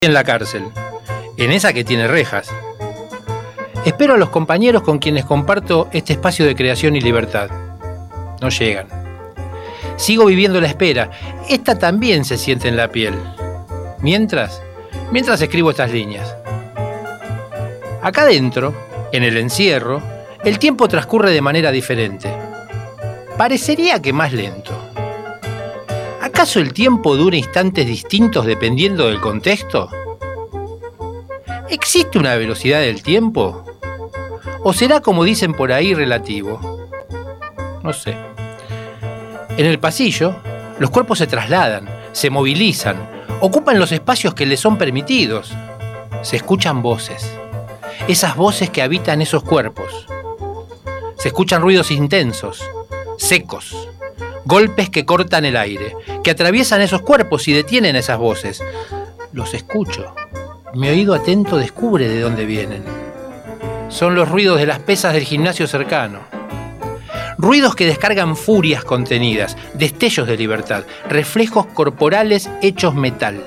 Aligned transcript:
en 0.00 0.14
la 0.14 0.22
cárcel, 0.22 0.62
en 1.38 1.50
esa 1.50 1.72
que 1.72 1.82
tiene 1.82 2.06
rejas. 2.06 2.48
Espero 3.84 4.14
a 4.14 4.16
los 4.16 4.28
compañeros 4.28 4.82
con 4.82 5.00
quienes 5.00 5.24
comparto 5.24 5.88
este 5.92 6.12
espacio 6.12 6.46
de 6.46 6.54
creación 6.54 6.94
y 6.94 7.00
libertad. 7.00 7.50
No 8.40 8.48
llegan. 8.48 8.86
Sigo 9.96 10.26
viviendo 10.26 10.60
la 10.60 10.68
espera. 10.68 11.10
Esta 11.48 11.76
también 11.76 12.24
se 12.24 12.38
siente 12.38 12.68
en 12.68 12.76
la 12.76 12.92
piel. 12.92 13.14
Mientras, 14.00 14.62
mientras 15.10 15.42
escribo 15.42 15.70
estas 15.70 15.90
líneas. 15.90 16.32
Acá 18.00 18.24
dentro, 18.24 18.72
en 19.10 19.24
el 19.24 19.36
encierro, 19.36 20.00
el 20.44 20.60
tiempo 20.60 20.86
transcurre 20.86 21.32
de 21.32 21.42
manera 21.42 21.72
diferente. 21.72 22.32
Parecería 23.36 24.00
que 24.00 24.12
más 24.12 24.32
lento. 24.32 24.87
¿Acaso 26.38 26.60
el 26.60 26.72
tiempo 26.72 27.16
dura 27.16 27.36
instantes 27.36 27.84
distintos 27.84 28.46
dependiendo 28.46 29.08
del 29.08 29.20
contexto? 29.20 29.90
¿Existe 31.68 32.16
una 32.16 32.36
velocidad 32.36 32.78
del 32.78 33.02
tiempo? 33.02 33.64
¿O 34.62 34.72
será 34.72 35.00
como 35.00 35.24
dicen 35.24 35.52
por 35.52 35.72
ahí 35.72 35.94
relativo? 35.94 36.60
No 37.82 37.92
sé. 37.92 38.16
En 39.56 39.66
el 39.66 39.80
pasillo, 39.80 40.36
los 40.78 40.90
cuerpos 40.90 41.18
se 41.18 41.26
trasladan, 41.26 41.88
se 42.12 42.30
movilizan, 42.30 43.10
ocupan 43.40 43.80
los 43.80 43.90
espacios 43.90 44.32
que 44.32 44.46
les 44.46 44.60
son 44.60 44.78
permitidos. 44.78 45.52
Se 46.22 46.36
escuchan 46.36 46.82
voces. 46.82 47.32
Esas 48.06 48.36
voces 48.36 48.70
que 48.70 48.82
habitan 48.82 49.20
esos 49.20 49.42
cuerpos. 49.42 50.06
Se 51.16 51.26
escuchan 51.26 51.62
ruidos 51.62 51.90
intensos, 51.90 52.62
secos, 53.16 53.88
golpes 54.48 54.88
que 54.88 55.04
cortan 55.04 55.44
el 55.44 55.58
aire, 55.58 55.94
que 56.24 56.30
atraviesan 56.30 56.80
esos 56.80 57.02
cuerpos 57.02 57.46
y 57.48 57.52
detienen 57.52 57.96
esas 57.96 58.16
voces. 58.16 58.62
Los 59.30 59.52
escucho. 59.52 60.14
Mi 60.72 60.88
oído 60.88 61.12
atento 61.12 61.58
descubre 61.58 62.08
de 62.08 62.20
dónde 62.20 62.46
vienen. 62.46 62.82
Son 63.90 64.14
los 64.14 64.26
ruidos 64.26 64.58
de 64.58 64.64
las 64.64 64.78
pesas 64.78 65.12
del 65.12 65.24
gimnasio 65.24 65.66
cercano. 65.66 66.20
Ruidos 67.36 67.76
que 67.76 67.84
descargan 67.84 68.36
furias 68.36 68.84
contenidas, 68.84 69.54
destellos 69.74 70.26
de 70.26 70.38
libertad, 70.38 70.84
reflejos 71.10 71.66
corporales 71.66 72.48
hechos 72.62 72.94
metal. 72.94 73.44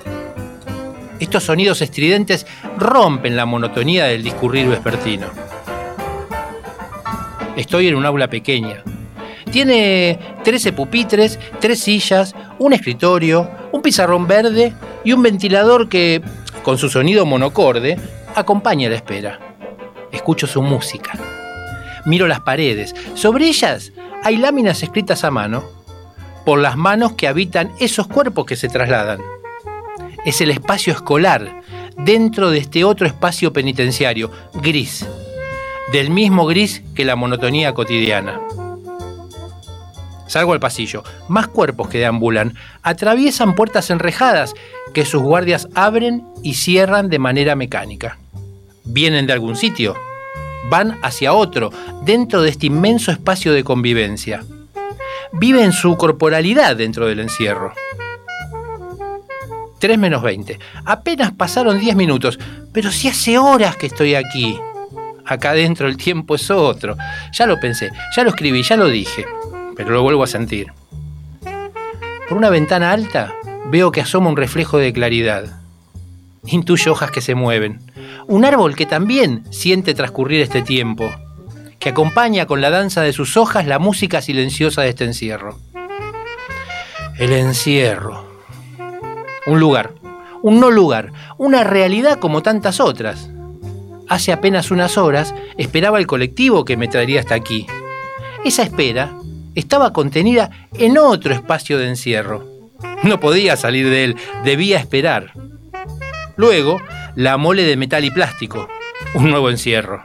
Estos 1.19 1.45
sonidos 1.45 1.81
estridentes 1.81 2.45
rompen 2.77 3.35
la 3.35 3.47
monotonía 3.47 4.05
del 4.05 4.22
discurrir 4.22 4.67
vespertino. 4.67 5.25
Estoy 7.55 7.88
en 7.88 7.95
un 7.95 8.05
aula 8.05 8.29
pequeña, 8.29 8.83
tiene 9.52 10.19
13 10.44 10.73
pupitres, 10.73 11.39
tres 11.59 11.80
sillas, 11.81 12.35
un 12.57 12.73
escritorio, 12.73 13.49
un 13.71 13.81
pizarrón 13.81 14.27
verde 14.27 14.73
y 15.03 15.13
un 15.13 15.21
ventilador 15.21 15.89
que, 15.89 16.21
con 16.63 16.77
su 16.77 16.89
sonido 16.89 17.25
monocorde, 17.25 17.97
acompaña 18.35 18.89
la 18.89 18.95
espera. 18.95 19.39
Escucho 20.11 20.47
su 20.47 20.61
música. 20.61 21.11
Miro 22.05 22.27
las 22.27 22.41
paredes. 22.41 22.95
Sobre 23.13 23.47
ellas 23.47 23.91
hay 24.23 24.38
láminas 24.38 24.81
escritas 24.83 25.23
a 25.23 25.31
mano 25.31 25.63
por 26.45 26.59
las 26.59 26.75
manos 26.75 27.13
que 27.13 27.27
habitan 27.27 27.72
esos 27.79 28.07
cuerpos 28.07 28.45
que 28.45 28.55
se 28.55 28.67
trasladan. 28.67 29.19
Es 30.25 30.41
el 30.41 30.52
espacio 30.52 30.94
escolar 30.94 31.61
dentro 31.97 32.49
de 32.49 32.59
este 32.59 32.83
otro 32.83 33.05
espacio 33.05 33.53
penitenciario, 33.53 34.31
gris, 34.53 35.05
del 35.91 36.09
mismo 36.09 36.45
gris 36.45 36.83
que 36.95 37.05
la 37.05 37.16
monotonía 37.16 37.73
cotidiana. 37.73 38.39
Salgo 40.31 40.53
al 40.53 40.61
pasillo. 40.61 41.03
Más 41.27 41.47
cuerpos 41.47 41.89
que 41.89 41.97
deambulan 41.97 42.55
atraviesan 42.83 43.53
puertas 43.53 43.89
enrejadas 43.89 44.53
que 44.93 45.03
sus 45.03 45.21
guardias 45.21 45.67
abren 45.75 46.23
y 46.41 46.53
cierran 46.53 47.09
de 47.09 47.19
manera 47.19 47.57
mecánica. 47.57 48.17
Vienen 48.85 49.27
de 49.27 49.33
algún 49.33 49.57
sitio. 49.57 49.93
Van 50.69 50.97
hacia 51.03 51.33
otro, 51.33 51.71
dentro 52.05 52.41
de 52.41 52.49
este 52.49 52.67
inmenso 52.67 53.11
espacio 53.11 53.51
de 53.51 53.65
convivencia. 53.65 54.45
Viven 55.33 55.73
su 55.73 55.97
corporalidad 55.97 56.77
dentro 56.77 57.07
del 57.07 57.19
encierro. 57.19 57.73
3 59.79 59.97
menos 59.97 60.22
20. 60.22 60.57
Apenas 60.85 61.33
pasaron 61.33 61.77
10 61.77 61.94
minutos, 61.97 62.39
pero 62.72 62.89
si 62.89 63.09
hace 63.09 63.38
horas 63.38 63.75
que 63.75 63.88
estoy 63.88 64.16
aquí. 64.16 64.57
Acá 65.25 65.51
dentro 65.51 65.89
el 65.89 65.97
tiempo 65.97 66.35
es 66.35 66.50
otro. 66.50 66.95
Ya 67.33 67.45
lo 67.45 67.59
pensé, 67.59 67.89
ya 68.16 68.23
lo 68.23 68.29
escribí, 68.29 68.63
ya 68.63 68.77
lo 68.77 68.88
dije 68.88 69.25
pero 69.84 69.96
lo 69.96 70.03
vuelvo 70.03 70.24
a 70.24 70.28
sentir. 70.28 70.74
Por 72.28 72.38
una 72.38 72.50
ventana 72.50 72.92
alta 72.92 73.34
veo 73.66 73.92
que 73.92 74.02
asoma 74.02 74.30
un 74.30 74.38
reflejo 74.38 74.78
de 74.78 74.94
claridad. 74.94 75.62
Intuyo 76.46 76.94
hojas 76.94 77.12
que 77.12 77.22
se 77.22 77.36
mueven. 77.36 77.81
Un 78.28 78.46
árbol 78.46 78.75
que 78.75 78.86
también 78.86 79.44
siente 79.52 79.94
transcurrir 79.94 80.42
este 80.42 80.62
tiempo, 80.62 81.12
que 81.80 81.90
acompaña 81.90 82.46
con 82.46 82.62
la 82.62 82.69
danza 82.69 83.02
de 83.02 83.14
sus 83.14 83.38
hojas 83.38 83.68
la 83.68 83.80
música 83.80 84.22
silenciosa 84.22 84.81
de 84.81 84.90
este 84.90 85.06
encierro. 85.06 85.59
El 87.18 87.34
encierro. 87.34 88.25
Un 89.46 89.59
lugar, 89.59 89.94
un 90.42 90.59
no 90.59 90.72
lugar, 90.72 91.12
una 91.38 91.63
realidad 91.63 92.19
como 92.19 92.42
tantas 92.42 92.80
otras. 92.80 93.30
Hace 94.08 94.31
apenas 94.31 94.72
unas 94.72 94.98
horas 94.98 95.36
esperaba 95.58 96.00
el 96.00 96.08
colectivo 96.08 96.66
que 96.66 96.78
me 96.78 96.88
traería 96.88 97.19
hasta 97.19 97.36
aquí. 97.36 97.68
Esa 98.44 98.63
espera 98.63 99.13
estaba 99.56 99.94
contenida 99.94 100.67
en 100.78 100.97
otro 100.97 101.34
espacio 101.34 101.78
de 101.78 101.88
encierro. 101.88 102.47
No 103.03 103.19
podía 103.19 103.56
salir 103.56 103.89
de 103.89 104.03
él, 104.03 104.16
debía 104.44 104.79
esperar. 104.79 105.34
Luego, 106.35 106.81
la 107.16 107.38
mole 107.38 107.63
de 107.63 107.78
metal 107.78 108.06
y 108.06 108.12
plástico, 108.12 108.67
un 109.13 109.29
nuevo 109.29 109.50
encierro. 109.50 110.01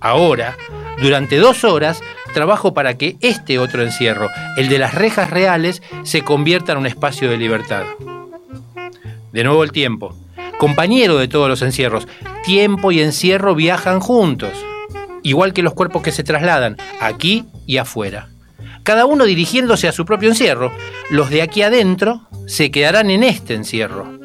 Ahora, 0.00 0.56
durante 1.00 1.36
dos 1.36 1.64
horas, 1.64 2.02
trabajo 2.34 2.74
para 2.74 2.96
que 2.96 3.16
este 3.20 3.58
otro 3.58 3.82
encierro, 3.82 4.28
el 4.56 4.68
de 4.68 4.78
las 4.78 4.94
rejas 4.94 5.30
reales, 5.30 5.82
se 6.02 6.22
convierta 6.22 6.72
en 6.72 6.78
un 6.78 6.86
espacio 6.86 7.30
de 7.30 7.36
libertad. 7.36 7.84
De 9.32 9.44
nuevo 9.44 9.62
el 9.64 9.72
tiempo, 9.72 10.16
compañero 10.58 11.18
de 11.18 11.28
todos 11.28 11.48
los 11.48 11.62
encierros, 11.62 12.08
tiempo 12.44 12.90
y 12.92 13.00
encierro 13.00 13.54
viajan 13.54 14.00
juntos, 14.00 14.52
igual 15.22 15.52
que 15.52 15.62
los 15.62 15.74
cuerpos 15.74 16.02
que 16.02 16.12
se 16.12 16.24
trasladan 16.24 16.76
aquí 17.00 17.44
y 17.66 17.76
afuera 17.76 18.28
cada 18.88 19.04
uno 19.04 19.26
dirigiéndose 19.26 19.86
a 19.86 19.92
su 19.92 20.06
propio 20.06 20.30
encierro. 20.30 20.72
Los 21.10 21.28
de 21.28 21.42
aquí 21.42 21.60
adentro 21.60 22.26
se 22.46 22.70
quedarán 22.70 23.10
en 23.10 23.22
este 23.22 23.52
encierro. 23.52 24.18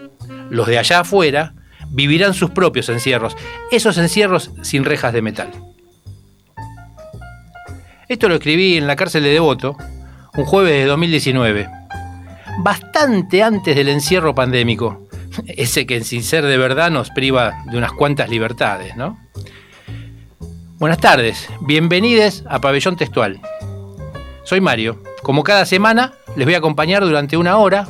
Los 0.50 0.68
de 0.68 0.78
allá 0.78 1.02
afuera 1.02 1.54
vivirán 1.90 2.34
sus 2.34 2.52
propios 2.52 2.88
encierros, 2.88 3.36
esos 3.72 3.98
encierros 3.98 4.52
sin 4.62 4.86
rejas 4.86 5.12
de 5.12 5.22
metal. 5.22 5.52
Esto 8.08 8.30
lo 8.30 8.36
escribí 8.36 8.78
en 8.78 8.88
la 8.88 8.96
cárcel 8.96 9.24
de 9.24 9.32
Devoto, 9.32 9.76
un 10.38 10.46
jueves 10.46 10.72
de 10.72 10.86
2019, 10.86 11.70
bastante 12.60 13.44
antes 13.44 13.76
del 13.76 13.90
encierro 13.90 14.34
pandémico, 14.34 15.10
ese 15.46 15.86
que 15.86 16.02
sin 16.06 16.24
ser 16.24 16.46
de 16.46 16.58
verdad 16.58 16.90
nos 16.90 17.10
priva 17.10 17.66
de 17.70 17.78
unas 17.78 17.92
cuantas 17.92 18.30
libertades, 18.30 18.96
¿no? 18.96 19.20
Buenas 20.78 21.00
tardes, 21.00 21.50
bienvenidos 21.60 22.46
a 22.48 22.62
Pabellón 22.62 22.96
Textual. 22.96 23.42
Soy 24.44 24.62
Mario. 24.62 24.98
Como 25.22 25.44
cada 25.44 25.66
semana, 25.66 26.14
les 26.36 26.46
voy 26.46 26.56
a 26.56 26.58
acompañar 26.58 27.04
durante 27.04 27.38
una 27.38 27.58
hora 27.58 27.88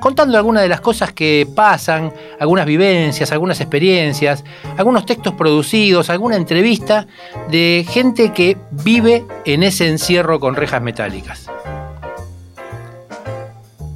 contando 0.00 0.36
algunas 0.36 0.62
de 0.62 0.68
las 0.68 0.80
cosas 0.80 1.12
que 1.12 1.48
pasan, 1.54 2.12
algunas 2.38 2.66
vivencias, 2.66 3.32
algunas 3.32 3.60
experiencias, 3.60 4.44
algunos 4.76 5.06
textos 5.06 5.34
producidos, 5.34 6.10
alguna 6.10 6.36
entrevista 6.36 7.06
de 7.50 7.84
gente 7.88 8.32
que 8.32 8.56
vive 8.70 9.24
en 9.44 9.62
ese 9.62 9.88
encierro 9.88 10.38
con 10.38 10.54
rejas 10.54 10.82
metálicas. 10.82 11.50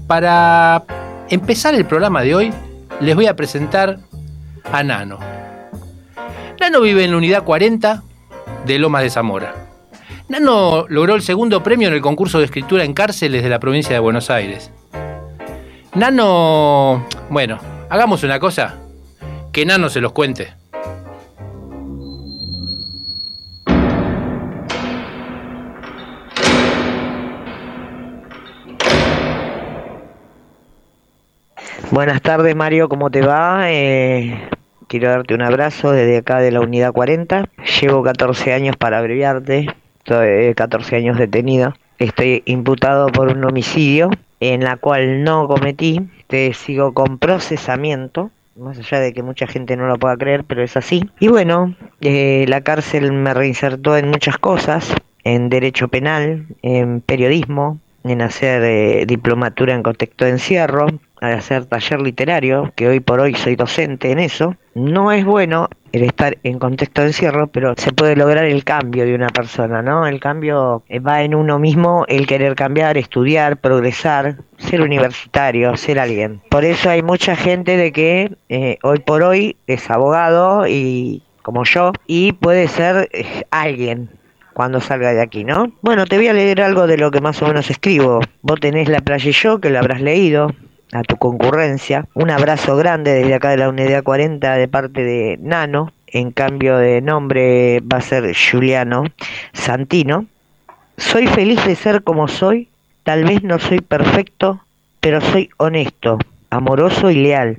Para 0.07 0.83
empezar 1.29 1.75
el 1.75 1.85
programa 1.85 2.23
de 2.23 2.35
hoy, 2.35 2.53
les 3.01 3.15
voy 3.15 3.27
a 3.27 3.37
presentar 3.37 4.01
a 4.73 4.83
Nano. 4.83 5.19
Nano 6.59 6.81
vive 6.81 7.05
en 7.05 7.13
la 7.13 7.17
unidad 7.17 7.45
40 7.45 8.03
de 8.67 8.79
Lomas 8.79 9.03
de 9.03 9.11
Zamora. 9.11 9.70
Nano 10.31 10.87
logró 10.89 11.17
el 11.17 11.23
segundo 11.23 11.61
premio 11.61 11.89
en 11.89 11.95
el 11.95 12.01
concurso 12.01 12.39
de 12.39 12.45
escritura 12.45 12.85
en 12.85 12.95
cárceles 12.95 13.43
de 13.43 13.49
la 13.49 13.59
provincia 13.59 13.93
de 13.93 13.99
Buenos 13.99 14.31
Aires. 14.31 14.71
Nano, 15.93 17.05
bueno, 17.31 17.59
hagamos 17.89 18.23
una 18.23 18.39
cosa, 18.39 18.77
que 19.53 19.67
Nano 19.67 19.89
se 19.89 20.01
los 20.01 20.13
cuente. 20.13 20.55
Buenas 31.91 32.23
tardes 32.23 32.55
Mario, 32.55 32.89
¿cómo 32.89 33.11
te 33.11 33.23
va? 33.23 33.73
Eh, 33.73 34.49
quiero 34.87 35.11
darte 35.11 35.35
un 35.35 35.43
abrazo 35.43 35.91
desde 35.91 36.19
acá 36.19 36.39
de 36.39 36.53
la 36.53 36.61
unidad 36.61 36.93
40. 36.93 37.49
Llevo 37.81 38.05
14 38.05 38.53
años 38.53 38.77
para 38.77 38.99
abreviarte, 38.99 39.67
estoy 40.01 40.55
14 40.55 40.97
años 40.97 41.19
detenido. 41.19 41.75
Estoy 41.99 42.43
imputado 42.47 43.09
por 43.09 43.29
un 43.29 43.45
homicidio 43.45 44.11
en 44.41 44.65
la 44.65 44.77
cual 44.77 45.23
no 45.23 45.47
cometí. 45.47 46.01
Te 46.27 46.53
sigo 46.55 46.93
con 46.93 47.19
procesamiento 47.19 48.31
más 48.57 48.79
allá 48.79 49.01
de 49.01 49.13
que 49.13 49.23
mucha 49.23 49.47
gente 49.47 49.77
no 49.77 49.87
lo 49.87 49.99
pueda 49.99 50.17
creer, 50.17 50.45
pero 50.45 50.63
es 50.63 50.77
así. 50.77 51.09
Y 51.19 51.29
bueno, 51.29 51.75
eh, 52.01 52.45
la 52.49 52.61
cárcel 52.61 53.11
me 53.13 53.33
reinsertó 53.33 53.97
en 53.97 54.09
muchas 54.09 54.39
cosas, 54.39 54.93
en 55.25 55.49
derecho 55.49 55.89
penal, 55.89 56.47
en 56.63 57.01
periodismo, 57.01 57.79
en 58.05 58.23
hacer 58.23 58.63
eh, 58.63 59.05
diplomatura 59.07 59.75
en 59.75 59.83
contexto 59.83 60.25
de 60.25 60.33
encierro, 60.33 60.87
hacer 61.21 61.67
taller 61.67 62.01
literario, 62.01 62.73
que 62.77 62.89
hoy 62.89 63.01
por 63.01 63.21
hoy 63.21 63.35
soy 63.35 63.57
docente 63.57 64.11
en 64.11 64.19
eso. 64.19 64.57
No 64.75 65.13
es 65.13 65.25
bueno 65.25 65.69
el 65.93 66.05
estar 66.05 66.39
en 66.45 66.59
contexto 66.59 67.03
de 67.03 67.09
encierro, 67.09 67.49
pero 67.49 67.75
se 67.77 67.93
puede 67.93 68.17
lograr 68.17 68.45
el 68.45 68.65
cambio 68.65 69.05
de 69.05 69.15
una 69.15 69.29
persona, 69.29 69.83
¿no? 69.83 70.07
El 70.07 70.21
cambio 70.21 70.83
eh, 70.89 71.01
va 71.01 71.23
en 71.23 71.35
uno 71.35 71.59
mismo, 71.59 72.05
el 72.09 72.27
querer 72.27 72.55
cambiar, 72.55 72.97
estudiar, 72.97 73.59
progresar, 73.59 74.37
ser 74.57 74.81
universitario, 74.81 75.77
ser 75.77 75.99
alguien. 75.99 76.41
Por 76.49 76.65
eso 76.65 76.91
hay 76.91 77.03
mucha 77.03 77.37
gente 77.37 77.77
de 77.77 77.93
que 77.93 78.37
eh, 78.49 78.79
hoy 78.83 79.01
por 79.01 79.23
hoy 79.23 79.57
es 79.67 79.91
abogado 79.91 80.67
y 80.67 81.23
como 81.43 81.65
yo 81.65 81.93
y 82.07 82.33
puede 82.33 82.69
ser 82.69 83.09
eh, 83.13 83.45
alguien 83.51 84.11
cuando 84.53 84.81
salga 84.81 85.13
de 85.13 85.23
aquí, 85.23 85.45
¿no? 85.45 85.73
Bueno, 85.83 86.07
te 86.07 86.17
voy 86.17 86.29
a 86.29 86.33
leer 86.33 86.61
algo 86.61 86.87
de 86.87 86.99
lo 86.99 87.11
que 87.11 87.21
más 87.21 87.41
o 87.43 87.47
menos 87.47 87.71
escribo. 87.71 88.21
Vos 88.43 88.61
tenés 88.61 88.89
La 88.89 89.01
playa 89.01 89.29
y 89.29 89.33
yo, 89.33 89.61
que 89.61 89.71
lo 89.71 89.79
habrás 89.79 90.01
leído 90.01 90.53
a 90.93 91.03
tu 91.03 91.17
concurrencia. 91.17 92.07
Un 92.15 92.31
abrazo 92.31 92.77
grande 92.77 93.13
desde 93.13 93.35
acá 93.35 93.51
de 93.51 93.59
la 93.59 93.69
Unidad 93.69 94.03
40 94.03 94.55
de 94.55 94.69
parte 94.69 95.05
de 95.05 95.39
Nano. 95.41 95.93
En 96.07 96.33
cambio 96.33 96.77
de 96.77 97.01
nombre 97.01 97.81
va 97.81 97.99
a 97.99 98.01
ser 98.01 98.35
Juliano 98.35 99.05
Santino. 99.53 100.27
Soy 100.97 101.27
feliz 101.29 101.65
de 101.65 101.77
ser 101.77 102.03
como 102.03 102.27
soy. 102.27 102.69
Tal 103.05 103.25
vez 103.25 103.43
no 103.43 103.59
soy 103.59 103.81
perfecto, 103.81 104.61
pero 105.01 105.21
soy 105.21 105.51
honesto, 105.57 106.19
amoroso 106.51 107.11
y 107.11 107.15
leal. 107.15 107.59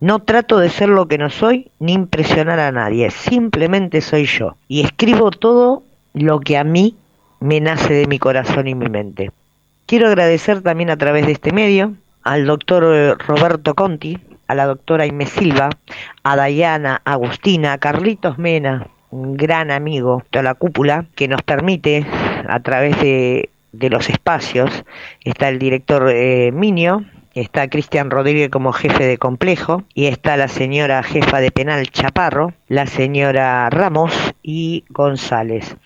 No 0.00 0.20
trato 0.20 0.58
de 0.58 0.70
ser 0.70 0.88
lo 0.88 1.06
que 1.06 1.18
no 1.18 1.30
soy 1.30 1.70
ni 1.78 1.92
impresionar 1.92 2.58
a 2.58 2.72
nadie. 2.72 3.10
Simplemente 3.10 4.00
soy 4.00 4.24
yo. 4.24 4.56
Y 4.66 4.80
escribo 4.80 5.30
todo 5.30 5.84
lo 6.14 6.40
que 6.40 6.56
a 6.58 6.64
mí 6.64 6.96
me 7.40 7.60
nace 7.60 7.92
de 7.94 8.06
mi 8.06 8.18
corazón 8.18 8.68
y 8.68 8.74
mi 8.74 8.88
mente. 8.88 9.30
Quiero 9.86 10.08
agradecer 10.08 10.62
también 10.62 10.90
a 10.90 10.96
través 10.96 11.26
de 11.26 11.32
este 11.32 11.52
medio 11.52 11.94
al 12.22 12.46
doctor 12.46 12.84
eh, 12.86 13.14
Roberto 13.26 13.74
Conti, 13.74 14.18
a 14.46 14.54
la 14.54 14.66
doctora 14.66 15.06
Inés 15.06 15.30
Silva, 15.30 15.70
a 16.22 16.36
Dayana, 16.36 17.00
Agustina, 17.04 17.72
a 17.72 17.78
Carlitos 17.78 18.38
Mena, 18.38 18.88
un 19.10 19.36
gran 19.36 19.70
amigo 19.70 20.22
de 20.30 20.42
la 20.42 20.54
cúpula, 20.54 21.06
que 21.14 21.28
nos 21.28 21.42
permite 21.42 22.06
a 22.48 22.60
través 22.60 23.00
de, 23.00 23.48
los 23.72 24.08
espacios, 24.08 24.84
está 25.24 25.48
el 25.48 25.58
director 25.58 26.10
eh, 26.10 26.50
Minio, 26.52 27.04
está 27.34 27.68
Cristian 27.68 28.10
Rodríguez 28.10 28.50
como 28.50 28.72
jefe 28.72 29.06
de 29.06 29.18
complejo 29.18 29.84
y 29.94 30.06
está 30.06 30.36
la 30.36 30.48
señora 30.48 31.02
jefa 31.02 31.40
de 31.40 31.50
penal 31.50 31.88
Chaparro, 31.90 32.52
la 32.68 32.86
señora 32.86 33.68
Ramos 33.70 34.12
y 34.42 34.84
González. 34.88 35.76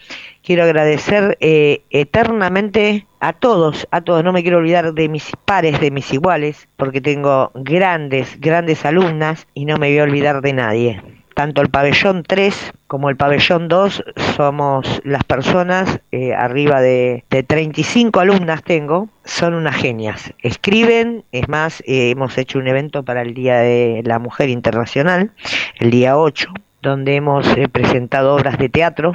Quiero 0.43 0.65
agradecer 0.65 1.39
eh, 1.41 1.83
eternamente 1.91 3.07
a 3.21 3.33
todos, 3.33 3.89
a 3.91 4.03
todos. 4.03 4.23
No 4.23 4.33
me 4.33 4.43
quiero 4.43 4.59
olvidar 4.59 4.93
de 4.93 5.09
mis 5.09 5.33
pares, 5.45 5.81
de 5.81 5.91
mis 5.91 6.13
iguales, 6.13 6.69
porque 6.77 7.01
tengo 7.01 7.51
grandes, 7.55 8.39
grandes 8.41 8.85
alumnas 8.85 9.47
y 9.55 9.65
no 9.65 9.79
me 9.79 9.89
voy 9.89 9.99
a 9.99 10.05
olvidar 10.05 10.43
de 10.43 10.53
nadie. 10.53 11.14
Tanto 11.35 11.63
el 11.63 11.69
pabellón 11.69 12.23
3 12.23 12.73
como 12.87 13.11
el 13.11 13.17
pabellón 13.17 13.69
2 13.69 14.05
somos 14.37 15.03
las 15.05 15.25
personas, 15.25 16.01
eh, 16.13 16.33
arriba 16.33 16.81
de, 16.81 17.25
de, 17.29 17.43
35 17.43 18.21
alumnas 18.21 18.63
tengo, 18.63 19.09
son 19.25 19.55
unas 19.55 19.77
genias. 19.77 20.33
Escriben, 20.43 21.25
es 21.33 21.49
más, 21.49 21.81
eh, 21.87 22.11
hemos 22.11 22.39
hecho 22.39 22.59
un 22.59 22.69
evento 22.69 23.03
para 23.03 23.23
el 23.23 23.35
Día 23.35 23.59
de 23.59 24.03
la 24.05 24.19
Mujer 24.19 24.49
Internacional, 24.49 25.33
el 25.81 25.91
día 25.91 26.17
8, 26.17 26.49
donde 26.83 27.17
hemos 27.17 27.47
presentado 27.73 28.35
obras 28.35 28.57
de 28.59 28.69
teatro 28.69 29.15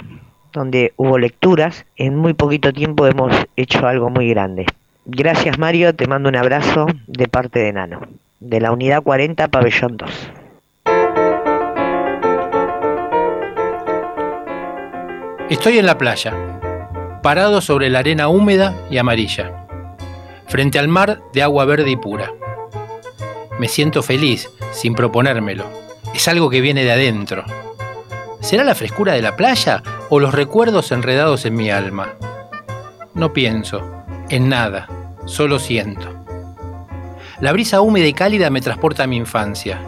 donde 0.51 0.93
hubo 0.97 1.17
lecturas. 1.17 1.85
En 1.95 2.15
muy 2.15 2.33
poquito 2.33 2.73
tiempo 2.73 3.07
hemos 3.07 3.33
hecho 3.55 3.87
algo 3.87 4.09
muy 4.09 4.29
grande. 4.29 4.65
Gracias 5.05 5.57
Mario, 5.57 5.95
te 5.95 6.07
mando 6.07 6.29
un 6.29 6.35
abrazo 6.35 6.87
de 7.07 7.27
parte 7.27 7.59
de 7.59 7.73
Nano, 7.73 8.01
de 8.39 8.61
la 8.61 8.71
unidad 8.71 9.01
40, 9.01 9.47
pabellón 9.47 9.97
2. 9.97 10.31
Estoy 15.49 15.79
en 15.79 15.85
la 15.85 15.97
playa, 15.97 16.33
parado 17.23 17.61
sobre 17.61 17.89
la 17.89 17.99
arena 17.99 18.27
húmeda 18.27 18.75
y 18.89 18.97
amarilla, 18.97 19.65
frente 20.47 20.79
al 20.79 20.87
mar 20.87 21.21
de 21.33 21.43
agua 21.43 21.65
verde 21.65 21.89
y 21.89 21.95
pura. 21.95 22.31
Me 23.59 23.67
siento 23.67 24.03
feliz, 24.03 24.49
sin 24.71 24.93
proponérmelo. 24.95 25.65
Es 26.13 26.27
algo 26.27 26.49
que 26.49 26.61
viene 26.61 26.83
de 26.83 26.91
adentro, 26.91 27.45
¿Será 28.41 28.63
la 28.63 28.73
frescura 28.73 29.13
de 29.13 29.21
la 29.21 29.35
playa 29.35 29.83
o 30.09 30.19
los 30.19 30.33
recuerdos 30.33 30.91
enredados 30.91 31.45
en 31.45 31.55
mi 31.55 31.69
alma? 31.69 32.13
No 33.13 33.33
pienso, 33.33 34.03
en 34.29 34.47
nada, 34.47 34.87
solo 35.25 35.59
siento. 35.59 36.15
La 37.41 37.51
brisa 37.51 37.81
húmeda 37.81 38.07
y 38.07 38.13
cálida 38.13 38.49
me 38.49 38.61
transporta 38.61 39.03
a 39.03 39.07
mi 39.07 39.17
infancia. 39.17 39.81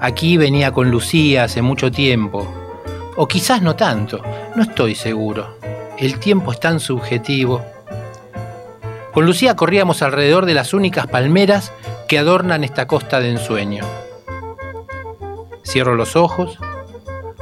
Aquí 0.00 0.36
venía 0.36 0.72
con 0.72 0.90
Lucía 0.90 1.44
hace 1.44 1.62
mucho 1.62 1.90
tiempo, 1.90 2.46
o 3.16 3.26
quizás 3.28 3.62
no 3.62 3.76
tanto, 3.76 4.22
no 4.54 4.62
estoy 4.62 4.94
seguro. 4.94 5.58
El 5.98 6.18
tiempo 6.18 6.52
es 6.52 6.60
tan 6.60 6.80
subjetivo. 6.80 7.64
Con 9.12 9.26
Lucía 9.26 9.56
corríamos 9.56 10.02
alrededor 10.02 10.46
de 10.46 10.54
las 10.54 10.72
únicas 10.72 11.06
palmeras 11.06 11.72
que 12.08 12.18
adornan 12.18 12.64
esta 12.64 12.86
costa 12.86 13.20
de 13.20 13.30
ensueño. 13.30 13.84
Cierro 15.64 15.94
los 15.94 16.16
ojos 16.16 16.58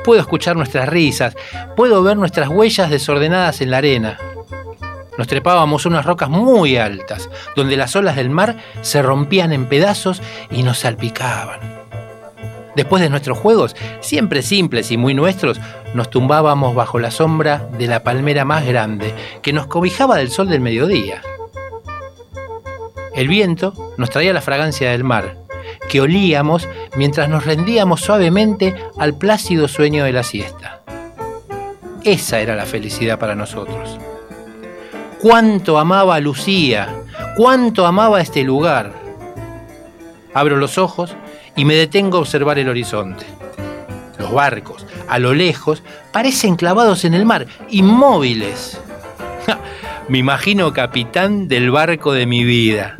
Puedo 0.08 0.22
escuchar 0.22 0.56
nuestras 0.56 0.88
risas, 0.88 1.36
puedo 1.76 2.02
ver 2.02 2.16
nuestras 2.16 2.48
huellas 2.48 2.88
desordenadas 2.88 3.60
en 3.60 3.70
la 3.70 3.76
arena. 3.76 4.16
Nos 5.18 5.26
trepábamos 5.26 5.84
unas 5.84 6.06
rocas 6.06 6.30
muy 6.30 6.78
altas, 6.78 7.28
donde 7.54 7.76
las 7.76 7.94
olas 7.94 8.16
del 8.16 8.30
mar 8.30 8.56
se 8.80 9.02
rompían 9.02 9.52
en 9.52 9.66
pedazos 9.66 10.22
y 10.50 10.62
nos 10.62 10.78
salpicaban. 10.78 11.77
Después 12.78 13.02
de 13.02 13.10
nuestros 13.10 13.36
juegos, 13.36 13.74
siempre 13.98 14.40
simples 14.40 14.92
y 14.92 14.96
muy 14.96 15.12
nuestros, 15.12 15.60
nos 15.94 16.10
tumbábamos 16.10 16.76
bajo 16.76 17.00
la 17.00 17.10
sombra 17.10 17.68
de 17.76 17.88
la 17.88 18.04
palmera 18.04 18.44
más 18.44 18.64
grande, 18.64 19.12
que 19.42 19.52
nos 19.52 19.66
cobijaba 19.66 20.14
del 20.14 20.30
sol 20.30 20.48
del 20.48 20.60
mediodía. 20.60 21.20
El 23.16 23.26
viento 23.26 23.74
nos 23.96 24.10
traía 24.10 24.32
la 24.32 24.42
fragancia 24.42 24.92
del 24.92 25.02
mar, 25.02 25.38
que 25.88 26.00
olíamos 26.00 26.68
mientras 26.96 27.28
nos 27.28 27.46
rendíamos 27.46 28.00
suavemente 28.00 28.76
al 28.96 29.18
plácido 29.18 29.66
sueño 29.66 30.04
de 30.04 30.12
la 30.12 30.22
siesta. 30.22 30.82
Esa 32.04 32.38
era 32.38 32.54
la 32.54 32.64
felicidad 32.64 33.18
para 33.18 33.34
nosotros. 33.34 33.98
Cuánto 35.20 35.80
amaba 35.80 36.14
a 36.14 36.20
Lucía, 36.20 36.94
cuánto 37.36 37.86
amaba 37.86 38.20
este 38.20 38.44
lugar. 38.44 38.92
Abro 40.32 40.56
los 40.58 40.78
ojos 40.78 41.16
y 41.58 41.66
me 41.66 41.74
detengo 41.74 42.16
a 42.16 42.20
observar 42.20 42.58
el 42.58 42.70
horizonte. 42.70 43.26
Los 44.18 44.32
barcos, 44.32 44.86
a 45.06 45.18
lo 45.18 45.34
lejos, 45.34 45.82
parecen 46.10 46.56
clavados 46.56 47.04
en 47.04 47.12
el 47.12 47.26
mar, 47.26 47.46
inmóviles. 47.68 48.80
me 50.08 50.16
imagino 50.16 50.72
capitán 50.72 51.48
del 51.48 51.70
barco 51.70 52.14
de 52.14 52.24
mi 52.24 52.44
vida 52.44 52.96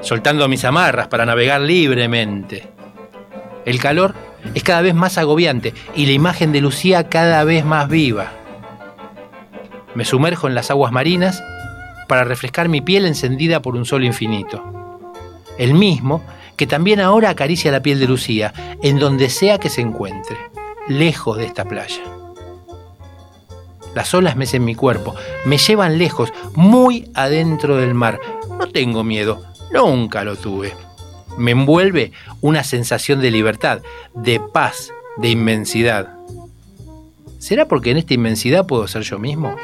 soltando 0.00 0.48
mis 0.48 0.64
amarras 0.64 1.08
para 1.08 1.26
navegar 1.26 1.60
libremente. 1.60 2.68
El 3.64 3.80
calor 3.80 4.14
es 4.54 4.62
cada 4.62 4.82
vez 4.82 4.94
más 4.94 5.18
agobiante 5.18 5.74
y 5.94 6.06
la 6.06 6.12
imagen 6.12 6.52
de 6.52 6.60
Lucía 6.60 7.08
cada 7.08 7.44
vez 7.44 7.64
más 7.64 7.88
viva. 7.88 8.32
Me 9.94 10.04
sumerjo 10.04 10.46
en 10.46 10.54
las 10.54 10.70
aguas 10.70 10.92
marinas 10.92 11.42
para 12.06 12.24
refrescar 12.24 12.68
mi 12.68 12.80
piel 12.80 13.04
encendida 13.06 13.60
por 13.60 13.76
un 13.76 13.84
sol 13.84 14.04
infinito. 14.04 14.62
El 15.58 15.74
mismo 15.74 16.22
que 16.58 16.66
también 16.66 17.00
ahora 17.00 17.30
acaricia 17.30 17.72
la 17.72 17.80
piel 17.80 17.98
de 17.98 18.08
Lucía, 18.08 18.52
en 18.82 18.98
donde 18.98 19.30
sea 19.30 19.56
que 19.56 19.70
se 19.70 19.80
encuentre, 19.80 20.36
lejos 20.88 21.38
de 21.38 21.46
esta 21.46 21.64
playa. 21.64 22.02
Las 23.94 24.12
olas 24.12 24.36
mecen 24.36 24.66
mi 24.66 24.74
cuerpo, 24.74 25.14
me 25.46 25.56
llevan 25.56 25.96
lejos, 25.96 26.30
muy 26.54 27.10
adentro 27.14 27.76
del 27.76 27.94
mar. 27.94 28.20
No 28.58 28.68
tengo 28.68 29.02
miedo, 29.02 29.48
Nunca 29.70 30.24
lo 30.24 30.36
tuve. 30.36 30.74
Me 31.36 31.50
envuelve 31.52 32.12
una 32.40 32.64
sensación 32.64 33.20
de 33.20 33.30
libertad, 33.30 33.82
de 34.14 34.40
paz, 34.40 34.92
de 35.18 35.30
inmensidad. 35.30 36.14
¿Será 37.38 37.68
porque 37.68 37.90
en 37.90 37.98
esta 37.98 38.14
inmensidad 38.14 38.66
puedo 38.66 38.88
ser 38.88 39.02
yo 39.02 39.18
mismo? 39.18 39.54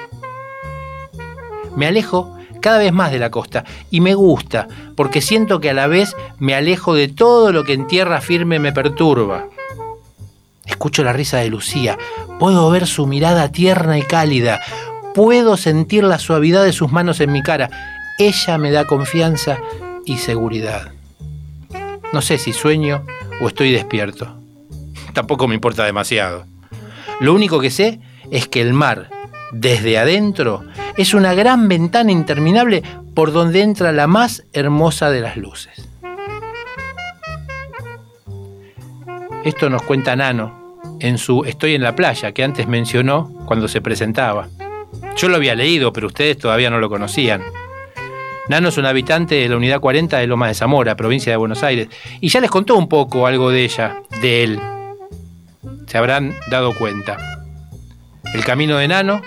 Me 1.74 1.86
alejo 1.86 2.36
cada 2.64 2.78
vez 2.78 2.94
más 2.94 3.12
de 3.12 3.18
la 3.18 3.30
costa 3.30 3.62
y 3.90 4.00
me 4.00 4.14
gusta 4.14 4.68
porque 4.96 5.20
siento 5.20 5.60
que 5.60 5.68
a 5.68 5.74
la 5.74 5.86
vez 5.86 6.16
me 6.38 6.54
alejo 6.54 6.94
de 6.94 7.08
todo 7.08 7.52
lo 7.52 7.62
que 7.62 7.74
en 7.74 7.86
tierra 7.86 8.22
firme 8.22 8.58
me 8.58 8.72
perturba. 8.72 9.48
Escucho 10.64 11.04
la 11.04 11.12
risa 11.12 11.36
de 11.36 11.50
Lucía, 11.50 11.98
puedo 12.38 12.70
ver 12.70 12.86
su 12.86 13.06
mirada 13.06 13.52
tierna 13.52 13.98
y 13.98 14.02
cálida, 14.02 14.62
puedo 15.14 15.58
sentir 15.58 16.04
la 16.04 16.18
suavidad 16.18 16.64
de 16.64 16.72
sus 16.72 16.90
manos 16.90 17.20
en 17.20 17.32
mi 17.32 17.42
cara. 17.42 17.68
Ella 18.18 18.56
me 18.56 18.70
da 18.70 18.86
confianza 18.86 19.58
y 20.06 20.16
seguridad. 20.16 20.92
No 22.14 22.22
sé 22.22 22.38
si 22.38 22.54
sueño 22.54 23.04
o 23.42 23.48
estoy 23.48 23.72
despierto. 23.72 24.40
Tampoco 25.12 25.48
me 25.48 25.54
importa 25.54 25.84
demasiado. 25.84 26.46
Lo 27.20 27.34
único 27.34 27.60
que 27.60 27.70
sé 27.70 28.00
es 28.30 28.48
que 28.48 28.62
el 28.62 28.72
mar, 28.72 29.10
desde 29.52 29.98
adentro, 29.98 30.64
es 30.96 31.14
una 31.14 31.34
gran 31.34 31.68
ventana 31.68 32.12
interminable 32.12 32.82
por 33.14 33.32
donde 33.32 33.62
entra 33.62 33.92
la 33.92 34.06
más 34.06 34.44
hermosa 34.52 35.10
de 35.10 35.20
las 35.20 35.36
luces. 35.36 35.88
Esto 39.44 39.68
nos 39.68 39.82
cuenta 39.82 40.16
Nano 40.16 40.64
en 41.00 41.18
su 41.18 41.44
Estoy 41.44 41.74
en 41.74 41.82
la 41.82 41.94
playa, 41.94 42.32
que 42.32 42.44
antes 42.44 42.66
mencionó 42.66 43.30
cuando 43.46 43.68
se 43.68 43.80
presentaba. 43.80 44.48
Yo 45.16 45.28
lo 45.28 45.36
había 45.36 45.54
leído, 45.54 45.92
pero 45.92 46.06
ustedes 46.06 46.38
todavía 46.38 46.70
no 46.70 46.78
lo 46.78 46.88
conocían. 46.88 47.42
Nano 48.48 48.68
es 48.68 48.76
un 48.76 48.86
habitante 48.86 49.36
de 49.36 49.48
la 49.48 49.56
unidad 49.56 49.80
40 49.80 50.18
de 50.18 50.26
Lomas 50.26 50.50
de 50.50 50.54
Zamora, 50.54 50.96
provincia 50.96 51.32
de 51.32 51.36
Buenos 51.36 51.62
Aires, 51.62 51.88
y 52.20 52.28
ya 52.28 52.40
les 52.40 52.50
contó 52.50 52.76
un 52.76 52.88
poco 52.88 53.26
algo 53.26 53.50
de 53.50 53.64
ella, 53.64 54.02
de 54.20 54.44
él. 54.44 54.60
Se 55.86 55.98
habrán 55.98 56.34
dado 56.50 56.74
cuenta. 56.74 57.16
El 58.34 58.44
camino 58.44 58.76
de 58.76 58.88
Nano, 58.88 59.22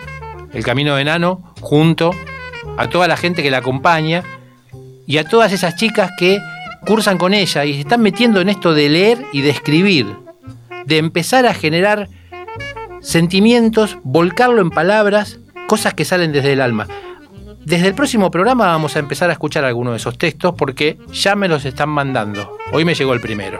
el 0.54 0.63
camino 0.63 0.96
de 0.96 1.04
Nano, 1.04 1.54
junto 1.62 2.12
a 2.77 2.89
toda 2.89 3.08
la 3.08 3.18
gente 3.18 3.44
que 3.44 3.51
la 3.51 3.58
acompaña 3.58 4.24
y 5.06 5.18
a 5.18 5.24
todas 5.24 5.51
esas 5.51 5.75
chicas 5.75 6.12
que 6.18 6.39
cursan 6.86 7.18
con 7.18 7.34
ella 7.34 7.66
y 7.66 7.74
se 7.74 7.80
están 7.82 8.01
metiendo 8.01 8.42
en 8.42 8.50
esto 8.50 8.74
de 8.74 8.89
leer 8.89 9.25
y 9.34 9.42
de 9.42 9.50
escribir, 9.50 10.08
de 10.86 10.98
empezar 10.98 11.46
a 11.46 11.54
generar 11.54 12.10
sentimientos, 13.01 13.98
volcarlo 14.04 14.62
en 14.62 14.70
palabras, 14.70 15.39
cosas 15.68 15.94
que 15.94 16.06
salen 16.06 16.32
desde 16.32 16.54
el 16.54 16.62
alma. 16.62 16.88
Desde 17.66 17.88
el 17.88 17.96
próximo 17.96 18.32
programa 18.32 18.68
vamos 18.68 18.96
a 18.96 19.00
empezar 19.00 19.30
a 19.30 19.34
escuchar 19.34 19.66
algunos 19.66 19.94
de 19.94 19.98
esos 19.98 20.18
textos 20.18 20.56
porque 20.58 20.98
ya 21.12 21.36
me 21.36 21.50
los 21.50 21.66
están 21.66 21.89
mandando. 21.89 22.58
Hoy 22.72 22.86
me 22.86 22.96
llegó 22.96 23.13
el 23.13 23.20
primero. 23.20 23.60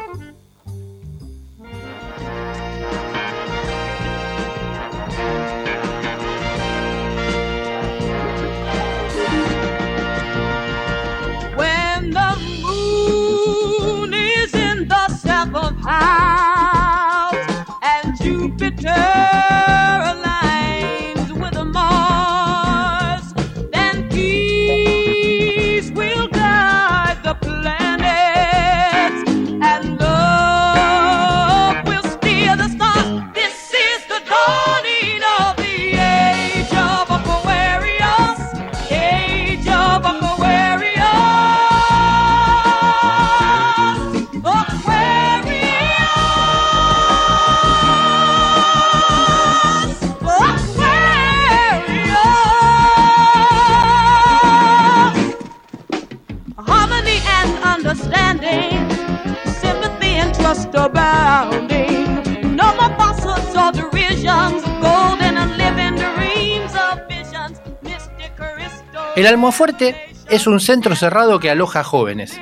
El 69.18 69.26
Almofuerte 69.26 69.96
es 70.30 70.46
un 70.46 70.60
centro 70.60 70.96
cerrado 70.96 71.40
que 71.40 71.50
aloja 71.50 71.84
jóvenes. 71.84 72.40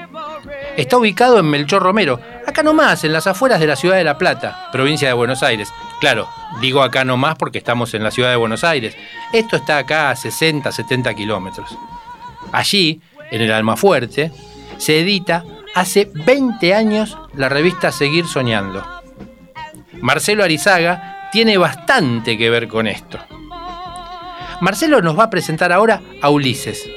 Está 0.75 0.97
ubicado 0.97 1.39
en 1.39 1.45
Melchor 1.45 1.81
Romero, 1.81 2.19
acá 2.45 2.63
nomás, 2.63 3.05
en 3.05 3.13
las 3.13 3.27
afueras 3.27 3.61
de 3.61 3.67
la 3.67 3.77
ciudad 3.77 3.95
de 3.95 4.03
La 4.03 4.17
Plata, 4.17 4.67
provincia 4.73 5.07
de 5.07 5.13
Buenos 5.13 5.41
Aires. 5.41 5.71
Claro, 6.01 6.27
digo 6.59 6.81
acá 6.81 7.05
nomás 7.05 7.37
porque 7.37 7.59
estamos 7.59 7.93
en 7.93 8.03
la 8.03 8.11
ciudad 8.11 8.29
de 8.29 8.35
Buenos 8.35 8.65
Aires. 8.65 8.93
Esto 9.31 9.55
está 9.55 9.77
acá 9.77 10.09
a 10.09 10.17
60, 10.17 10.69
70 10.69 11.13
kilómetros. 11.13 11.77
Allí, 12.51 12.99
en 13.31 13.41
el 13.41 13.53
Almafuerte, 13.53 14.33
se 14.77 14.99
edita 14.99 15.45
hace 15.75 16.11
20 16.13 16.75
años 16.75 17.17
la 17.35 17.47
revista 17.47 17.93
Seguir 17.93 18.27
Soñando. 18.27 18.85
Marcelo 20.01 20.43
Arizaga 20.43 21.29
tiene 21.31 21.57
bastante 21.57 22.37
que 22.37 22.49
ver 22.49 22.67
con 22.67 22.85
esto. 22.85 23.17
Marcelo 24.61 25.01
nos 25.01 25.17
va 25.17 25.25
a 25.25 25.29
presentar 25.29 25.71
ahora 25.71 26.01
a 26.21 26.29
Ulises. 26.29 26.89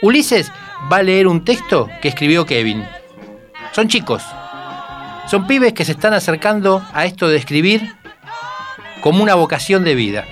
Ulises 0.00 0.50
va 0.90 0.98
a 0.98 1.02
leer 1.02 1.26
un 1.26 1.44
texto 1.44 1.88
que 2.00 2.08
escribió 2.08 2.46
Kevin. 2.46 2.84
Son 3.72 3.88
chicos, 3.88 4.22
son 5.28 5.46
pibes 5.46 5.72
que 5.72 5.84
se 5.84 5.92
están 5.92 6.14
acercando 6.14 6.84
a 6.92 7.04
esto 7.04 7.28
de 7.28 7.36
escribir 7.36 7.94
como 9.00 9.22
una 9.22 9.34
vocación 9.34 9.84
de 9.84 9.94
vida. 9.94 10.24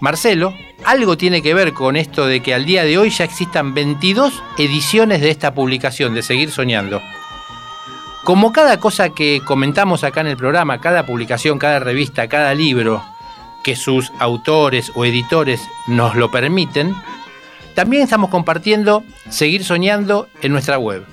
Marcelo, 0.00 0.54
algo 0.84 1.16
tiene 1.16 1.42
que 1.42 1.54
ver 1.54 1.72
con 1.72 1.96
esto 1.96 2.26
de 2.26 2.40
que 2.40 2.54
al 2.54 2.64
día 2.64 2.84
de 2.84 2.98
hoy 2.98 3.10
ya 3.10 3.24
existan 3.24 3.74
22 3.74 4.42
ediciones 4.58 5.20
de 5.20 5.30
esta 5.30 5.54
publicación, 5.54 6.14
de 6.14 6.22
Seguir 6.22 6.50
Soñando. 6.50 7.02
Como 8.22 8.52
cada 8.52 8.78
cosa 8.78 9.10
que 9.10 9.40
comentamos 9.44 10.04
acá 10.04 10.20
en 10.20 10.28
el 10.28 10.36
programa, 10.36 10.80
cada 10.80 11.06
publicación, 11.06 11.58
cada 11.58 11.78
revista, 11.80 12.28
cada 12.28 12.54
libro, 12.54 13.02
que 13.66 13.74
sus 13.74 14.12
autores 14.20 14.92
o 14.94 15.04
editores 15.04 15.60
nos 15.88 16.14
lo 16.14 16.30
permiten, 16.30 16.94
también 17.74 18.04
estamos 18.04 18.30
compartiendo 18.30 19.02
Seguir 19.28 19.64
Soñando 19.64 20.28
en 20.40 20.52
nuestra 20.52 20.78
web. 20.78 21.04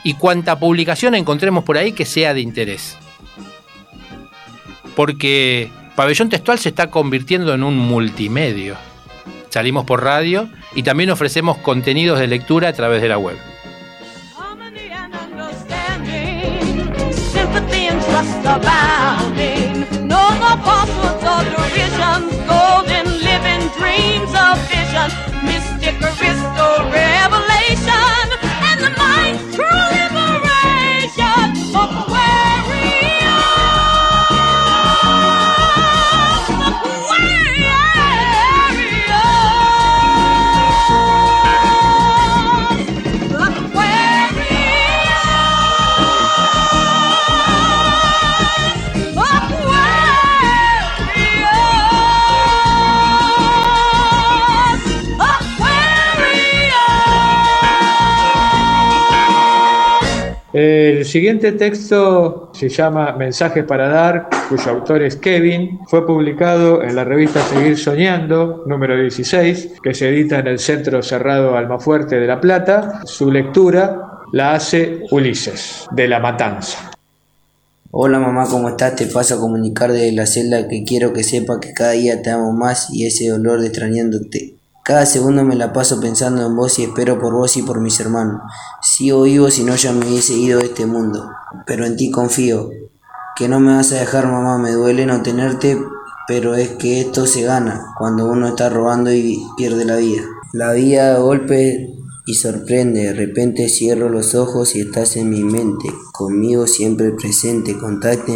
y 0.03 0.13
cuanta 0.13 0.59
publicación 0.59 1.15
encontremos 1.15 1.63
por 1.63 1.79
ahí 1.79 1.91
que 1.91 2.05
sea 2.05 2.35
de 2.35 2.41
interés 2.41 2.99
porque 4.95 5.71
Pabellón 5.95 6.29
Textual 6.29 6.59
se 6.59 6.69
está 6.69 6.89
convirtiendo 6.89 7.53
en 7.53 7.63
un 7.63 7.77
multimedio. 7.77 8.75
Salimos 9.49 9.85
por 9.85 10.03
radio 10.03 10.49
y 10.75 10.83
también 10.83 11.09
ofrecemos 11.09 11.57
contenidos 11.57 12.19
de 12.19 12.27
lectura 12.27 12.69
a 12.69 12.73
través 12.73 13.01
de 13.01 13.09
la 13.09 13.17
web. 13.17 13.37
El 60.53 61.05
siguiente 61.05 61.53
texto 61.53 62.49
se 62.53 62.67
llama 62.67 63.13
Mensajes 63.13 63.63
para 63.63 63.87
dar, 63.87 64.27
cuyo 64.49 64.69
autor 64.69 65.01
es 65.01 65.15
Kevin. 65.15 65.79
Fue 65.87 66.05
publicado 66.05 66.83
en 66.83 66.93
la 66.93 67.05
revista 67.05 67.41
Seguir 67.41 67.77
Soñando, 67.77 68.65
número 68.65 68.99
16, 68.99 69.75
que 69.81 69.93
se 69.93 70.09
edita 70.09 70.39
en 70.39 70.47
el 70.47 70.59
Centro 70.59 71.01
Cerrado 71.03 71.55
Almafuerte 71.55 72.19
de 72.19 72.27
La 72.27 72.41
Plata. 72.41 72.99
Su 73.05 73.31
lectura 73.31 74.23
la 74.33 74.53
hace 74.53 75.03
Ulises, 75.11 75.87
de 75.91 76.09
La 76.09 76.19
Matanza. 76.19 76.91
Hola 77.91 78.19
mamá, 78.19 78.45
¿cómo 78.49 78.67
estás? 78.69 78.97
Te 78.97 79.05
paso 79.05 79.35
a 79.35 79.39
comunicar 79.39 79.93
desde 79.93 80.11
la 80.11 80.25
celda 80.25 80.67
que 80.67 80.83
quiero 80.83 81.13
que 81.13 81.23
sepa 81.23 81.61
que 81.61 81.73
cada 81.73 81.91
día 81.91 82.21
te 82.21 82.29
amo 82.29 82.51
más 82.51 82.89
y 82.93 83.05
ese 83.05 83.29
dolor 83.29 83.61
de 83.61 83.67
extrañándote 83.67 84.55
Cada 84.83 85.05
segundo 85.05 85.43
me 85.43 85.55
la 85.55 85.73
paso 85.73 85.99
pensando 85.99 86.45
en 86.45 86.55
vos 86.55 86.79
y 86.79 86.83
espero 86.83 87.19
por 87.19 87.33
vos 87.33 87.55
y 87.55 87.61
por 87.61 87.79
mis 87.81 87.99
hermanos. 87.99 88.41
Sigo 88.81 89.23
vivo 89.23 89.51
si 89.51 89.63
no 89.63 89.75
ya 89.75 89.93
me 89.93 90.07
hubiese 90.07 90.33
ido 90.33 90.59
de 90.59 90.65
este 90.65 90.87
mundo. 90.87 91.29
Pero 91.67 91.85
en 91.85 91.95
ti 91.95 92.09
confío. 92.09 92.69
Que 93.35 93.47
no 93.47 93.59
me 93.59 93.75
vas 93.75 93.91
a 93.91 93.99
dejar, 93.99 94.25
mamá. 94.27 94.57
Me 94.57 94.71
duele 94.71 95.05
no 95.05 95.21
tenerte, 95.21 95.77
pero 96.27 96.55
es 96.55 96.69
que 96.71 96.99
esto 97.01 97.27
se 97.27 97.43
gana 97.43 97.93
cuando 97.97 98.25
uno 98.25 98.47
está 98.47 98.69
robando 98.69 99.13
y 99.13 99.45
pierde 99.55 99.85
la 99.85 99.97
vida. 99.97 100.23
La 100.51 100.73
vida 100.73 101.17
golpe 101.19 101.87
y 102.25 102.33
sorprende. 102.33 103.03
De 103.03 103.13
repente 103.13 103.69
cierro 103.69 104.09
los 104.09 104.33
ojos 104.33 104.75
y 104.75 104.81
estás 104.81 105.15
en 105.15 105.29
mi 105.29 105.43
mente, 105.43 105.89
conmigo 106.11 106.65
siempre 106.65 107.11
presente, 107.11 107.75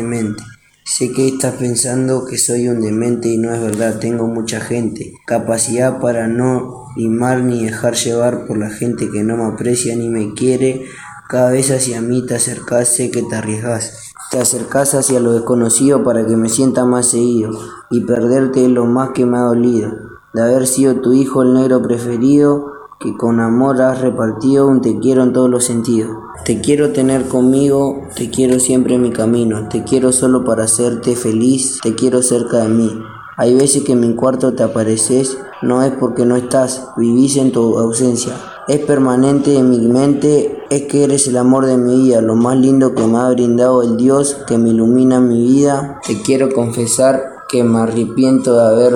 mente. 0.04 0.44
Sé 0.88 1.12
que 1.12 1.28
estás 1.28 1.56
pensando 1.56 2.26
que 2.26 2.38
soy 2.38 2.68
un 2.68 2.80
demente 2.80 3.28
y 3.30 3.40
no 3.40 3.52
es 3.52 3.60
verdad, 3.60 3.98
tengo 3.98 4.28
mucha 4.28 4.60
gente, 4.60 5.14
capacidad 5.26 6.00
para 6.00 6.28
no 6.28 6.90
limar 6.96 7.42
ni 7.42 7.66
dejar 7.66 7.96
llevar 7.96 8.46
por 8.46 8.60
la 8.60 8.70
gente 8.70 9.10
que 9.10 9.24
no 9.24 9.36
me 9.36 9.46
aprecia 9.46 9.96
ni 9.96 10.10
me 10.10 10.36
quiere. 10.36 10.86
Cada 11.28 11.50
vez 11.50 11.72
hacia 11.72 12.02
mí 12.02 12.24
te 12.28 12.36
acercas, 12.36 12.88
sé 12.88 13.10
que 13.10 13.24
te 13.24 13.36
arriesgas. 13.36 14.14
Te 14.30 14.40
acercas 14.40 14.94
hacia 14.94 15.20
lo 15.20 15.34
desconocido 15.34 16.04
para 16.04 16.24
que 16.28 16.38
me 16.38 16.50
sienta 16.50 16.86
más 16.86 17.10
seguido 17.10 17.50
y 17.90 18.02
perderte 18.02 18.64
es 18.64 18.70
lo 18.70 18.86
más 18.86 19.10
que 19.10 19.26
me 19.26 19.38
ha 19.38 19.42
dolido. 19.42 19.92
De 20.36 20.44
haber 20.44 20.68
sido 20.68 21.02
tu 21.02 21.14
hijo 21.14 21.42
el 21.42 21.56
negro 21.56 21.82
preferido, 21.82 22.75
que 23.00 23.16
con 23.18 23.40
amor 23.40 23.82
has 23.82 24.02
repartido 24.02 24.68
un 24.68 24.82
te 24.82 25.00
quiero 25.00 25.24
en 25.24 25.34
todos 25.34 25.50
los 25.50 25.66
sentidos. 25.66 26.12
Te 26.46 26.62
quiero 26.62 26.92
tener 26.92 27.28
conmigo, 27.28 28.04
te 28.16 28.30
quiero 28.30 28.60
siempre 28.60 28.96
en 28.96 29.02
mi 29.02 29.12
camino, 29.12 29.68
te 29.70 29.84
quiero 29.84 30.12
solo 30.12 30.46
para 30.46 30.64
hacerte 30.64 31.16
feliz, 31.16 31.80
te 31.84 31.96
quiero 31.96 32.22
cerca 32.22 32.60
de 32.60 32.70
mí. 32.70 32.92
Hay 33.38 33.54
veces 33.56 33.84
que 33.84 33.92
en 33.92 34.00
mi 34.00 34.16
cuarto 34.16 34.54
te 34.54 34.64
apareces, 34.64 35.38
no 35.62 35.84
es 35.84 35.92
porque 35.92 36.26
no 36.26 36.38
estás, 36.38 36.88
vivís 36.96 37.36
en 37.36 37.52
tu 37.52 37.78
ausencia. 37.78 38.34
Es 38.68 38.80
permanente 38.80 39.58
en 39.58 39.70
mi 39.70 39.80
mente, 39.80 40.64
es 40.70 40.84
que 40.84 41.04
eres 41.04 41.28
el 41.28 41.38
amor 41.38 41.66
de 41.66 41.78
mi 41.78 42.04
vida, 42.04 42.22
lo 42.22 42.36
más 42.36 42.58
lindo 42.58 42.96
que 42.96 43.06
me 43.06 43.18
ha 43.18 43.30
brindado 43.30 43.84
el 43.84 43.98
Dios 43.98 44.38
que 44.48 44.58
me 44.58 44.70
ilumina 44.70 45.20
mi 45.20 45.44
vida. 45.44 46.00
Te 46.08 46.22
quiero 46.22 46.50
confesar 46.54 47.22
que 47.50 47.64
me 47.64 47.80
arrepiento 47.80 48.56
de 48.56 48.68
haber 48.68 48.94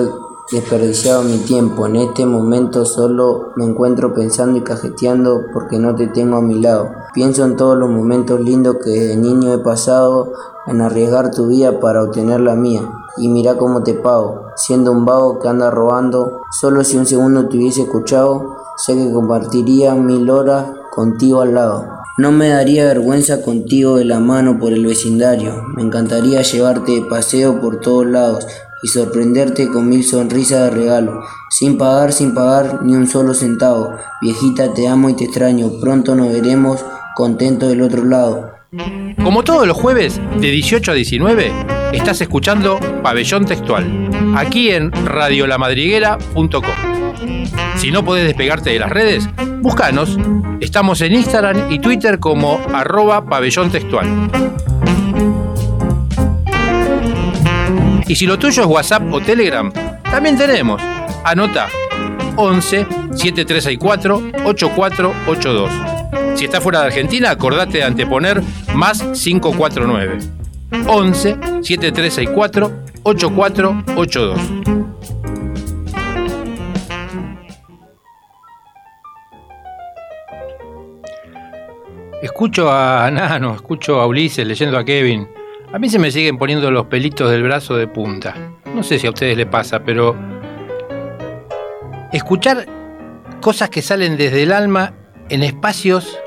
desperdiciado 0.52 1.22
mi 1.22 1.38
tiempo. 1.38 1.86
En 1.86 1.96
este 1.96 2.26
momento 2.26 2.84
solo 2.84 3.52
me 3.56 3.64
encuentro 3.64 4.12
pensando 4.14 4.58
y 4.58 4.62
cajeteando 4.62 5.42
porque 5.52 5.78
no 5.78 5.94
te 5.94 6.08
tengo 6.08 6.36
a 6.36 6.42
mi 6.42 6.60
lado. 6.60 6.90
Pienso 7.14 7.44
en 7.44 7.56
todos 7.56 7.78
los 7.78 7.90
momentos 7.90 8.40
lindos 8.40 8.76
que 8.82 8.90
de 8.90 9.16
niño 9.16 9.52
he 9.52 9.58
pasado 9.58 10.32
en 10.66 10.80
arriesgar 10.80 11.30
tu 11.30 11.48
vida 11.48 11.80
para 11.80 12.02
obtener 12.02 12.40
la 12.40 12.54
mía. 12.54 12.82
Y 13.16 13.28
mira 13.28 13.56
cómo 13.56 13.82
te 13.82 13.94
pago, 13.94 14.46
siendo 14.56 14.92
un 14.92 15.04
vago 15.04 15.38
que 15.38 15.48
anda 15.48 15.70
robando. 15.70 16.42
Solo 16.60 16.84
si 16.84 16.96
un 16.96 17.06
segundo 17.06 17.48
te 17.48 17.56
hubiese 17.56 17.82
escuchado, 17.82 18.56
sé 18.76 18.94
que 18.94 19.12
compartiría 19.12 19.94
mil 19.94 20.30
horas 20.30 20.66
contigo 20.90 21.42
al 21.42 21.54
lado. 21.54 21.86
No 22.18 22.32
me 22.32 22.48
daría 22.48 22.84
vergüenza 22.84 23.42
contigo 23.42 23.96
de 23.96 24.04
la 24.04 24.20
mano 24.20 24.58
por 24.58 24.72
el 24.72 24.84
vecindario. 24.84 25.62
Me 25.74 25.82
encantaría 25.82 26.42
llevarte 26.42 26.92
de 26.92 27.02
paseo 27.02 27.60
por 27.60 27.80
todos 27.80 28.06
lados, 28.06 28.46
y 28.82 28.88
sorprenderte 28.88 29.68
con 29.68 29.88
mil 29.88 30.04
sonrisas 30.04 30.64
de 30.64 30.70
regalo, 30.70 31.22
sin 31.50 31.76
pagar, 31.78 32.12
sin 32.12 32.34
pagar 32.34 32.82
ni 32.82 32.94
un 32.94 33.06
solo 33.06 33.34
centavo. 33.34 33.94
Viejita, 34.20 34.72
te 34.74 34.88
amo 34.88 35.10
y 35.10 35.14
te 35.14 35.24
extraño, 35.24 35.72
pronto 35.80 36.14
nos 36.14 36.32
veremos 36.32 36.84
contentos 37.14 37.68
del 37.68 37.82
otro 37.82 38.04
lado. 38.04 38.52
Como 39.22 39.42
todos 39.42 39.66
los 39.66 39.76
jueves, 39.76 40.20
de 40.40 40.50
18 40.50 40.92
a 40.92 40.94
19, 40.94 41.52
estás 41.92 42.20
escuchando 42.20 42.78
Pabellón 43.02 43.44
Textual, 43.44 44.10
aquí 44.36 44.70
en 44.70 44.92
radiolamadriguera.com. 44.92 46.90
Si 47.76 47.90
no 47.90 48.04
podés 48.04 48.26
despegarte 48.26 48.70
de 48.70 48.78
las 48.78 48.90
redes, 48.90 49.28
búscanos. 49.60 50.18
Estamos 50.60 51.00
en 51.00 51.14
Instagram 51.14 51.72
y 51.72 51.78
Twitter 51.78 52.18
como 52.18 52.60
arroba 52.72 53.24
pabellón 53.24 53.70
textual. 53.70 54.06
Y 58.10 58.16
si 58.16 58.26
lo 58.26 58.36
tuyo 58.36 58.62
es 58.62 58.68
WhatsApp 58.68 59.04
o 59.12 59.20
Telegram, 59.20 59.72
también 60.02 60.36
tenemos. 60.36 60.82
Anota 61.22 61.68
11 62.34 62.84
7364 63.12 64.22
8482. 64.46 65.70
Si 66.34 66.44
estás 66.44 66.60
fuera 66.60 66.80
de 66.80 66.86
Argentina, 66.86 67.30
acordate 67.30 67.78
de 67.78 67.84
anteponer 67.84 68.42
más 68.74 69.00
549. 69.00 70.18
11 70.88 71.36
7364 71.62 72.72
8482. 73.04 74.40
Escucho 82.22 82.72
a 82.72 83.08
Nano, 83.12 83.54
escucho 83.54 84.00
a 84.00 84.08
Ulises 84.08 84.44
leyendo 84.44 84.76
a 84.76 84.84
Kevin. 84.84 85.28
A 85.72 85.78
mí 85.78 85.88
se 85.88 86.00
me 86.00 86.10
siguen 86.10 86.36
poniendo 86.36 86.68
los 86.72 86.86
pelitos 86.86 87.30
del 87.30 87.44
brazo 87.44 87.76
de 87.76 87.86
punta. 87.86 88.34
No 88.74 88.82
sé 88.82 88.98
si 88.98 89.06
a 89.06 89.10
ustedes 89.10 89.36
les 89.36 89.46
pasa, 89.46 89.84
pero 89.84 90.16
escuchar 92.12 92.66
cosas 93.40 93.70
que 93.70 93.80
salen 93.80 94.16
desde 94.16 94.42
el 94.42 94.52
alma 94.52 94.94
en 95.28 95.44
espacios 95.44 96.18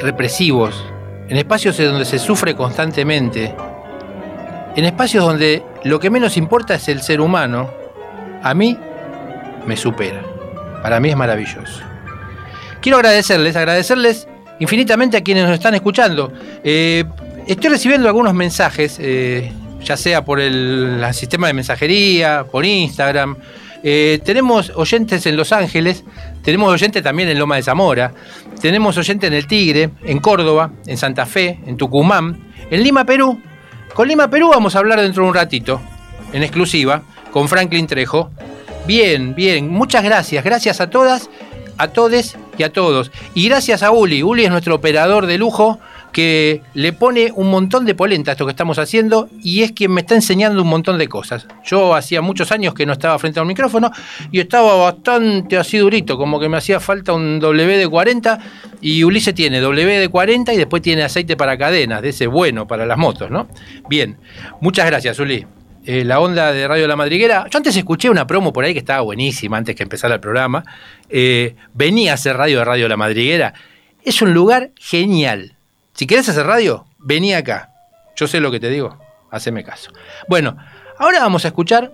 represivos, 0.00 0.84
en 1.28 1.36
espacios 1.36 1.78
en 1.78 1.90
donde 1.90 2.06
se 2.06 2.18
sufre 2.18 2.56
constantemente, 2.56 3.54
en 4.74 4.84
espacios 4.84 5.24
donde 5.24 5.62
lo 5.84 6.00
que 6.00 6.10
menos 6.10 6.36
importa 6.36 6.74
es 6.74 6.88
el 6.88 7.02
ser 7.02 7.20
humano, 7.20 7.70
a 8.42 8.52
mí 8.52 8.76
me 9.64 9.76
supera. 9.76 10.22
Para 10.82 10.98
mí 10.98 11.08
es 11.08 11.16
maravilloso. 11.16 11.82
Quiero 12.80 12.98
agradecerles, 12.98 13.54
agradecerles 13.54 14.26
infinitamente 14.58 15.16
a 15.16 15.20
quienes 15.22 15.44
nos 15.44 15.54
están 15.54 15.74
escuchando. 15.74 16.32
Eh, 16.64 17.04
Estoy 17.48 17.70
recibiendo 17.70 18.08
algunos 18.08 18.34
mensajes, 18.34 18.98
eh, 19.00 19.50
ya 19.82 19.96
sea 19.96 20.22
por 20.22 20.38
el, 20.38 21.02
sistema 21.14 21.46
de 21.46 21.54
mensajería, 21.54 22.44
por 22.44 22.66
Instagram. 22.66 23.36
Eh, 23.82 24.20
tenemos 24.22 24.70
oyentes 24.76 25.24
en 25.24 25.34
Los 25.34 25.50
Ángeles, 25.52 26.04
tenemos 26.42 26.70
oyentes 26.70 27.02
también 27.02 27.30
en 27.30 27.38
Loma 27.38 27.56
de 27.56 27.62
Zamora, 27.62 28.12
tenemos 28.60 28.98
oyentes 28.98 29.28
en 29.28 29.32
El 29.32 29.46
Tigre, 29.46 29.88
en 30.04 30.18
Córdoba, 30.18 30.72
en 30.86 30.98
Santa 30.98 31.24
Fe, 31.24 31.58
en 31.66 31.78
Tucumán, 31.78 32.38
en 32.70 32.82
Lima, 32.82 33.06
Perú. 33.06 33.40
Con 33.94 34.08
Lima, 34.08 34.28
Perú 34.28 34.50
vamos 34.50 34.76
a 34.76 34.80
hablar 34.80 35.00
dentro 35.00 35.22
de 35.22 35.30
un 35.30 35.34
ratito, 35.34 35.80
en 36.34 36.42
exclusiva, 36.42 37.00
con 37.32 37.48
Franklin 37.48 37.86
Trejo. 37.86 38.28
Bien, 38.86 39.34
bien, 39.34 39.70
muchas 39.70 40.04
gracias, 40.04 40.44
gracias 40.44 40.82
a 40.82 40.90
todas, 40.90 41.30
a 41.78 41.88
todes 41.88 42.36
y 42.58 42.62
a 42.62 42.74
todos. 42.74 43.10
Y 43.32 43.48
gracias 43.48 43.82
a 43.82 43.90
Uli, 43.90 44.22
Uli 44.22 44.44
es 44.44 44.50
nuestro 44.50 44.74
operador 44.74 45.24
de 45.24 45.38
lujo 45.38 45.80
que 46.18 46.62
le 46.74 46.92
pone 46.92 47.30
un 47.36 47.48
montón 47.48 47.86
de 47.86 47.94
polenta 47.94 48.32
a 48.32 48.34
esto 48.34 48.44
que 48.44 48.50
estamos 48.50 48.76
haciendo 48.80 49.28
y 49.40 49.62
es 49.62 49.70
quien 49.70 49.92
me 49.92 50.00
está 50.00 50.16
enseñando 50.16 50.60
un 50.60 50.68
montón 50.68 50.98
de 50.98 51.06
cosas. 51.06 51.46
Yo 51.64 51.94
hacía 51.94 52.20
muchos 52.22 52.50
años 52.50 52.74
que 52.74 52.84
no 52.86 52.92
estaba 52.92 53.16
frente 53.20 53.38
a 53.38 53.42
un 53.42 53.46
micrófono 53.46 53.92
y 54.32 54.40
estaba 54.40 54.74
bastante 54.74 55.56
así 55.56 55.78
durito, 55.78 56.18
como 56.18 56.40
que 56.40 56.48
me 56.48 56.56
hacía 56.56 56.80
falta 56.80 57.12
un 57.12 57.40
WD-40 57.40 58.40
y 58.80 59.04
Ulises 59.04 59.32
tiene 59.32 59.62
WD-40 59.62 60.54
y 60.54 60.56
después 60.56 60.82
tiene 60.82 61.04
aceite 61.04 61.36
para 61.36 61.56
cadenas, 61.56 62.02
de 62.02 62.08
ese 62.08 62.26
bueno 62.26 62.66
para 62.66 62.84
las 62.84 62.98
motos, 62.98 63.30
¿no? 63.30 63.46
Bien, 63.88 64.16
muchas 64.60 64.86
gracias, 64.86 65.20
Uli. 65.20 65.46
Eh, 65.84 66.02
la 66.04 66.18
onda 66.18 66.52
de 66.52 66.66
Radio 66.66 66.88
La 66.88 66.96
Madriguera. 66.96 67.46
Yo 67.48 67.58
antes 67.58 67.76
escuché 67.76 68.10
una 68.10 68.26
promo 68.26 68.52
por 68.52 68.64
ahí 68.64 68.72
que 68.72 68.80
estaba 68.80 69.02
buenísima 69.02 69.56
antes 69.56 69.76
que 69.76 69.84
empezara 69.84 70.14
el 70.16 70.20
programa. 70.20 70.64
Eh, 71.08 71.54
venía 71.74 72.10
a 72.10 72.14
hacer 72.14 72.36
radio 72.36 72.58
de 72.58 72.64
Radio 72.64 72.88
La 72.88 72.96
Madriguera. 72.96 73.54
Es 74.02 74.20
un 74.20 74.34
lugar 74.34 74.72
genial 74.74 75.57
si 75.98 76.06
quieres 76.06 76.28
hacer 76.28 76.46
radio, 76.46 76.86
vení 77.00 77.34
acá. 77.34 77.72
Yo 78.14 78.28
sé 78.28 78.38
lo 78.38 78.52
que 78.52 78.60
te 78.60 78.70
digo, 78.70 78.96
haceme 79.32 79.64
caso. 79.64 79.90
Bueno, 80.28 80.56
ahora 80.96 81.18
vamos 81.18 81.44
a 81.44 81.48
escuchar 81.48 81.92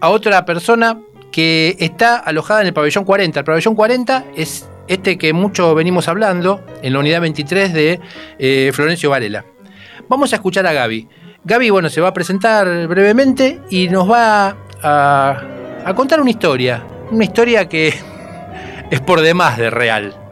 a 0.00 0.10
otra 0.10 0.44
persona 0.44 1.00
que 1.32 1.74
está 1.80 2.16
alojada 2.16 2.60
en 2.60 2.68
el 2.68 2.72
pabellón 2.72 3.04
40. 3.04 3.40
El 3.40 3.44
pabellón 3.44 3.74
40 3.74 4.26
es 4.36 4.68
este 4.86 5.18
que 5.18 5.32
mucho 5.32 5.74
venimos 5.74 6.06
hablando 6.06 6.64
en 6.80 6.92
la 6.92 7.00
unidad 7.00 7.22
23 7.22 7.72
de 7.72 8.00
eh, 8.38 8.70
Florencio 8.72 9.10
Varela. 9.10 9.44
Vamos 10.08 10.32
a 10.32 10.36
escuchar 10.36 10.64
a 10.68 10.72
Gaby. 10.72 11.08
Gaby, 11.42 11.70
bueno, 11.70 11.90
se 11.90 12.00
va 12.00 12.10
a 12.10 12.14
presentar 12.14 12.86
brevemente 12.86 13.62
y 13.68 13.88
nos 13.88 14.08
va 14.08 14.54
a 14.80 15.92
contar 15.96 16.20
una 16.20 16.30
historia. 16.30 16.84
Una 17.10 17.24
historia 17.24 17.68
que 17.68 17.88
es 18.92 19.00
por 19.00 19.22
demás 19.22 19.58
de 19.58 19.70
real. 19.70 20.29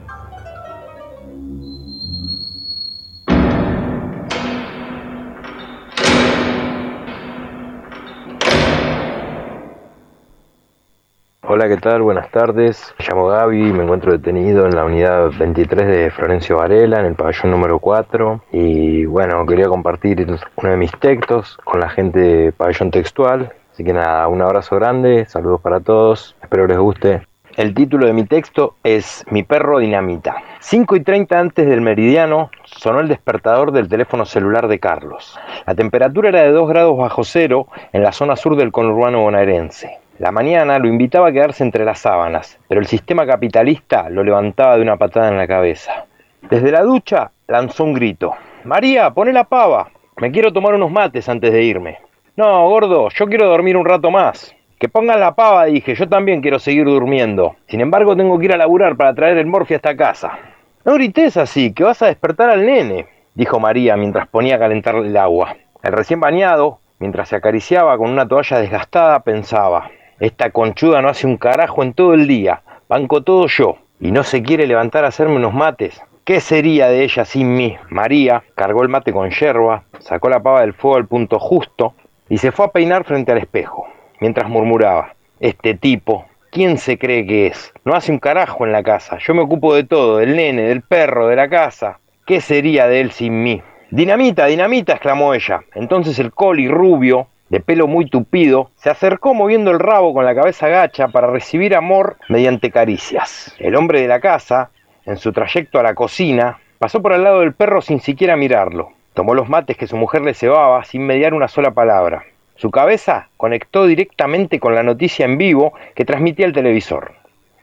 Hola, 11.50 11.66
¿qué 11.66 11.78
tal? 11.78 12.02
Buenas 12.02 12.30
tardes. 12.30 12.94
Me 12.98 13.06
llamo 13.08 13.28
Gaby, 13.28 13.72
me 13.72 13.84
encuentro 13.84 14.12
detenido 14.12 14.66
en 14.66 14.76
la 14.76 14.84
unidad 14.84 15.30
23 15.38 15.86
de 15.86 16.10
Florencio 16.10 16.58
Varela, 16.58 17.00
en 17.00 17.06
el 17.06 17.14
pabellón 17.14 17.52
número 17.52 17.78
4. 17.78 18.42
Y 18.52 19.06
bueno, 19.06 19.46
quería 19.46 19.66
compartir 19.66 20.26
uno 20.56 20.70
de 20.70 20.76
mis 20.76 20.92
textos 21.00 21.56
con 21.64 21.80
la 21.80 21.88
gente 21.88 22.18
de 22.20 22.52
Pabellón 22.52 22.90
Textual. 22.90 23.50
Así 23.72 23.82
que 23.82 23.94
nada, 23.94 24.28
un 24.28 24.42
abrazo 24.42 24.76
grande, 24.76 25.24
saludos 25.24 25.62
para 25.62 25.80
todos, 25.80 26.36
espero 26.42 26.66
les 26.66 26.76
guste. 26.76 27.26
El 27.56 27.72
título 27.72 28.06
de 28.06 28.12
mi 28.12 28.24
texto 28.24 28.74
es 28.84 29.24
Mi 29.30 29.42
perro 29.42 29.78
dinamita. 29.78 30.36
5 30.60 30.96
y 30.96 31.00
30 31.00 31.40
antes 31.40 31.66
del 31.66 31.80
meridiano 31.80 32.50
sonó 32.64 33.00
el 33.00 33.08
despertador 33.08 33.72
del 33.72 33.88
teléfono 33.88 34.26
celular 34.26 34.68
de 34.68 34.78
Carlos. 34.78 35.40
La 35.66 35.74
temperatura 35.74 36.28
era 36.28 36.42
de 36.42 36.52
2 36.52 36.68
grados 36.68 36.98
bajo 36.98 37.24
cero 37.24 37.68
en 37.94 38.02
la 38.02 38.12
zona 38.12 38.36
sur 38.36 38.54
del 38.54 38.70
conurbano 38.70 39.22
bonaerense. 39.22 39.98
La 40.18 40.32
mañana 40.32 40.80
lo 40.80 40.88
invitaba 40.88 41.28
a 41.28 41.32
quedarse 41.32 41.62
entre 41.62 41.84
las 41.84 42.00
sábanas, 42.00 42.58
pero 42.66 42.80
el 42.80 42.88
sistema 42.88 43.24
capitalista 43.24 44.10
lo 44.10 44.24
levantaba 44.24 44.74
de 44.74 44.82
una 44.82 44.96
patada 44.96 45.28
en 45.28 45.36
la 45.36 45.46
cabeza. 45.46 46.06
Desde 46.50 46.72
la 46.72 46.82
ducha 46.82 47.30
lanzó 47.46 47.84
un 47.84 47.94
grito. 47.94 48.34
María, 48.64 49.10
poné 49.10 49.32
la 49.32 49.44
pava. 49.44 49.90
Me 50.16 50.32
quiero 50.32 50.52
tomar 50.52 50.74
unos 50.74 50.90
mates 50.90 51.28
antes 51.28 51.52
de 51.52 51.62
irme. 51.62 51.98
No, 52.34 52.68
gordo, 52.68 53.10
yo 53.10 53.26
quiero 53.26 53.46
dormir 53.48 53.76
un 53.76 53.84
rato 53.84 54.10
más. 54.10 54.56
Que 54.80 54.88
pongan 54.88 55.20
la 55.20 55.36
pava, 55.36 55.66
dije, 55.66 55.94
yo 55.94 56.08
también 56.08 56.40
quiero 56.40 56.58
seguir 56.58 56.84
durmiendo. 56.84 57.54
Sin 57.68 57.80
embargo, 57.80 58.16
tengo 58.16 58.36
que 58.40 58.46
ir 58.46 58.52
a 58.52 58.56
laburar 58.56 58.96
para 58.96 59.14
traer 59.14 59.38
el 59.38 59.46
morfi 59.46 59.74
a 59.74 59.76
esta 59.76 59.96
casa. 59.96 60.36
No 60.84 60.94
grites 60.94 61.36
así, 61.36 61.72
que 61.72 61.84
vas 61.84 62.02
a 62.02 62.06
despertar 62.06 62.50
al 62.50 62.66
nene, 62.66 63.06
dijo 63.34 63.60
María 63.60 63.96
mientras 63.96 64.26
ponía 64.26 64.56
a 64.56 64.58
calentar 64.58 64.96
el 64.96 65.16
agua. 65.16 65.54
El 65.80 65.92
recién 65.92 66.18
bañado, 66.18 66.80
mientras 66.98 67.28
se 67.28 67.36
acariciaba 67.36 67.96
con 67.96 68.10
una 68.10 68.26
toalla 68.26 68.58
desgastada, 68.58 69.20
pensaba, 69.20 69.90
esta 70.20 70.50
conchuda 70.50 71.02
no 71.02 71.08
hace 71.08 71.26
un 71.26 71.36
carajo 71.36 71.82
en 71.82 71.94
todo 71.94 72.14
el 72.14 72.26
día, 72.26 72.62
banco 72.88 73.22
todo 73.22 73.46
yo, 73.46 73.76
y 74.00 74.10
no 74.10 74.24
se 74.24 74.42
quiere 74.42 74.66
levantar 74.66 75.04
a 75.04 75.08
hacerme 75.08 75.36
unos 75.36 75.54
mates. 75.54 76.00
¿Qué 76.24 76.40
sería 76.40 76.88
de 76.88 77.04
ella 77.04 77.24
sin 77.24 77.54
mí? 77.54 77.76
María 77.88 78.42
cargó 78.54 78.82
el 78.82 78.88
mate 78.88 79.12
con 79.12 79.30
yerba, 79.30 79.84
sacó 79.98 80.28
la 80.28 80.42
pava 80.42 80.60
del 80.60 80.74
fuego 80.74 80.96
al 80.96 81.06
punto 81.06 81.38
justo 81.38 81.94
y 82.28 82.38
se 82.38 82.52
fue 82.52 82.66
a 82.66 82.72
peinar 82.72 83.04
frente 83.04 83.32
al 83.32 83.38
espejo 83.38 83.86
mientras 84.20 84.48
murmuraba, 84.48 85.14
este 85.40 85.74
tipo, 85.74 86.26
¿quién 86.50 86.78
se 86.78 86.98
cree 86.98 87.26
que 87.26 87.46
es? 87.48 87.72
No 87.84 87.94
hace 87.94 88.12
un 88.12 88.18
carajo 88.18 88.66
en 88.66 88.72
la 88.72 88.82
casa, 88.82 89.18
yo 89.18 89.34
me 89.34 89.42
ocupo 89.42 89.74
de 89.74 89.84
todo, 89.84 90.18
del 90.18 90.36
nene, 90.36 90.62
del 90.62 90.82
perro, 90.82 91.28
de 91.28 91.36
la 91.36 91.48
casa. 91.48 92.00
¿Qué 92.26 92.40
sería 92.40 92.88
de 92.88 93.00
él 93.00 93.10
sin 93.10 93.42
mí? 93.42 93.62
Dinamita, 93.90 94.46
dinamita, 94.46 94.92
exclamó 94.92 95.32
ella. 95.32 95.62
Entonces 95.74 96.18
el 96.18 96.32
coli 96.32 96.68
rubio, 96.68 97.28
de 97.48 97.60
pelo 97.60 97.86
muy 97.86 98.06
tupido, 98.06 98.70
se 98.76 98.90
acercó 98.90 99.34
moviendo 99.34 99.70
el 99.70 99.78
rabo 99.78 100.12
con 100.12 100.24
la 100.24 100.34
cabeza 100.34 100.68
gacha 100.68 101.08
para 101.08 101.28
recibir 101.28 101.74
amor 101.74 102.16
mediante 102.28 102.70
caricias. 102.70 103.54
El 103.58 103.76
hombre 103.76 104.00
de 104.00 104.08
la 104.08 104.20
casa, 104.20 104.70
en 105.06 105.16
su 105.16 105.32
trayecto 105.32 105.78
a 105.78 105.82
la 105.82 105.94
cocina, 105.94 106.58
pasó 106.78 107.00
por 107.00 107.12
al 107.12 107.24
lado 107.24 107.40
del 107.40 107.54
perro 107.54 107.80
sin 107.80 108.00
siquiera 108.00 108.36
mirarlo. 108.36 108.90
Tomó 109.14 109.34
los 109.34 109.48
mates 109.48 109.76
que 109.76 109.86
su 109.86 109.96
mujer 109.96 110.22
le 110.22 110.34
cebaba 110.34 110.84
sin 110.84 111.06
mediar 111.06 111.34
una 111.34 111.48
sola 111.48 111.72
palabra. 111.72 112.24
Su 112.56 112.70
cabeza 112.70 113.28
conectó 113.36 113.86
directamente 113.86 114.60
con 114.60 114.74
la 114.74 114.82
noticia 114.82 115.24
en 115.24 115.38
vivo 115.38 115.72
que 115.94 116.04
transmitía 116.04 116.46
el 116.46 116.52
televisor. 116.52 117.12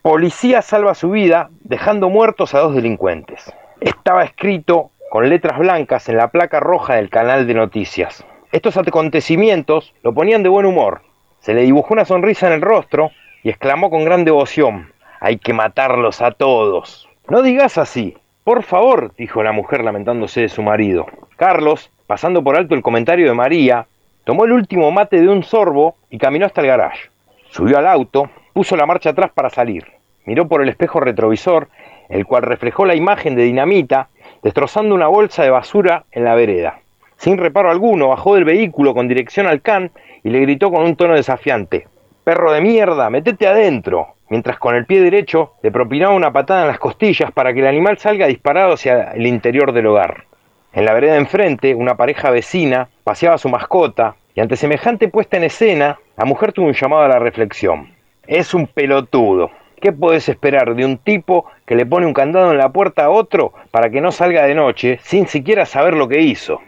Policía 0.01 0.61
salva 0.61 0.95
su 0.95 1.11
vida 1.11 1.49
dejando 1.61 2.09
muertos 2.09 2.53
a 2.53 2.59
dos 2.59 2.75
delincuentes. 2.75 3.53
Estaba 3.81 4.23
escrito 4.23 4.91
con 5.09 5.29
letras 5.29 5.57
blancas 5.57 6.09
en 6.09 6.17
la 6.17 6.29
placa 6.29 6.59
roja 6.59 6.95
del 6.95 7.09
canal 7.09 7.47
de 7.47 7.53
noticias. 7.53 8.25
Estos 8.55 8.77
acontecimientos 8.77 9.93
lo 10.01 10.13
ponían 10.13 10.41
de 10.41 10.47
buen 10.47 10.65
humor. 10.65 11.01
Se 11.41 11.53
le 11.53 11.63
dibujó 11.63 11.93
una 11.93 12.05
sonrisa 12.05 12.47
en 12.47 12.53
el 12.53 12.61
rostro 12.61 13.11
y 13.43 13.49
exclamó 13.49 13.89
con 13.89 14.05
gran 14.05 14.23
devoción, 14.23 14.93
hay 15.19 15.39
que 15.39 15.51
matarlos 15.51 16.21
a 16.21 16.31
todos. 16.31 17.09
No 17.27 17.41
digas 17.41 17.77
así. 17.77 18.15
Por 18.45 18.63
favor, 18.63 19.11
dijo 19.17 19.43
la 19.43 19.51
mujer 19.51 19.83
lamentándose 19.83 20.39
de 20.39 20.47
su 20.47 20.63
marido. 20.63 21.05
Carlos, 21.35 21.91
pasando 22.07 22.45
por 22.45 22.55
alto 22.55 22.75
el 22.75 22.81
comentario 22.81 23.27
de 23.27 23.33
María, 23.33 23.87
Tomó 24.23 24.45
el 24.45 24.53
último 24.53 24.89
mate 24.89 25.19
de 25.19 25.27
un 25.27 25.43
sorbo 25.43 25.97
y 26.09 26.17
caminó 26.17 26.45
hasta 26.45 26.61
el 26.61 26.67
garage. 26.67 27.09
Subió 27.49 27.77
al 27.77 27.87
auto, 27.87 28.29
puso 28.53 28.77
la 28.77 28.85
marcha 28.85 29.09
atrás 29.09 29.31
para 29.35 29.49
salir. 29.49 29.83
Miró 30.23 30.47
por 30.47 30.61
el 30.61 30.69
espejo 30.69 31.01
retrovisor, 31.01 31.67
el 32.07 32.25
cual 32.25 32.43
reflejó 32.43 32.85
la 32.85 32.95
imagen 32.95 33.35
de 33.35 33.43
dinamita 33.43 34.07
destrozando 34.41 34.95
una 34.95 35.07
bolsa 35.07 35.43
de 35.43 35.49
basura 35.49 36.05
en 36.13 36.23
la 36.23 36.35
vereda. 36.35 36.79
Sin 37.17 37.37
reparo 37.37 37.71
alguno, 37.71 38.09
bajó 38.09 38.35
del 38.35 38.45
vehículo 38.45 38.93
con 38.93 39.07
dirección 39.07 39.47
al 39.47 39.61
can 39.61 39.91
y 40.23 40.29
le 40.29 40.41
gritó 40.41 40.71
con 40.71 40.83
un 40.83 40.95
tono 40.95 41.15
desafiante: 41.15 41.87
Perro 42.23 42.51
de 42.51 42.61
mierda, 42.61 43.09
metete 43.09 43.47
adentro. 43.47 44.15
Mientras 44.29 44.57
con 44.57 44.75
el 44.75 44.85
pie 44.85 45.01
derecho 45.01 45.53
le 45.61 45.71
propinaba 45.71 46.15
una 46.15 46.33
patada 46.33 46.61
en 46.61 46.67
las 46.67 46.79
costillas 46.79 47.31
para 47.31 47.53
que 47.53 47.59
el 47.59 47.67
animal 47.67 47.99
salga 47.99 48.25
disparado 48.25 48.73
hacia 48.73 49.11
el 49.11 49.27
interior 49.27 49.71
del 49.71 49.85
hogar. 49.85 50.25
En 50.73 50.83
la 50.85 50.93
vereda 50.93 51.15
enfrente, 51.15 51.75
una 51.75 51.95
pareja 51.95 52.31
vecina 52.31 52.89
paseaba 53.03 53.35
a 53.35 53.39
su 53.39 53.49
mascota 53.49 54.15
y 54.33 54.41
ante 54.41 54.55
semejante 54.55 55.07
puesta 55.07 55.37
en 55.37 55.43
escena, 55.45 55.99
la 56.17 56.25
mujer 56.25 56.51
tuvo 56.51 56.65
un 56.65 56.73
llamado 56.73 57.03
a 57.03 57.07
la 57.07 57.19
reflexión. 57.19 57.93
Es 58.27 58.53
un 58.53 58.67
pelotudo. 58.67 59.51
¿Qué 59.79 59.93
puedes 59.93 60.27
esperar 60.27 60.75
de 60.75 60.83
un 60.83 60.97
tipo 60.97 61.45
que 61.65 61.75
le 61.75 61.85
pone 61.85 62.07
un 62.07 62.13
candado 62.13 62.51
en 62.51 62.57
la 62.57 62.69
puerta 62.69 63.05
a 63.05 63.09
otro 63.09 63.53
para 63.71 63.89
que 63.89 64.01
no 64.01 64.11
salga 64.11 64.45
de 64.45 64.55
noche 64.55 64.99
sin 65.03 65.27
siquiera 65.27 65.65
saber 65.65 65.93
lo 65.93 66.07
que 66.07 66.21
hizo? 66.21 66.59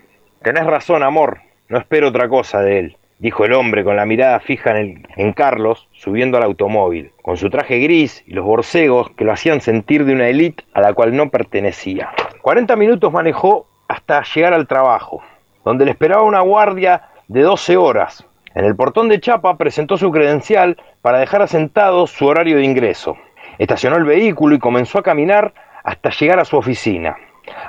Tenés 0.47 0.65
razón, 0.65 1.03
amor. 1.03 1.41
No 1.67 1.77
espero 1.77 2.07
otra 2.07 2.29
cosa 2.29 2.61
de 2.61 2.79
él, 2.79 2.97
dijo 3.19 3.43
el 3.43 3.51
hombre 3.51 3.83
con 3.83 3.97
la 3.97 4.05
mirada 4.05 4.39
fija 4.39 4.79
en, 4.79 5.05
en 5.17 5.33
Carlos, 5.33 5.89
subiendo 5.91 6.37
al 6.37 6.43
automóvil, 6.43 7.11
con 7.21 7.35
su 7.35 7.49
traje 7.49 7.79
gris 7.79 8.23
y 8.25 8.31
los 8.31 8.45
borcegos 8.45 9.09
que 9.17 9.25
lo 9.25 9.33
hacían 9.33 9.59
sentir 9.59 10.05
de 10.05 10.13
una 10.13 10.29
élite 10.29 10.63
a 10.73 10.79
la 10.79 10.93
cual 10.93 11.17
no 11.17 11.29
pertenecía. 11.29 12.11
40 12.41 12.77
minutos 12.77 13.11
manejó 13.11 13.67
hasta 13.89 14.23
llegar 14.23 14.53
al 14.53 14.67
trabajo, 14.67 15.21
donde 15.65 15.83
le 15.83 15.91
esperaba 15.91 16.23
una 16.23 16.39
guardia 16.39 17.09
de 17.27 17.41
12 17.41 17.75
horas. 17.75 18.25
En 18.55 18.63
el 18.63 18.77
portón 18.77 19.09
de 19.09 19.19
Chapa 19.19 19.57
presentó 19.57 19.97
su 19.97 20.11
credencial 20.11 20.77
para 21.01 21.19
dejar 21.19 21.41
asentado 21.41 22.07
su 22.07 22.25
horario 22.25 22.55
de 22.55 22.63
ingreso. 22.63 23.17
Estacionó 23.57 23.97
el 23.97 24.05
vehículo 24.05 24.55
y 24.55 24.59
comenzó 24.59 24.99
a 24.99 25.03
caminar 25.03 25.53
hasta 25.83 26.09
llegar 26.09 26.39
a 26.39 26.45
su 26.45 26.55
oficina. 26.55 27.17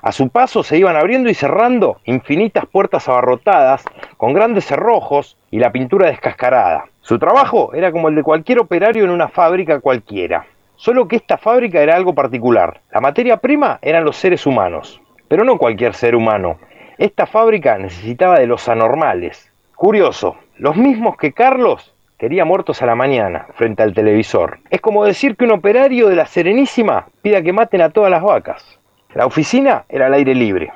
A 0.02 0.12
su 0.12 0.28
paso 0.28 0.62
se 0.62 0.78
iban 0.78 0.96
abriendo 0.96 1.30
y 1.30 1.34
cerrando 1.34 2.00
infinitas 2.04 2.66
puertas 2.66 3.08
abarrotadas 3.08 3.84
con 4.16 4.32
grandes 4.32 4.66
cerrojos 4.66 5.36
y 5.50 5.58
la 5.58 5.72
pintura 5.72 6.08
descascarada. 6.08 6.86
Su 7.00 7.18
trabajo 7.18 7.72
era 7.74 7.92
como 7.92 8.08
el 8.08 8.14
de 8.14 8.22
cualquier 8.22 8.60
operario 8.60 9.04
en 9.04 9.10
una 9.10 9.28
fábrica 9.28 9.80
cualquiera, 9.80 10.46
solo 10.76 11.08
que 11.08 11.16
esta 11.16 11.38
fábrica 11.38 11.80
era 11.80 11.96
algo 11.96 12.14
particular. 12.14 12.80
La 12.92 13.00
materia 13.00 13.38
prima 13.38 13.78
eran 13.82 14.04
los 14.04 14.16
seres 14.16 14.46
humanos 14.46 15.00
pero 15.28 15.44
no 15.44 15.58
cualquier 15.58 15.94
ser 15.94 16.16
humano. 16.16 16.58
Esta 16.96 17.26
fábrica 17.26 17.78
necesitaba 17.78 18.40
de 18.40 18.46
los 18.46 18.68
anormales. 18.68 19.52
Curioso, 19.76 20.36
los 20.56 20.76
mismos 20.76 21.16
que 21.16 21.32
Carlos 21.32 21.94
quería 22.18 22.44
muertos 22.44 22.82
a 22.82 22.86
la 22.86 22.96
mañana 22.96 23.46
frente 23.54 23.82
al 23.84 23.94
televisor. 23.94 24.58
Es 24.70 24.80
como 24.80 25.04
decir 25.04 25.36
que 25.36 25.44
un 25.44 25.52
operario 25.52 26.08
de 26.08 26.16
la 26.16 26.26
Serenísima 26.26 27.06
pida 27.22 27.42
que 27.42 27.52
maten 27.52 27.82
a 27.82 27.90
todas 27.90 28.10
las 28.10 28.22
vacas. 28.22 28.77
La 29.14 29.24
oficina 29.24 29.86
era 29.88 30.06
al 30.06 30.12
aire 30.12 30.34
libre. 30.34 30.70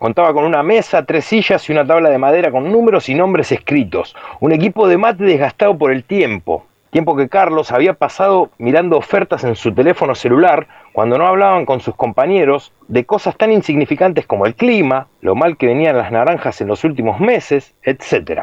Contaba 0.00 0.32
con 0.32 0.44
una 0.44 0.64
mesa, 0.64 1.04
tres 1.04 1.24
sillas 1.26 1.68
y 1.68 1.72
una 1.72 1.86
tabla 1.86 2.10
de 2.10 2.18
madera 2.18 2.50
con 2.50 2.72
números 2.72 3.08
y 3.08 3.14
nombres 3.14 3.52
escritos. 3.52 4.16
Un 4.40 4.50
equipo 4.50 4.88
de 4.88 4.98
mate 4.98 5.22
desgastado 5.22 5.78
por 5.78 5.92
el 5.92 6.02
tiempo. 6.02 6.66
Tiempo 6.90 7.16
que 7.16 7.28
Carlos 7.28 7.70
había 7.70 7.94
pasado 7.94 8.50
mirando 8.58 8.96
ofertas 8.96 9.44
en 9.44 9.54
su 9.54 9.72
teléfono 9.72 10.16
celular 10.16 10.66
cuando 10.92 11.18
no 11.18 11.26
hablaban 11.28 11.66
con 11.66 11.78
sus 11.78 11.94
compañeros 11.94 12.72
de 12.88 13.06
cosas 13.06 13.36
tan 13.36 13.52
insignificantes 13.52 14.26
como 14.26 14.46
el 14.46 14.56
clima, 14.56 15.06
lo 15.20 15.36
mal 15.36 15.56
que 15.56 15.66
venían 15.66 15.96
las 15.96 16.10
naranjas 16.10 16.60
en 16.60 16.66
los 16.66 16.82
últimos 16.82 17.20
meses, 17.20 17.76
etc. 17.84 18.40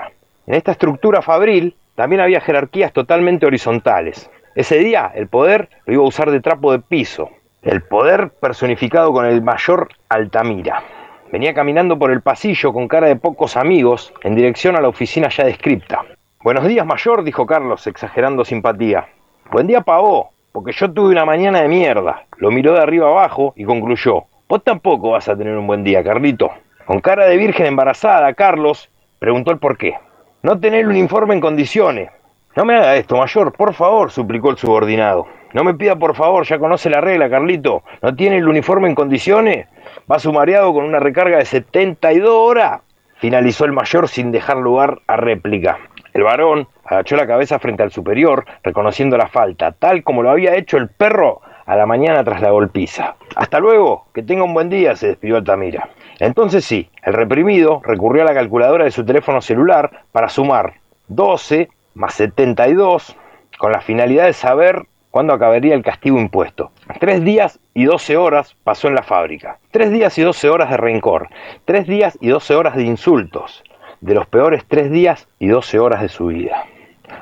En 0.48 0.54
esta 0.54 0.72
estructura 0.72 1.22
fabril 1.22 1.76
también 1.96 2.22
había 2.22 2.40
jerarquías 2.40 2.94
totalmente 2.94 3.46
horizontales. 3.46 4.30
Ese 4.56 4.78
día 4.78 5.12
el 5.14 5.28
poder 5.28 5.68
lo 5.86 5.94
iba 5.94 6.04
a 6.04 6.08
usar 6.08 6.32
de 6.32 6.40
trapo 6.40 6.72
de 6.72 6.80
piso, 6.80 7.32
el 7.66 7.82
poder 7.82 8.30
personificado 8.30 9.12
con 9.12 9.26
el 9.26 9.42
mayor 9.42 9.90
Altamira. 10.10 10.84
Venía 11.32 11.56
caminando 11.56 11.98
por 11.98 12.12
el 12.12 12.22
pasillo 12.22 12.72
con 12.72 12.88
cara 12.88 13.08
de 13.08 13.16
pocos 13.16 13.58
amigos 13.58 14.14
en 14.22 14.36
dirección 14.36 14.76
a 14.76 14.82
la 14.82 14.88
oficina 14.88 15.30
ya 15.30 15.46
descripta. 15.46 16.04
Buenos 16.44 16.68
días, 16.68 16.86
mayor, 16.86 17.24
dijo 17.24 17.48
Carlos, 17.48 17.88
exagerando 17.88 18.46
simpatía. 18.46 19.08
Buen 19.52 19.66
día, 19.66 19.82
pavó, 19.82 20.30
porque 20.52 20.74
yo 20.74 20.92
tuve 20.92 21.10
una 21.10 21.26
mañana 21.26 21.62
de 21.62 21.68
mierda. 21.68 22.26
Lo 22.38 22.52
miró 22.52 22.74
de 22.74 22.82
arriba 22.82 23.10
abajo 23.10 23.54
y 23.56 23.64
concluyó. 23.64 24.26
Vos 24.48 24.64
tampoco 24.64 25.12
vas 25.12 25.28
a 25.28 25.36
tener 25.36 25.58
un 25.58 25.66
buen 25.66 25.84
día, 25.84 26.04
Carlito. 26.04 26.52
Con 26.86 27.02
cara 27.02 27.26
de 27.26 27.36
virgen 27.36 27.66
embarazada, 27.66 28.32
Carlos 28.36 28.92
preguntó 29.18 29.50
el 29.50 29.58
por 29.58 29.76
qué. 29.76 29.96
No 30.44 30.60
tener 30.60 30.88
un 30.88 30.96
informe 30.96 31.34
en 31.34 31.42
condiciones. 31.42 32.12
No 32.56 32.64
me 32.64 32.76
haga 32.76 32.96
esto, 32.96 33.18
mayor, 33.18 33.52
por 33.54 33.74
favor, 33.74 34.12
suplicó 34.12 34.52
el 34.52 34.58
subordinado. 34.58 35.26
No 35.56 35.64
me 35.64 35.74
pida 35.74 35.96
por 35.96 36.16
favor, 36.18 36.46
ya 36.46 36.60
conoce 36.60 36.90
la 36.90 37.00
regla, 37.00 37.30
Carlito. 37.30 37.84
¿No 38.02 38.14
tiene 38.14 38.36
el 38.36 38.50
uniforme 38.50 38.90
en 38.90 38.94
condiciones? 38.94 39.68
Va 40.12 40.20
sumariado 40.20 40.74
con 40.74 40.84
una 40.84 41.00
recarga 41.00 41.38
de 41.38 41.46
72 41.46 42.30
horas. 42.30 42.82
Finalizó 43.20 43.64
el 43.64 43.72
mayor 43.72 44.10
sin 44.10 44.34
dejar 44.34 44.58
lugar 44.58 45.00
a 45.08 45.16
réplica. 45.16 45.80
El 46.14 46.24
varón 46.24 46.68
agachó 46.84 47.16
la 47.16 47.26
cabeza 47.26 47.58
frente 47.58 47.84
al 47.84 47.92
superior, 47.92 48.44
reconociendo 48.64 49.16
la 49.16 49.30
falta, 49.30 49.72
tal 49.72 50.04
como 50.04 50.24
lo 50.24 50.30
había 50.30 50.58
hecho 50.58 50.76
el 50.76 50.90
perro 50.90 51.40
a 51.66 51.78
la 51.78 51.86
mañana 51.86 52.22
tras 52.26 52.42
la 52.42 52.52
golpiza. 52.52 53.16
Hasta 53.38 53.62
luego, 53.62 54.08
que 54.14 54.24
tenga 54.24 54.44
un 54.44 54.54
buen 54.54 54.68
día, 54.68 54.98
se 54.98 55.08
despidió 55.08 55.38
Altamira. 55.38 55.88
Entonces 56.20 56.66
sí, 56.66 56.90
el 57.02 57.14
reprimido 57.14 57.80
recurrió 57.82 58.24
a 58.24 58.26
la 58.26 58.34
calculadora 58.34 58.84
de 58.84 58.92
su 58.92 59.06
teléfono 59.06 59.40
celular 59.40 60.04
para 60.12 60.28
sumar 60.28 60.74
12 61.08 61.70
más 61.94 62.14
72, 62.16 63.16
con 63.58 63.72
la 63.72 63.80
finalidad 63.80 64.26
de 64.26 64.34
saber 64.34 64.86
cuándo 65.16 65.34
acabaría 65.34 65.74
el 65.76 65.82
castigo 65.82 66.20
impuesto. 66.20 66.72
Tres 67.00 67.24
días 67.24 67.58
y 67.74 67.86
12 67.86 68.18
horas 68.18 68.58
pasó 68.66 68.90
en 68.90 68.96
la 68.96 69.02
fábrica. 69.02 69.60
Tres 69.72 69.90
días 69.90 70.18
y 70.18 70.24
12 70.24 70.50
horas 70.50 70.70
de 70.70 70.76
rencor. 70.76 71.30
Tres 71.64 71.88
días 71.88 72.18
y 72.20 72.28
12 72.28 72.54
horas 72.54 72.76
de 72.76 72.84
insultos. 72.84 73.64
De 74.02 74.14
los 74.14 74.28
peores 74.28 74.66
tres 74.68 74.92
días 74.92 75.30
y 75.40 75.48
12 75.48 75.80
horas 75.80 76.02
de 76.02 76.10
su 76.10 76.26
vida. 76.26 76.66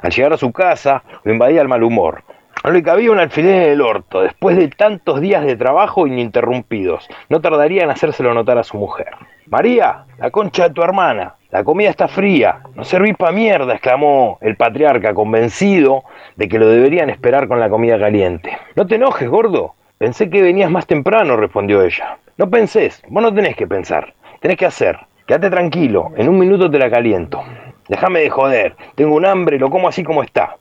Al 0.01 0.12
llegar 0.12 0.34
a 0.34 0.38
su 0.38 0.51
casa, 0.51 1.03
lo 1.23 1.34
invadía 1.34 1.62
el 1.62 1.67
mal 1.67 1.84
humor. 1.84 2.23
No 2.63 2.71
le 2.71 2.82
cabía 2.82 3.12
un 3.12 3.19
alfiler 3.19 3.62
en 3.62 3.71
el 3.73 3.82
orto. 3.82 4.23
Después 4.23 4.58
de 4.58 4.69
tantos 4.69 5.21
días 5.21 5.45
de 5.45 5.56
trabajo 5.56 6.08
ininterrumpidos, 6.08 7.08
no 7.29 7.41
tardaría 7.41 7.84
en 7.84 7.91
hacérselo 7.91 8.34
notar 8.34 8.58
a 8.58 8.63
su 8.63 8.75
mujer. 8.75 9.12
María, 9.45 10.06
la 10.17 10.32
concha 10.32 10.69
de 10.69 10.73
tu 10.73 10.82
hermana, 10.82 11.36
la 11.53 11.63
comida 11.63 11.91
está 11.91 12.07
fría, 12.07 12.61
no 12.73 12.83
serví 12.83 13.13
pa' 13.13 13.31
mierda, 13.31 13.73
exclamó 13.73 14.39
el 14.41 14.55
patriarca, 14.55 15.13
convencido 15.13 16.03
de 16.35 16.49
que 16.49 16.57
lo 16.57 16.67
deberían 16.67 17.11
esperar 17.11 17.47
con 17.47 17.59
la 17.59 17.69
comida 17.69 17.99
caliente. 17.99 18.57
No 18.75 18.87
te 18.87 18.95
enojes, 18.95 19.29
gordo. 19.29 19.75
Pensé 19.99 20.31
que 20.31 20.41
venías 20.41 20.71
más 20.71 20.87
temprano, 20.87 21.37
respondió 21.37 21.83
ella. 21.83 22.17
No 22.37 22.49
pensés, 22.49 23.03
vos 23.07 23.21
no 23.21 23.31
tenés 23.31 23.55
que 23.55 23.67
pensar, 23.67 24.15
tenés 24.39 24.57
que 24.57 24.65
hacer. 24.65 24.97
Quédate 25.27 25.51
tranquilo, 25.51 26.11
en 26.17 26.27
un 26.27 26.39
minuto 26.39 26.71
te 26.71 26.79
la 26.79 26.89
caliento. 26.89 27.43
Déjame 27.87 28.21
de 28.21 28.31
joder, 28.31 28.75
tengo 28.95 29.15
un 29.15 29.27
hambre, 29.27 29.59
lo 29.59 29.69
como 29.69 29.87
así 29.87 30.03
como 30.03 30.23
está. 30.23 30.55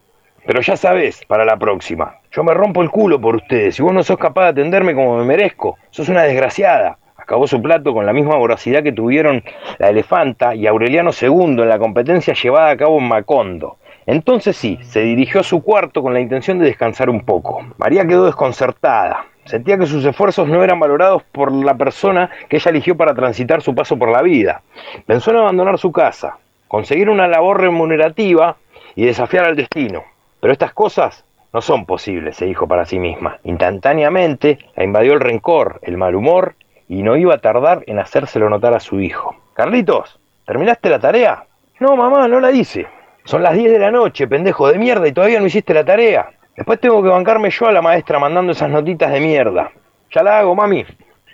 Pero 0.44 0.61
ya 0.61 0.76
sabes, 0.76 1.24
para 1.24 1.46
la 1.46 1.57
próxima, 1.57 2.16
yo 2.31 2.44
me 2.44 2.52
rompo 2.52 2.83
el 2.83 2.90
culo 2.90 3.18
por 3.18 3.37
ustedes 3.37 3.78
y 3.78 3.83
vos 3.83 3.94
no 3.94 4.02
sos 4.02 4.18
capaz 4.18 4.42
de 4.42 4.50
atenderme 4.50 4.94
como 4.94 5.16
me 5.16 5.24
merezco. 5.24 5.78
Sos 5.88 6.11
una 6.11 6.24
desgraciada. 6.24 6.98
Acabó 7.33 7.47
su 7.47 7.62
plato 7.62 7.95
con 7.95 8.05
la 8.05 8.12
misma 8.12 8.37
voracidad 8.37 8.83
que 8.83 8.92
tuvieron 8.92 9.42
la 9.79 9.88
elefanta 9.88 10.55
y 10.55 10.66
Aureliano 10.66 11.12
II 11.18 11.62
en 11.62 11.68
la 11.71 11.79
competencia 11.79 12.35
llevada 12.35 12.68
a 12.68 12.77
cabo 12.77 12.99
en 12.99 13.09
Macondo. 13.09 13.79
Entonces 14.05 14.55
sí, 14.55 14.79
se 14.83 15.01
dirigió 15.01 15.40
a 15.40 15.42
su 15.42 15.62
cuarto 15.62 16.03
con 16.03 16.12
la 16.12 16.21
intención 16.21 16.59
de 16.59 16.66
descansar 16.66 17.09
un 17.09 17.23
poco. 17.25 17.64
María 17.79 18.07
quedó 18.07 18.27
desconcertada. 18.27 19.25
Sentía 19.47 19.79
que 19.79 19.87
sus 19.87 20.05
esfuerzos 20.05 20.47
no 20.47 20.62
eran 20.62 20.79
valorados 20.79 21.23
por 21.33 21.51
la 21.51 21.75
persona 21.75 22.29
que 22.51 22.57
ella 22.57 22.71
eligió 22.71 22.99
para 22.99 23.14
transitar 23.14 23.62
su 23.62 23.75
paso 23.75 23.99
por 23.99 24.11
la 24.11 24.21
vida. 24.21 24.61
Pensó 25.07 25.31
en 25.31 25.38
abandonar 25.38 25.79
su 25.79 25.90
casa, 25.90 26.37
conseguir 26.68 27.09
una 27.09 27.29
labor 27.29 27.62
remunerativa 27.62 28.59
y 28.95 29.07
desafiar 29.07 29.47
al 29.47 29.57
destino. 29.57 30.05
Pero 30.38 30.53
estas 30.53 30.75
cosas 30.75 31.25
no 31.55 31.62
son 31.62 31.87
posibles, 31.87 32.37
se 32.37 32.45
dijo 32.45 32.68
para 32.68 32.85
sí 32.85 32.99
misma. 32.99 33.38
Instantáneamente 33.45 34.59
la 34.77 34.85
invadió 34.85 35.14
el 35.14 35.21
rencor, 35.21 35.81
el 35.83 35.97
mal 35.97 36.14
humor 36.14 36.57
y 36.92 37.02
no 37.02 37.16
iba 37.16 37.35
a 37.35 37.38
tardar 37.38 37.83
en 37.87 37.98
hacérselo 37.98 38.50
notar 38.50 38.74
a 38.74 38.81
su 38.81 39.00
hijo. 39.00 39.35
Carlitos, 39.55 40.20
¿terminaste 40.44 40.90
la 40.90 40.98
tarea? 40.98 41.44
No, 41.81 41.96
mamá, 41.96 42.28
no 42.28 42.38
la 42.38 42.50
hice. 42.50 42.87
Son 43.24 43.42
las 43.42 43.55
10 43.55 43.72
de 43.72 43.78
la 43.78 43.90
noche, 43.90 44.28
pendejo 44.28 44.68
de 44.70 44.78
mierda, 44.78 45.09
y 45.09 45.12
todavía 45.12 45.40
no 45.40 45.46
hiciste 45.46 45.72
la 45.72 45.87
tarea. 45.87 46.28
Después 46.55 46.78
tengo 46.81 47.02
que 47.02 47.09
bancarme 47.09 47.48
yo 47.48 47.66
a 47.66 47.72
la 47.72 47.81
maestra 47.81 48.18
mandando 48.18 48.52
esas 48.52 48.68
notitas 48.68 49.11
de 49.11 49.20
mierda. 49.20 49.70
Ya 50.11 50.22
la 50.22 50.40
hago, 50.40 50.55
mami. 50.55 50.85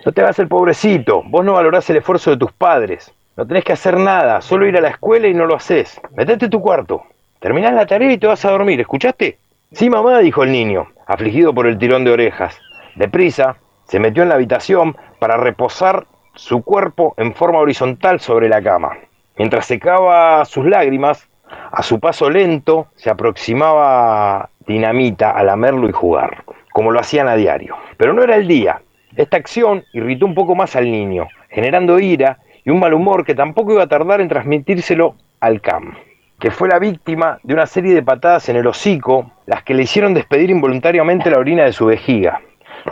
No 0.06 0.12
te 0.12 0.20
hagas 0.20 0.38
el 0.38 0.46
pobrecito. 0.46 1.24
Vos 1.26 1.44
no 1.44 1.54
valorás 1.54 1.90
el 1.90 1.96
esfuerzo 1.96 2.30
de 2.30 2.36
tus 2.36 2.52
padres. 2.52 3.12
No 3.36 3.44
tenés 3.44 3.64
que 3.64 3.72
hacer 3.72 3.98
nada, 3.98 4.40
solo 4.40 4.64
ir 4.64 4.76
a 4.76 4.80
la 4.80 4.90
escuela 4.90 5.26
y 5.26 5.34
no 5.34 5.44
lo 5.44 5.56
haces. 5.56 6.00
Metete 6.16 6.44
en 6.44 6.52
tu 6.52 6.60
cuarto. 6.60 7.02
Terminás 7.40 7.74
la 7.74 7.84
tarea 7.84 8.12
y 8.12 8.18
te 8.18 8.28
vas 8.28 8.44
a 8.44 8.52
dormir, 8.52 8.78
¿escuchaste? 8.80 9.38
Sí, 9.72 9.90
mamá, 9.90 10.20
dijo 10.20 10.44
el 10.44 10.52
niño, 10.52 10.86
afligido 11.04 11.52
por 11.52 11.66
el 11.66 11.78
tirón 11.78 12.04
de 12.04 12.12
orejas. 12.12 12.56
Deprisa, 12.94 13.56
se 13.88 13.98
metió 13.98 14.22
en 14.22 14.28
la 14.28 14.36
habitación 14.36 14.96
para 15.18 15.36
reposar 15.36 16.06
su 16.34 16.62
cuerpo 16.62 17.14
en 17.16 17.34
forma 17.34 17.58
horizontal 17.58 18.20
sobre 18.20 18.48
la 18.48 18.62
cama. 18.62 18.96
Mientras 19.36 19.66
secaba 19.66 20.44
sus 20.44 20.66
lágrimas, 20.66 21.28
a 21.72 21.82
su 21.82 21.98
paso 21.98 22.30
lento 22.30 22.88
se 22.94 23.10
aproximaba 23.10 24.50
Dinamita 24.66 25.30
a 25.30 25.42
lamerlo 25.42 25.88
y 25.88 25.92
jugar, 25.92 26.44
como 26.72 26.92
lo 26.92 27.00
hacían 27.00 27.26
a 27.28 27.36
diario. 27.36 27.76
Pero 27.96 28.12
no 28.12 28.22
era 28.22 28.36
el 28.36 28.46
día. 28.46 28.82
Esta 29.16 29.38
acción 29.38 29.84
irritó 29.94 30.26
un 30.26 30.34
poco 30.34 30.54
más 30.54 30.76
al 30.76 30.90
niño, 30.90 31.26
generando 31.48 31.98
ira 31.98 32.38
y 32.64 32.70
un 32.70 32.80
mal 32.80 32.92
humor 32.92 33.24
que 33.24 33.34
tampoco 33.34 33.72
iba 33.72 33.82
a 33.82 33.88
tardar 33.88 34.20
en 34.20 34.28
transmitírselo 34.28 35.16
al 35.40 35.60
Cam 35.62 35.94
que 36.38 36.50
fue 36.50 36.68
la 36.68 36.78
víctima 36.78 37.40
de 37.42 37.54
una 37.54 37.66
serie 37.66 37.94
de 37.94 38.02
patadas 38.02 38.48
en 38.48 38.56
el 38.56 38.66
hocico, 38.66 39.32
las 39.46 39.64
que 39.64 39.74
le 39.74 39.82
hicieron 39.82 40.14
despedir 40.14 40.50
involuntariamente 40.50 41.30
la 41.30 41.38
orina 41.38 41.64
de 41.64 41.72
su 41.72 41.86
vejiga. 41.86 42.40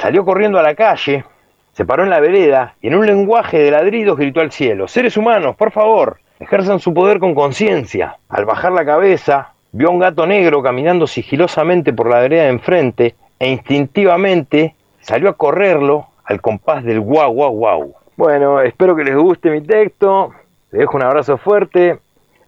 Salió 0.00 0.24
corriendo 0.24 0.58
a 0.58 0.62
la 0.62 0.74
calle, 0.74 1.24
se 1.72 1.84
paró 1.84 2.04
en 2.04 2.10
la 2.10 2.20
vereda 2.20 2.74
y 2.80 2.88
en 2.88 2.96
un 2.96 3.06
lenguaje 3.06 3.58
de 3.58 3.70
ladridos 3.70 4.16
gritó 4.16 4.40
al 4.40 4.52
cielo, 4.52 4.88
seres 4.88 5.16
humanos, 5.16 5.56
por 5.56 5.72
favor, 5.72 6.18
ejerzan 6.40 6.80
su 6.80 6.94
poder 6.94 7.18
con 7.18 7.34
conciencia. 7.34 8.16
Al 8.28 8.44
bajar 8.44 8.72
la 8.72 8.84
cabeza, 8.84 9.52
vio 9.72 9.88
a 9.88 9.90
un 9.90 9.98
gato 9.98 10.26
negro 10.26 10.62
caminando 10.62 11.06
sigilosamente 11.06 11.92
por 11.92 12.08
la 12.08 12.20
vereda 12.20 12.44
de 12.44 12.50
enfrente 12.50 13.14
e 13.38 13.50
instintivamente 13.50 14.74
salió 15.00 15.28
a 15.28 15.34
correrlo 15.34 16.06
al 16.24 16.40
compás 16.40 16.84
del 16.84 17.00
guau 17.00 17.32
guau 17.32 17.52
guau. 17.52 17.94
Bueno, 18.16 18.60
espero 18.60 18.96
que 18.96 19.04
les 19.04 19.16
guste 19.16 19.50
mi 19.50 19.60
texto. 19.60 20.32
Les 20.70 20.80
dejo 20.80 20.96
un 20.96 21.02
abrazo 21.02 21.36
fuerte 21.36 21.98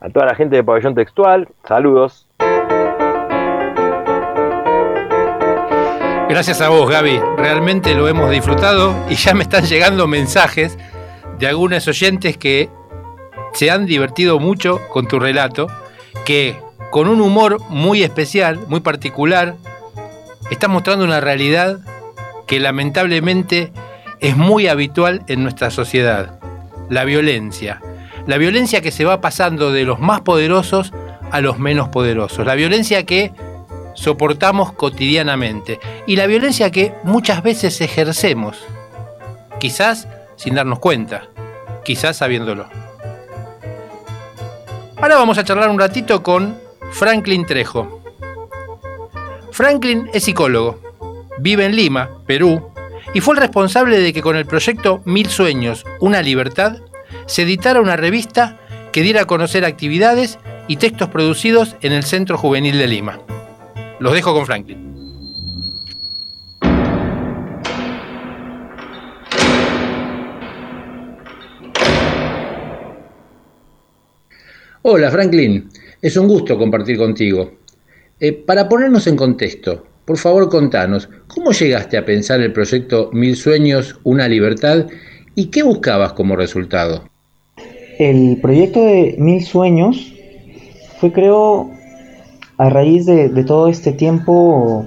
a 0.00 0.08
toda 0.08 0.26
la 0.26 0.34
gente 0.34 0.56
de 0.56 0.64
Pabellón 0.64 0.94
Textual, 0.94 1.48
saludos. 1.64 2.27
Gracias 6.28 6.60
a 6.60 6.68
vos, 6.68 6.88
Gaby. 6.90 7.20
Realmente 7.36 7.94
lo 7.94 8.08
hemos 8.08 8.30
disfrutado 8.30 8.94
y 9.08 9.14
ya 9.14 9.34
me 9.34 9.42
están 9.42 9.64
llegando 9.64 10.06
mensajes 10.06 10.76
de 11.38 11.46
algunos 11.46 11.86
oyentes 11.88 12.36
que 12.36 12.68
se 13.54 13.70
han 13.70 13.86
divertido 13.86 14.38
mucho 14.38 14.80
con 14.90 15.08
tu 15.08 15.18
relato, 15.18 15.68
que 16.24 16.56
con 16.90 17.08
un 17.08 17.20
humor 17.20 17.58
muy 17.68 18.02
especial, 18.02 18.60
muy 18.68 18.80
particular, 18.80 19.56
está 20.50 20.68
mostrando 20.68 21.04
una 21.04 21.20
realidad 21.20 21.78
que 22.46 22.60
lamentablemente 22.60 23.72
es 24.20 24.36
muy 24.36 24.68
habitual 24.68 25.22
en 25.28 25.42
nuestra 25.42 25.70
sociedad, 25.70 26.38
la 26.88 27.04
violencia 27.04 27.80
la 28.28 28.36
violencia 28.36 28.82
que 28.82 28.90
se 28.90 29.06
va 29.06 29.22
pasando 29.22 29.72
de 29.72 29.84
los 29.84 30.00
más 30.00 30.20
poderosos 30.20 30.92
a 31.30 31.40
los 31.40 31.58
menos 31.58 31.88
poderosos, 31.88 32.44
la 32.44 32.54
violencia 32.54 33.06
que 33.06 33.32
soportamos 33.98 34.72
cotidianamente 34.72 35.80
y 36.06 36.16
la 36.16 36.26
violencia 36.26 36.70
que 36.70 36.94
muchas 37.02 37.42
veces 37.42 37.80
ejercemos, 37.80 38.56
quizás 39.58 40.08
sin 40.36 40.54
darnos 40.54 40.78
cuenta, 40.78 41.28
quizás 41.84 42.16
sabiéndolo. 42.18 42.68
Ahora 44.96 45.16
vamos 45.16 45.38
a 45.38 45.44
charlar 45.44 45.68
un 45.68 45.78
ratito 45.78 46.22
con 46.22 46.56
Franklin 46.92 47.44
Trejo. 47.44 48.00
Franklin 49.50 50.08
es 50.12 50.24
psicólogo, 50.24 50.80
vive 51.38 51.64
en 51.64 51.74
Lima, 51.74 52.10
Perú, 52.26 52.70
y 53.14 53.20
fue 53.20 53.34
el 53.34 53.40
responsable 53.40 53.98
de 53.98 54.12
que 54.12 54.22
con 54.22 54.36
el 54.36 54.46
proyecto 54.46 55.00
Mil 55.04 55.28
Sueños, 55.28 55.84
Una 56.00 56.22
Libertad, 56.22 56.78
se 57.26 57.42
editara 57.42 57.80
una 57.80 57.96
revista 57.96 58.58
que 58.92 59.02
diera 59.02 59.22
a 59.22 59.26
conocer 59.26 59.64
actividades 59.64 60.38
y 60.66 60.76
textos 60.76 61.08
producidos 61.08 61.76
en 61.80 61.92
el 61.92 62.04
Centro 62.04 62.38
Juvenil 62.38 62.78
de 62.78 62.86
Lima. 62.86 63.20
Los 64.00 64.14
dejo 64.14 64.32
con 64.32 64.46
Franklin. 64.46 64.78
Hola 74.82 75.10
Franklin, 75.10 75.68
es 76.00 76.16
un 76.16 76.28
gusto 76.28 76.56
compartir 76.56 76.96
contigo. 76.96 77.50
Eh, 78.20 78.32
para 78.32 78.68
ponernos 78.68 79.06
en 79.08 79.16
contexto, 79.16 79.84
por 80.04 80.16
favor 80.16 80.48
contanos, 80.48 81.08
¿cómo 81.26 81.50
llegaste 81.50 81.98
a 81.98 82.04
pensar 82.04 82.40
el 82.40 82.52
proyecto 82.52 83.10
Mil 83.12 83.34
Sueños, 83.36 83.98
Una 84.04 84.28
Libertad 84.28 84.86
y 85.34 85.46
qué 85.46 85.64
buscabas 85.64 86.12
como 86.12 86.36
resultado? 86.36 87.08
El 87.98 88.38
proyecto 88.40 88.84
de 88.84 89.16
Mil 89.18 89.44
Sueños 89.44 90.14
fue 91.00 91.12
creo 91.12 91.77
a 92.58 92.68
raíz 92.70 93.06
de, 93.06 93.28
todo 93.44 93.68
este 93.68 93.92
tiempo 93.92 94.84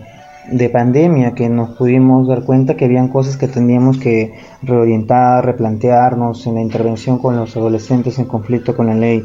de 0.51 0.69
pandemia 0.69 1.33
que 1.33 1.47
nos 1.47 1.69
pudimos 1.77 2.27
dar 2.27 2.43
cuenta 2.43 2.75
que 2.75 2.85
habían 2.85 3.07
cosas 3.07 3.37
que 3.37 3.47
teníamos 3.47 3.97
que 3.97 4.33
reorientar, 4.61 5.45
replantearnos 5.45 6.45
en 6.47 6.55
la 6.55 6.61
intervención 6.61 7.17
con 7.17 7.37
los 7.37 7.55
adolescentes 7.55 8.19
en 8.19 8.25
conflicto 8.25 8.75
con 8.75 8.87
la 8.87 8.95
ley. 8.95 9.23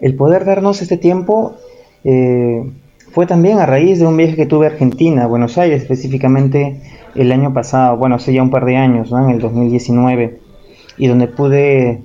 El 0.00 0.14
poder 0.14 0.44
darnos 0.44 0.82
este 0.82 0.96
tiempo 0.96 1.56
eh, 2.04 2.62
fue 3.10 3.26
también 3.26 3.58
a 3.58 3.66
raíz 3.66 3.98
de 3.98 4.06
un 4.06 4.16
viaje 4.16 4.36
que 4.36 4.46
tuve 4.46 4.66
a 4.66 4.70
Argentina, 4.70 5.26
Buenos 5.26 5.58
Aires 5.58 5.82
específicamente 5.82 6.80
el 7.16 7.32
año 7.32 7.52
pasado, 7.52 7.96
bueno, 7.96 8.16
hace 8.16 8.32
ya 8.32 8.42
un 8.42 8.50
par 8.50 8.64
de 8.64 8.76
años, 8.76 9.10
en 9.12 9.30
el 9.30 9.40
2019, 9.40 10.38
y 10.96 11.06
donde 11.06 11.26
pude 11.26 12.02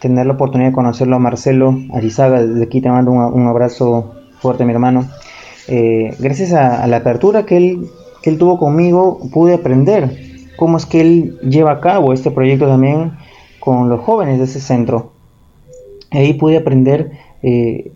tener 0.00 0.26
la 0.26 0.32
oportunidad 0.32 0.70
de 0.70 0.74
conocerlo 0.74 1.16
a 1.16 1.20
Marcelo 1.20 1.76
Arizaga, 1.92 2.42
desde 2.44 2.64
aquí 2.64 2.80
te 2.80 2.88
mando 2.88 3.12
un, 3.12 3.46
abrazo 3.46 4.21
fuerte, 4.42 4.64
mi 4.64 4.72
hermano. 4.72 5.08
Eh, 5.68 6.14
gracias 6.18 6.52
a, 6.52 6.86
la 6.86 6.98
apertura 6.98 7.46
que 7.46 7.56
él, 7.56 7.88
que 8.22 8.30
él 8.30 8.38
tuvo 8.38 8.58
conmigo, 8.58 9.20
pude 9.32 9.54
aprender 9.54 10.18
cómo 10.56 10.76
es 10.76 10.84
que 10.84 11.00
él 11.00 11.38
lleva 11.40 11.72
a 11.72 11.80
cabo 11.80 12.12
este 12.12 12.30
proyecto 12.30 12.66
también 12.66 13.12
con 13.60 13.88
los 13.88 14.00
jóvenes 14.00 14.38
de 14.38 14.44
ese 14.44 14.60
centro. 14.60 15.12
Ahí 16.10 16.34
pude 16.34 16.58
aprender 16.58 17.12
eh, 17.42 17.92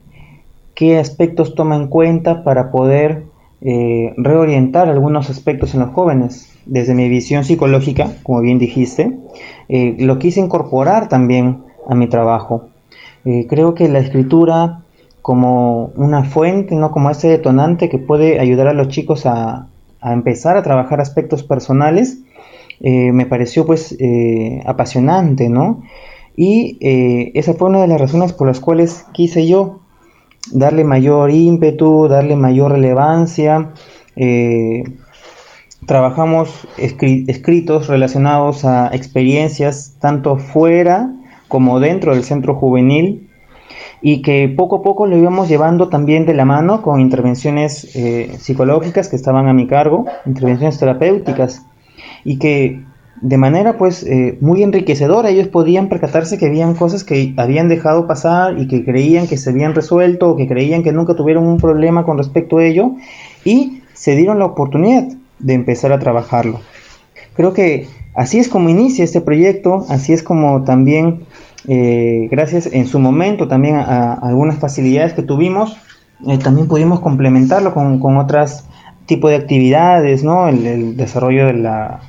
qué 0.75 0.99
aspectos 0.99 1.55
toma 1.55 1.77
en 1.77 1.89
cuenta 1.89 2.45
para 2.45 2.71
poder 2.71 3.25
eh, 3.63 4.15
reorientar 4.17 4.89
algunos 4.89 5.29
aspectos 5.31 5.75
en 5.75 5.81
los 5.81 5.91
jóvenes. 5.91 6.53
Desde 6.67 6.95
mi 6.95 7.09
visión 7.09 7.45
psicológica, 7.45 8.13
como 8.23 8.41
bien 8.41 8.59
dijiste, 8.59 9.17
eh, 9.69 9.97
lo 9.99 10.19
quise 10.19 10.41
incorporar 10.41 11.09
también 11.09 11.65
a 11.89 11.95
mi 11.95 12.07
trabajo. 12.07 12.69
Eh, 13.25 13.47
creo 13.49 13.75
que 13.75 13.89
la 13.89 13.99
escritura 13.99 14.83
como 15.27 15.91
una 15.97 16.23
fuente, 16.23 16.77
no 16.77 16.93
como 16.93 17.11
ese 17.11 17.27
detonante 17.27 17.89
que 17.89 17.99
puede 17.99 18.39
ayudar 18.39 18.69
a 18.69 18.75
los 18.75 18.87
chicos 18.87 19.27
a, 19.27 19.67
a 20.01 20.13
empezar 20.13 20.57
a 20.57 20.63
trabajar 20.63 21.01
aspectos 21.01 21.43
personales, 21.43 22.21
me 22.79 23.27
pareció 23.27 23.67
pues 23.67 23.97
apasionante, 24.65 25.49
¿no? 25.49 25.83
Y 26.37 26.79
esa 27.35 27.55
fue 27.55 27.71
una 27.71 27.81
de 27.81 27.89
las 27.89 28.01
razones 28.01 28.33
por 28.35 28.47
las 28.47 28.61
cuales 28.61 29.05
quise 29.15 29.49
yo 29.49 29.81
darle 30.53 30.85
mayor 30.85 31.33
ímpetu, 31.33 32.07
darle 32.07 32.37
mayor 32.37 32.73
relevancia. 32.73 33.73
Eh, 34.15 34.85
trabajamos 35.87 36.69
escritos 36.79 37.89
relacionados 37.89 38.65
a 38.65 38.91
experiencias 38.93 39.97
tanto 40.01 40.37
fuera 40.37 41.13
como 41.49 41.81
dentro 41.81 42.15
del 42.15 42.23
centro 42.23 42.55
juvenil 42.55 43.26
y 44.09 44.23
que 44.23 44.49
poco 44.49 44.77
a 44.77 44.83
poco 44.83 45.09
lo 45.09 45.19
íbamos 45.19 45.49
llevando 45.49 45.89
también 45.89 46.27
de 46.27 46.35
la 46.35 46.45
mano 46.45 46.81
con 46.81 47.01
intervenciones 47.01 47.97
eh, 47.97 48.37
psicológicas 48.39 49.09
que 49.09 49.17
estaban 49.17 49.49
a 49.49 49.53
mi 49.53 49.67
cargo, 49.67 50.05
intervenciones 50.27 50.79
terapéuticas 50.79 51.67
y 52.23 52.39
que 52.39 52.85
de 53.21 53.37
manera 53.37 53.79
pues 53.79 54.05
eh, 54.05 54.39
muy 54.41 54.63
enriquecedora. 54.63 55.31
Ellos 55.31 55.49
podían 55.49 55.89
percatarse 55.89 56.39
que 56.39 56.47
habían 56.47 56.75
cosas 56.75 57.03
que 57.03 57.35
habían 57.37 57.69
dejado 57.69 58.07
pasar 58.07 58.61
y 58.61 58.69
que 58.69 58.85
creían 58.85 59.27
que 59.27 59.39
se 59.39 59.51
habían 59.51 59.75
resuelto 59.75 60.29
o 60.29 60.37
que 60.37 60.47
creían 60.47 60.85
que 60.85 60.93
nunca 60.93 61.17
tuvieron 61.17 61.45
un 61.45 61.57
problema 61.57 62.05
con 62.05 62.17
respecto 62.17 62.59
a 62.59 62.65
ello 62.65 62.93
y 63.45 63.83
se 63.93 64.15
dieron 64.15 64.39
la 64.39 64.45
oportunidad 64.45 65.09
de 65.41 65.55
empezar 65.55 65.91
a 65.91 65.99
trabajarlo. 65.99 66.61
Creo 67.35 67.53
que 67.53 67.89
así 68.15 68.39
es 68.39 68.49
como 68.49 68.69
inicia 68.69 69.03
este 69.03 69.21
proyecto, 69.21 69.85
así 69.89 70.13
es 70.13 70.23
como 70.23 70.63
también, 70.63 71.25
eh, 71.69 72.29
gracias 72.31 72.67
en 72.67 72.87
su 72.87 72.99
momento 72.99 73.49
también 73.49 73.77
a, 73.77 74.15
algunas 74.15 74.59
facilidades 74.59 75.13
que 75.13 75.23
tuvimos, 75.23 75.77
eh, 76.27 76.39
también 76.39 76.69
pudimos 76.69 77.01
complementarlo 77.01 77.75
con, 77.75 77.99
con 77.99 78.17
otras 78.17 78.69
tipos 79.07 79.31
de 79.31 79.37
actividades, 79.37 80.25
¿no? 80.25 80.49
el 80.49 80.97
desarrollo 80.97 81.47
de 81.47 81.53
la 81.55 82.01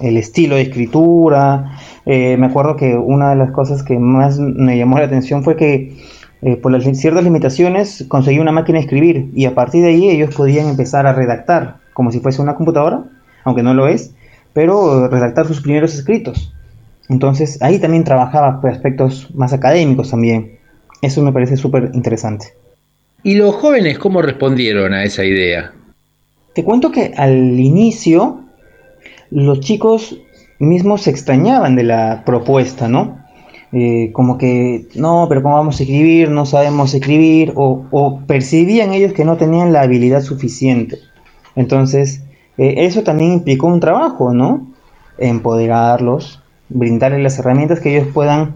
el 0.00 0.16
estilo 0.16 0.56
de 0.56 0.62
escritura. 0.62 1.76
Eh, 2.06 2.36
me 2.36 2.46
acuerdo 2.46 2.76
que 2.76 2.96
una 2.96 3.30
de 3.30 3.36
las 3.36 3.50
cosas 3.52 3.82
que 3.82 3.98
más 3.98 4.38
me 4.38 4.76
llamó 4.76 4.98
la 4.98 5.06
atención 5.06 5.42
fue 5.42 5.56
que 5.56 5.96
eh, 6.42 6.56
por 6.56 6.72
las 6.72 6.84
ciertas 6.98 7.24
limitaciones 7.24 8.04
conseguí 8.08 8.38
una 8.38 8.52
máquina 8.52 8.78
de 8.78 8.84
escribir 8.84 9.30
y 9.34 9.46
a 9.46 9.54
partir 9.54 9.82
de 9.82 9.88
ahí 9.88 10.10
ellos 10.10 10.34
podían 10.34 10.68
empezar 10.68 11.06
a 11.06 11.12
redactar 11.12 11.78
como 11.94 12.10
si 12.10 12.20
fuese 12.20 12.42
una 12.42 12.56
computadora, 12.56 13.04
aunque 13.44 13.62
no 13.62 13.72
lo 13.72 13.86
es, 13.86 14.14
pero 14.52 15.08
redactar 15.08 15.46
sus 15.46 15.60
primeros 15.60 15.94
escritos. 15.94 16.52
Entonces 17.08 17.60
ahí 17.62 17.78
también 17.78 18.04
trabajaba 18.04 18.60
por 18.60 18.70
aspectos 18.70 19.28
más 19.34 19.52
académicos 19.52 20.10
también. 20.10 20.58
Eso 21.02 21.22
me 21.22 21.32
parece 21.32 21.56
súper 21.56 21.90
interesante. 21.94 22.54
¿Y 23.22 23.34
los 23.34 23.54
jóvenes 23.54 23.98
cómo 23.98 24.22
respondieron 24.22 24.94
a 24.94 25.04
esa 25.04 25.24
idea? 25.24 25.72
Te 26.54 26.62
cuento 26.62 26.90
que 26.90 27.12
al 27.16 27.58
inicio 27.58 28.40
los 29.30 29.60
chicos 29.60 30.16
mismos 30.58 31.02
se 31.02 31.10
extrañaban 31.10 31.74
de 31.76 31.82
la 31.82 32.22
propuesta, 32.24 32.88
¿no? 32.88 33.18
Eh, 33.72 34.12
como 34.12 34.38
que, 34.38 34.86
no, 34.94 35.26
pero 35.28 35.42
¿cómo 35.42 35.56
vamos 35.56 35.80
a 35.80 35.82
escribir? 35.82 36.30
No 36.30 36.46
sabemos 36.46 36.94
escribir, 36.94 37.52
o, 37.56 38.20
percibían 38.26 38.92
ellos 38.92 39.12
que 39.12 39.24
no 39.24 39.36
tenían 39.36 39.72
la 39.72 39.82
habilidad 39.82 40.22
suficiente. 40.22 40.98
Entonces, 41.56 42.22
eh, 42.56 42.74
eso 42.78 43.02
también 43.02 43.32
implicó 43.32 43.66
un 43.66 43.80
trabajo, 43.80 44.32
¿no? 44.32 44.68
Empoderarlos, 45.18 46.40
brindarles 46.68 47.22
las 47.22 47.38
herramientas 47.38 47.80
que 47.80 47.96
ellos 47.96 48.08
puedan 48.12 48.54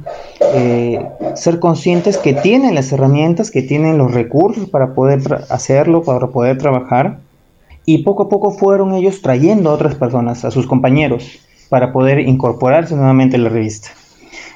eh, 0.54 1.06
ser 1.34 1.60
conscientes 1.60 2.16
que 2.16 2.34
tienen 2.34 2.74
las 2.74 2.90
herramientas, 2.92 3.50
que 3.50 3.62
tienen 3.62 3.98
los 3.98 4.12
recursos 4.12 4.68
para 4.68 4.94
poder 4.94 5.20
hacerlo, 5.50 6.02
para 6.02 6.28
poder 6.28 6.58
trabajar 6.58 7.20
y 7.84 8.02
poco 8.02 8.24
a 8.24 8.28
poco 8.28 8.50
fueron 8.50 8.92
ellos 8.92 9.22
trayendo 9.22 9.70
a 9.70 9.72
otras 9.72 9.94
personas, 9.94 10.44
a 10.44 10.50
sus 10.50 10.66
compañeros, 10.66 11.38
para 11.70 11.90
poder 11.90 12.20
incorporarse 12.20 12.94
nuevamente 12.94 13.36
a 13.36 13.40
la 13.40 13.48
revista. 13.48 13.88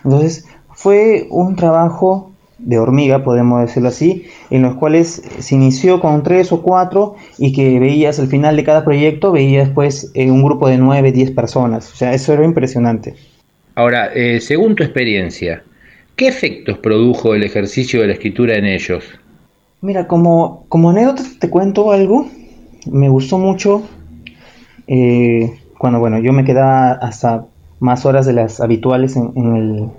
Entonces 0.04 0.46
fue 0.70 1.28
un 1.30 1.56
trabajo 1.56 2.32
de 2.58 2.78
hormiga, 2.78 3.24
podemos 3.24 3.62
decirlo 3.62 3.88
así, 3.88 4.26
en 4.50 4.60
los 4.60 4.76
cuales 4.76 5.22
se 5.38 5.54
inició 5.54 5.98
con 5.98 6.22
tres 6.22 6.52
o 6.52 6.60
cuatro 6.62 7.14
y 7.38 7.52
que 7.52 7.78
veías 7.80 8.18
al 8.20 8.28
final 8.28 8.54
de 8.54 8.64
cada 8.64 8.84
proyecto, 8.84 9.32
veías 9.32 9.70
pues 9.70 10.10
eh, 10.14 10.30
un 10.30 10.44
grupo 10.44 10.68
de 10.68 10.76
nueve, 10.76 11.10
diez 11.10 11.30
personas. 11.30 11.90
O 11.90 11.96
sea, 11.96 12.12
eso 12.12 12.34
era 12.34 12.44
impresionante. 12.44 13.14
Ahora, 13.74 14.12
eh, 14.14 14.40
según 14.40 14.74
tu 14.74 14.82
experiencia, 14.82 15.62
¿qué 16.16 16.28
efectos 16.28 16.78
produjo 16.78 17.34
el 17.34 17.42
ejercicio 17.42 18.00
de 18.00 18.08
la 18.08 18.12
escritura 18.14 18.56
en 18.56 18.66
ellos? 18.66 19.04
Mira, 19.80 20.06
como, 20.06 20.64
como 20.68 20.90
anécdota 20.90 21.22
te 21.40 21.50
cuento 21.50 21.90
algo 21.90 22.28
me 22.90 23.08
gustó 23.08 23.38
mucho 23.38 23.82
eh, 24.86 25.52
cuando, 25.78 26.00
bueno, 26.00 26.18
yo 26.18 26.32
me 26.32 26.44
quedaba 26.44 26.92
hasta 26.92 27.46
más 27.80 28.06
horas 28.06 28.26
de 28.26 28.32
las 28.32 28.60
habituales 28.60 29.16
en, 29.16 29.90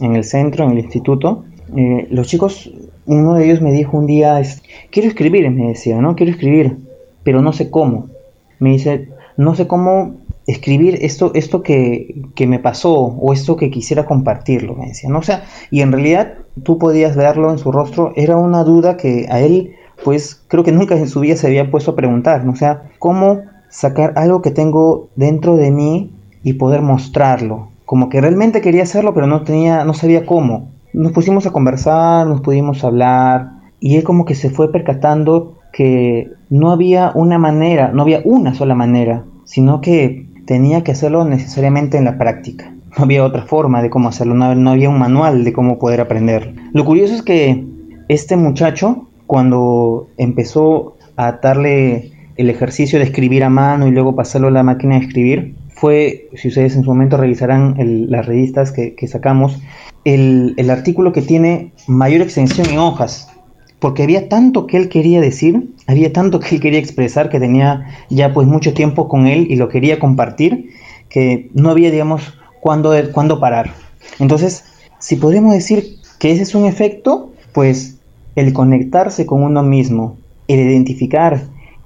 el, 0.00 0.24
centro, 0.24 0.64
en 0.64 0.72
el 0.72 0.78
instituto. 0.80 1.44
Eh, 1.76 2.08
los 2.10 2.26
chicos, 2.28 2.70
uno 3.06 3.34
de 3.34 3.46
ellos 3.46 3.62
me 3.62 3.72
dijo 3.72 3.96
un 3.96 4.06
día, 4.06 4.40
quiero 4.90 5.08
escribir, 5.08 5.50
me 5.50 5.68
decía, 5.68 6.00
¿no? 6.00 6.14
Quiero 6.14 6.32
escribir, 6.32 6.76
pero 7.22 7.40
no 7.40 7.52
sé 7.52 7.70
cómo. 7.70 8.08
Me 8.58 8.70
dice, 8.70 9.08
no 9.38 9.54
sé 9.54 9.66
cómo 9.66 10.16
escribir 10.46 10.98
esto, 11.02 11.32
esto 11.34 11.62
que, 11.62 12.22
que, 12.34 12.46
me 12.46 12.58
pasó 12.58 12.94
o 12.94 13.32
esto 13.32 13.56
que 13.56 13.70
quisiera 13.70 14.06
compartirlo, 14.06 14.74
me 14.74 14.86
decía, 14.86 15.10
¿no? 15.10 15.18
O 15.18 15.22
sea, 15.22 15.44
y 15.70 15.80
en 15.82 15.92
realidad 15.92 16.34
tú 16.62 16.78
podías 16.78 17.16
verlo 17.16 17.50
en 17.50 17.58
su 17.58 17.70
rostro, 17.70 18.12
era 18.16 18.36
una 18.36 18.64
duda 18.64 18.96
que 18.96 19.26
a 19.30 19.40
él 19.40 19.74
pues 20.04 20.42
creo 20.48 20.64
que 20.64 20.72
nunca 20.72 20.96
en 20.96 21.08
su 21.08 21.20
vida 21.20 21.36
se 21.36 21.46
había 21.46 21.70
puesto 21.70 21.92
a 21.92 21.96
preguntar, 21.96 22.44
¿no? 22.44 22.52
o 22.52 22.56
sea, 22.56 22.90
cómo 22.98 23.42
sacar 23.68 24.14
algo 24.16 24.42
que 24.42 24.50
tengo 24.50 25.08
dentro 25.16 25.56
de 25.56 25.70
mí 25.70 26.10
y 26.42 26.54
poder 26.54 26.82
mostrarlo, 26.82 27.68
como 27.84 28.08
que 28.08 28.20
realmente 28.20 28.60
quería 28.60 28.82
hacerlo, 28.82 29.14
pero 29.14 29.26
no 29.26 29.42
tenía, 29.42 29.84
no 29.84 29.94
sabía 29.94 30.26
cómo. 30.26 30.70
Nos 30.92 31.12
pusimos 31.12 31.46
a 31.46 31.52
conversar, 31.52 32.26
nos 32.26 32.40
pudimos 32.40 32.82
hablar 32.82 33.50
y 33.78 33.96
él 33.96 34.04
como 34.04 34.24
que 34.24 34.34
se 34.34 34.50
fue 34.50 34.72
percatando 34.72 35.58
que 35.72 36.30
no 36.48 36.72
había 36.72 37.12
una 37.14 37.38
manera, 37.38 37.92
no 37.92 38.02
había 38.02 38.22
una 38.24 38.54
sola 38.54 38.74
manera, 38.74 39.24
sino 39.44 39.80
que 39.80 40.29
tenía 40.50 40.82
que 40.82 40.90
hacerlo 40.90 41.24
necesariamente 41.24 41.96
en 41.96 42.06
la 42.06 42.18
práctica. 42.18 42.74
No 42.98 43.04
había 43.04 43.24
otra 43.24 43.42
forma 43.42 43.82
de 43.82 43.88
cómo 43.88 44.08
hacerlo, 44.08 44.34
no, 44.34 44.70
había 44.72 44.88
un 44.88 44.98
manual 44.98 45.44
de 45.44 45.52
cómo 45.52 45.78
poder 45.78 46.00
aprender. 46.00 46.56
Lo 46.72 46.84
curioso 46.84 47.14
es 47.14 47.22
que 47.22 47.64
este 48.08 48.36
muchacho 48.36 49.06
cuando 49.28 50.08
empezó 50.16 50.96
a 51.14 51.38
darle 51.40 52.10
el 52.36 52.50
ejercicio 52.50 52.98
de 52.98 53.04
escribir 53.04 53.44
a 53.44 53.48
mano 53.48 53.86
y 53.86 53.92
luego 53.92 54.16
pasarlo 54.16 54.48
a 54.48 54.50
la 54.50 54.64
máquina 54.64 54.98
de 54.98 55.06
escribir, 55.06 55.54
fue, 55.68 56.28
si 56.34 56.48
ustedes 56.48 56.74
en 56.74 56.82
su 56.82 56.90
momento 56.90 57.16
revisarán 57.16 57.76
las 58.10 58.26
revistas 58.26 58.72
que, 58.72 59.06
sacamos, 59.06 59.62
el, 60.04 60.54
el, 60.56 60.68
artículo 60.68 61.12
que 61.12 61.22
tiene 61.22 61.70
mayor 61.86 62.22
extensión 62.22 62.68
en 62.70 62.78
hojas, 62.78 63.28
porque 63.80 64.02
había 64.02 64.28
tanto 64.28 64.66
que 64.66 64.76
él 64.76 64.88
quería 64.88 65.20
decir, 65.20 65.70
había 65.86 66.12
tanto 66.12 66.38
que 66.38 66.54
él 66.54 66.60
quería 66.60 66.78
expresar, 66.78 67.30
que 67.30 67.40
tenía 67.40 67.86
ya 68.10 68.32
pues 68.32 68.46
mucho 68.46 68.74
tiempo 68.74 69.08
con 69.08 69.26
él 69.26 69.46
y 69.50 69.56
lo 69.56 69.68
quería 69.68 69.98
compartir, 69.98 70.70
que 71.08 71.50
no 71.54 71.70
había, 71.70 71.90
digamos, 71.90 72.34
cuándo, 72.60 72.92
cuándo 73.12 73.40
parar. 73.40 73.72
Entonces, 74.18 74.64
si 74.98 75.16
podemos 75.16 75.54
decir 75.54 75.96
que 76.18 76.30
ese 76.30 76.42
es 76.42 76.54
un 76.54 76.66
efecto, 76.66 77.30
pues 77.52 77.98
el 78.36 78.52
conectarse 78.52 79.26
con 79.26 79.42
uno 79.42 79.62
mismo, 79.62 80.18
el 80.46 80.60
identificar 80.60 81.42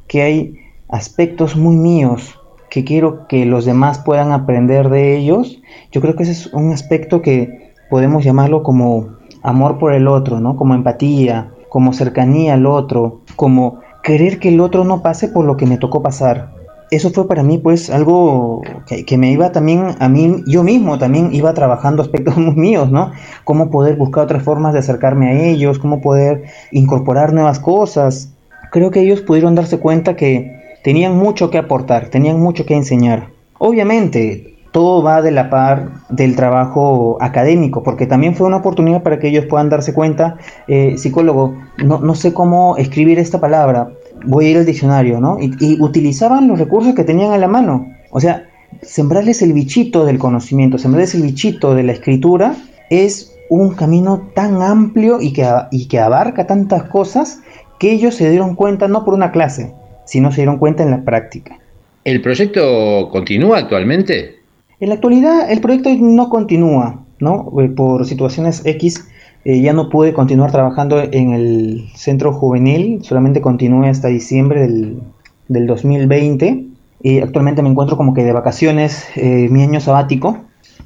que 0.08 0.22
hay 0.22 0.58
aspectos 0.88 1.56
muy 1.56 1.76
míos 1.76 2.38
que 2.70 2.84
quiero 2.84 3.28
que 3.28 3.46
los 3.46 3.64
demás 3.64 4.00
puedan 4.00 4.32
aprender 4.32 4.88
de 4.88 5.16
ellos, 5.16 5.62
yo 5.92 6.00
creo 6.00 6.16
que 6.16 6.24
ese 6.24 6.32
es 6.32 6.46
un 6.48 6.72
aspecto 6.72 7.22
que 7.22 7.72
podemos 7.88 8.24
llamarlo 8.24 8.64
como 8.64 9.10
amor 9.42 9.78
por 9.78 9.92
el 9.92 10.08
otro, 10.08 10.40
¿no? 10.40 10.56
Como 10.56 10.74
empatía, 10.74 11.53
como 11.74 11.92
cercanía 11.92 12.54
al 12.54 12.66
otro, 12.66 13.22
como 13.34 13.80
querer 14.04 14.38
que 14.38 14.50
el 14.50 14.60
otro 14.60 14.84
no 14.84 15.02
pase 15.02 15.26
por 15.26 15.44
lo 15.44 15.56
que 15.56 15.66
me 15.66 15.76
tocó 15.76 16.02
pasar 16.02 16.54
eso 16.94 17.10
fue 17.10 17.26
para 17.26 17.42
mí 17.42 17.58
pues 17.58 17.90
algo 17.90 18.62
que, 18.86 19.18
me 19.18 19.32
iba 19.32 19.50
también 19.50 19.96
a 19.98 20.08
mí, 20.08 20.44
yo 20.46 20.62
mismo 20.62 20.96
también 20.96 21.34
iba 21.34 21.52
trabajando 21.52 22.02
aspectos 22.02 22.36
míos, 22.56 22.92
¿no? 22.92 23.10
Cómo 23.42 23.68
poder 23.68 23.96
buscar 23.96 24.22
otras 24.22 24.44
formas 24.44 24.74
de 24.74 24.78
acercarme 24.78 25.30
a 25.30 25.42
ellos, 25.48 25.80
cómo 25.80 26.00
poder 26.00 26.44
incorporar 26.70 27.32
nuevas 27.32 27.58
cosas. 27.58 28.30
Creo 28.70 28.92
que 28.92 29.00
ellos 29.00 29.22
pudieron 29.22 29.56
darse 29.56 29.80
cuenta 29.80 30.14
que 30.14 30.78
tenían 30.84 31.16
mucho 31.16 31.50
que 31.50 31.58
aportar, 31.58 32.10
tenían 32.10 32.38
mucho 32.38 32.64
que 32.64 32.76
enseñar. 32.76 33.30
Obviamente, 33.58 34.53
todo 34.74 35.04
va 35.04 35.22
de 35.22 35.30
la 35.30 35.50
par 35.50 35.88
del 36.08 36.34
trabajo 36.34 37.16
académico, 37.20 37.84
porque 37.84 38.06
también 38.06 38.34
fue 38.34 38.48
una 38.48 38.56
oportunidad 38.56 39.04
para 39.04 39.20
que 39.20 39.28
ellos 39.28 39.46
puedan 39.46 39.68
darse 39.68 39.94
cuenta, 39.94 40.36
eh, 40.66 40.98
psicólogo, 40.98 41.56
no, 41.78 42.00
no, 42.00 42.16
sé 42.16 42.34
cómo 42.34 42.76
escribir 42.76 43.20
esta 43.20 43.40
palabra, 43.40 43.92
voy 44.26 44.46
a 44.46 44.50
ir 44.50 44.56
al 44.58 44.66
diccionario, 44.66 45.20
¿no? 45.20 45.38
Y, 45.40 45.52
y, 45.60 45.80
utilizaban 45.80 46.48
los 46.48 46.58
recursos 46.58 46.92
que 46.96 47.04
tenían 47.04 47.30
a 47.30 47.38
la 47.38 47.46
mano. 47.46 47.86
O 48.10 48.18
sea, 48.18 48.48
sembrarles 48.82 49.42
el 49.42 49.52
bichito 49.52 50.04
del 50.04 50.18
conocimiento, 50.18 50.76
sembrarles 50.76 51.14
el 51.14 51.22
bichito 51.22 51.76
de 51.76 51.84
la 51.84 51.92
escritura, 51.92 52.56
es 52.90 53.32
un 53.50 53.76
camino 53.76 54.28
tan 54.34 54.60
amplio 54.60 55.20
y 55.20 55.32
que, 55.32 55.48
y 55.70 55.86
que 55.86 56.00
abarca 56.00 56.48
tantas 56.48 56.82
cosas 56.88 57.42
que 57.78 57.92
ellos 57.92 58.16
se 58.16 58.28
dieron 58.28 58.56
cuenta 58.56 58.88
no 58.88 59.04
por 59.04 59.14
una 59.14 59.30
clase, 59.30 59.72
sino 60.04 60.32
se 60.32 60.38
dieron 60.38 60.58
cuenta 60.58 60.82
en 60.82 60.90
la 60.90 61.04
práctica. 61.04 61.60
¿El 62.02 62.20
proyecto 62.20 63.08
continúa 63.12 63.58
actualmente? 63.58 64.42
En 64.80 64.88
la 64.88 64.96
actualidad 64.96 65.50
el 65.50 65.60
proyecto 65.60 65.90
no 65.98 66.28
continúa, 66.28 67.04
¿no? 67.20 67.52
Eh, 67.60 67.68
por 67.68 68.06
situaciones 68.06 68.62
X 68.64 69.06
eh, 69.44 69.60
ya 69.60 69.72
no 69.72 69.88
pude 69.88 70.12
continuar 70.12 70.50
trabajando 70.50 71.00
en 71.00 71.32
el 71.32 71.88
centro 71.94 72.32
juvenil, 72.32 73.04
solamente 73.04 73.40
continué 73.40 73.90
hasta 73.90 74.08
diciembre 74.08 74.62
del, 74.62 75.02
del 75.48 75.66
2020 75.66 76.66
y 77.02 77.20
actualmente 77.20 77.62
me 77.62 77.68
encuentro 77.68 77.96
como 77.96 78.14
que 78.14 78.24
de 78.24 78.32
vacaciones, 78.32 79.06
eh, 79.16 79.48
mi 79.50 79.62
año 79.62 79.80
sabático. 79.80 80.38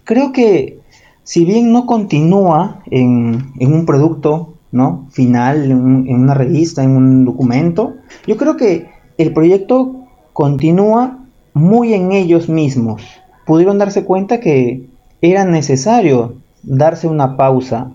Creo 0.04 0.32
que 0.32 0.80
si 1.22 1.44
bien 1.44 1.72
no 1.72 1.86
continúa 1.86 2.80
en, 2.90 3.52
en 3.60 3.72
un 3.72 3.86
producto 3.86 4.54
¿no? 4.72 5.06
final, 5.10 5.70
en, 5.70 6.06
en, 6.08 6.20
una 6.20 6.34
revista, 6.34 6.82
en 6.82 6.90
un 6.90 7.24
documento, 7.24 7.94
yo 8.26 8.36
creo 8.36 8.56
que 8.56 8.90
el 9.16 9.32
proyecto 9.32 9.94
continúa 10.32 11.24
muy 11.54 11.94
en 11.94 12.12
ellos 12.12 12.48
mismos. 12.48 13.02
Pudieron 13.48 13.78
darse 13.78 14.04
cuenta 14.04 14.40
que 14.40 14.90
era 15.22 15.46
necesario 15.46 16.34
darse 16.62 17.08
una 17.08 17.38
pausa, 17.38 17.90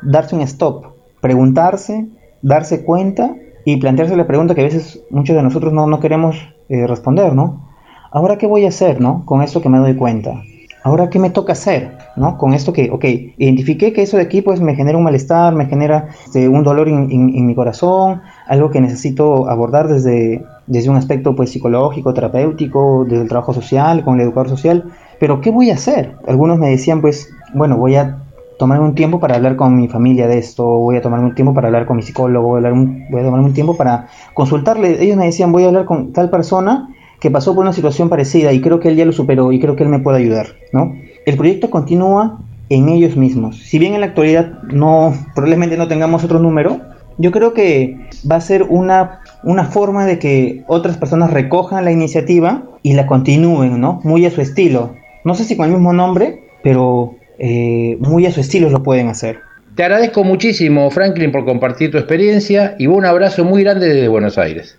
darse 0.00 0.34
un 0.34 0.40
stop, 0.40 0.86
preguntarse, 1.20 2.06
darse 2.40 2.84
cuenta 2.84 3.36
y 3.66 3.76
plantearse 3.76 4.16
la 4.16 4.26
pregunta 4.26 4.54
que 4.54 4.62
a 4.62 4.64
veces 4.64 5.02
muchos 5.10 5.36
de 5.36 5.42
nosotros 5.42 5.74
no, 5.74 5.86
no 5.86 6.00
queremos 6.00 6.36
eh, 6.70 6.86
responder, 6.86 7.34
¿no? 7.34 7.68
Ahora, 8.12 8.38
¿qué 8.38 8.46
voy 8.46 8.64
a 8.64 8.68
hacer, 8.68 9.02
¿no? 9.02 9.26
Con 9.26 9.42
esto 9.42 9.60
que 9.60 9.68
me 9.68 9.76
doy 9.76 9.94
cuenta. 9.94 10.40
Ahora, 10.82 11.10
¿qué 11.10 11.18
me 11.18 11.28
toca 11.28 11.52
hacer, 11.52 11.98
¿no? 12.16 12.38
Con 12.38 12.54
esto 12.54 12.72
que, 12.72 12.90
ok, 12.90 13.04
identifiqué 13.36 13.92
que 13.92 14.00
eso 14.00 14.16
de 14.16 14.22
aquí, 14.22 14.40
pues, 14.40 14.62
me 14.62 14.74
genera 14.74 14.96
un 14.96 15.04
malestar, 15.04 15.54
me 15.54 15.66
genera 15.66 16.08
este, 16.24 16.48
un 16.48 16.62
dolor 16.62 16.88
en, 16.88 17.46
mi 17.46 17.54
corazón, 17.54 18.22
algo 18.46 18.70
que 18.70 18.80
necesito 18.80 19.50
abordar 19.50 19.86
desde, 19.86 20.46
desde 20.66 20.90
un 20.90 20.96
aspecto, 20.96 21.34
pues, 21.34 21.50
psicológico, 21.50 22.14
terapéutico, 22.14 23.04
desde 23.04 23.22
el 23.22 23.28
trabajo 23.28 23.52
social, 23.52 24.04
con 24.04 24.14
el 24.14 24.22
educador 24.22 24.48
social. 24.48 24.84
Pero, 25.20 25.40
¿qué 25.40 25.50
voy 25.50 25.70
a 25.70 25.74
hacer? 25.74 26.16
Algunos 26.26 26.58
me 26.58 26.70
decían, 26.70 27.00
pues, 27.00 27.28
bueno, 27.54 27.76
voy 27.76 27.96
a 27.96 28.18
tomarme 28.58 28.84
un 28.84 28.94
tiempo 28.94 29.20
para 29.20 29.36
hablar 29.36 29.56
con 29.56 29.76
mi 29.76 29.88
familia 29.88 30.26
de 30.26 30.38
esto, 30.38 30.64
voy 30.64 30.96
a 30.96 31.02
tomarme 31.02 31.26
un 31.26 31.34
tiempo 31.34 31.54
para 31.54 31.68
hablar 31.68 31.86
con 31.86 31.96
mi 31.96 32.02
psicólogo, 32.02 32.48
voy 32.48 32.64
a, 32.64 32.72
un, 32.72 33.06
voy 33.10 33.20
a 33.20 33.24
tomarme 33.24 33.46
un 33.46 33.54
tiempo 33.54 33.76
para 33.76 34.08
consultarle. 34.32 35.02
Ellos 35.02 35.16
me 35.16 35.26
decían, 35.26 35.52
voy 35.52 35.64
a 35.64 35.68
hablar 35.68 35.84
con 35.84 36.12
tal 36.12 36.30
persona 36.30 36.88
que 37.20 37.30
pasó 37.30 37.54
por 37.54 37.62
una 37.62 37.72
situación 37.72 38.08
parecida 38.08 38.52
y 38.52 38.60
creo 38.60 38.80
que 38.80 38.88
él 38.88 38.96
ya 38.96 39.04
lo 39.04 39.12
superó 39.12 39.50
y 39.50 39.60
creo 39.60 39.76
que 39.76 39.82
él 39.82 39.88
me 39.88 40.00
puede 40.00 40.18
ayudar, 40.18 40.48
¿no? 40.72 40.94
El 41.26 41.36
proyecto 41.36 41.70
continúa 41.70 42.38
en 42.68 42.88
ellos 42.88 43.16
mismos. 43.16 43.58
Si 43.62 43.78
bien 43.78 43.94
en 43.94 44.00
la 44.00 44.06
actualidad 44.06 44.62
no, 44.64 45.14
probablemente 45.34 45.76
no 45.76 45.88
tengamos 45.88 46.24
otro 46.24 46.38
número, 46.38 46.80
yo 47.18 47.30
creo 47.30 47.54
que 47.54 48.08
va 48.30 48.36
a 48.36 48.40
ser 48.40 48.64
una, 48.64 49.20
una 49.44 49.66
forma 49.66 50.06
de 50.06 50.18
que 50.18 50.64
otras 50.66 50.96
personas 50.96 51.30
recojan 51.30 51.84
la 51.84 51.92
iniciativa 51.92 52.64
y 52.82 52.94
la 52.94 53.06
continúen, 53.06 53.80
¿no? 53.80 54.00
Muy 54.02 54.26
a 54.26 54.30
su 54.30 54.40
estilo. 54.40 54.96
No 55.24 55.34
sé 55.34 55.44
si 55.44 55.56
con 55.56 55.66
el 55.66 55.72
mismo 55.72 55.92
nombre, 55.92 56.48
pero 56.62 57.16
eh, 57.38 57.96
muy 58.00 58.24
a 58.26 58.32
su 58.32 58.40
estilo 58.40 58.70
lo 58.70 58.82
pueden 58.82 59.08
hacer. 59.08 59.40
Te 59.74 59.84
agradezco 59.84 60.24
muchísimo, 60.24 60.90
Franklin, 60.90 61.30
por 61.32 61.44
compartir 61.44 61.90
tu 61.90 61.98
experiencia 61.98 62.74
y 62.78 62.86
un 62.86 63.04
abrazo 63.04 63.44
muy 63.44 63.62
grande 63.64 63.88
desde 63.88 64.08
Buenos 64.08 64.38
Aires. 64.38 64.78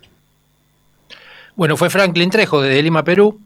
Bueno, 1.54 1.76
fue 1.76 1.90
Franklin 1.90 2.30
Trejo 2.30 2.62
desde 2.62 2.82
Lima, 2.82 3.04
Perú. 3.04 3.38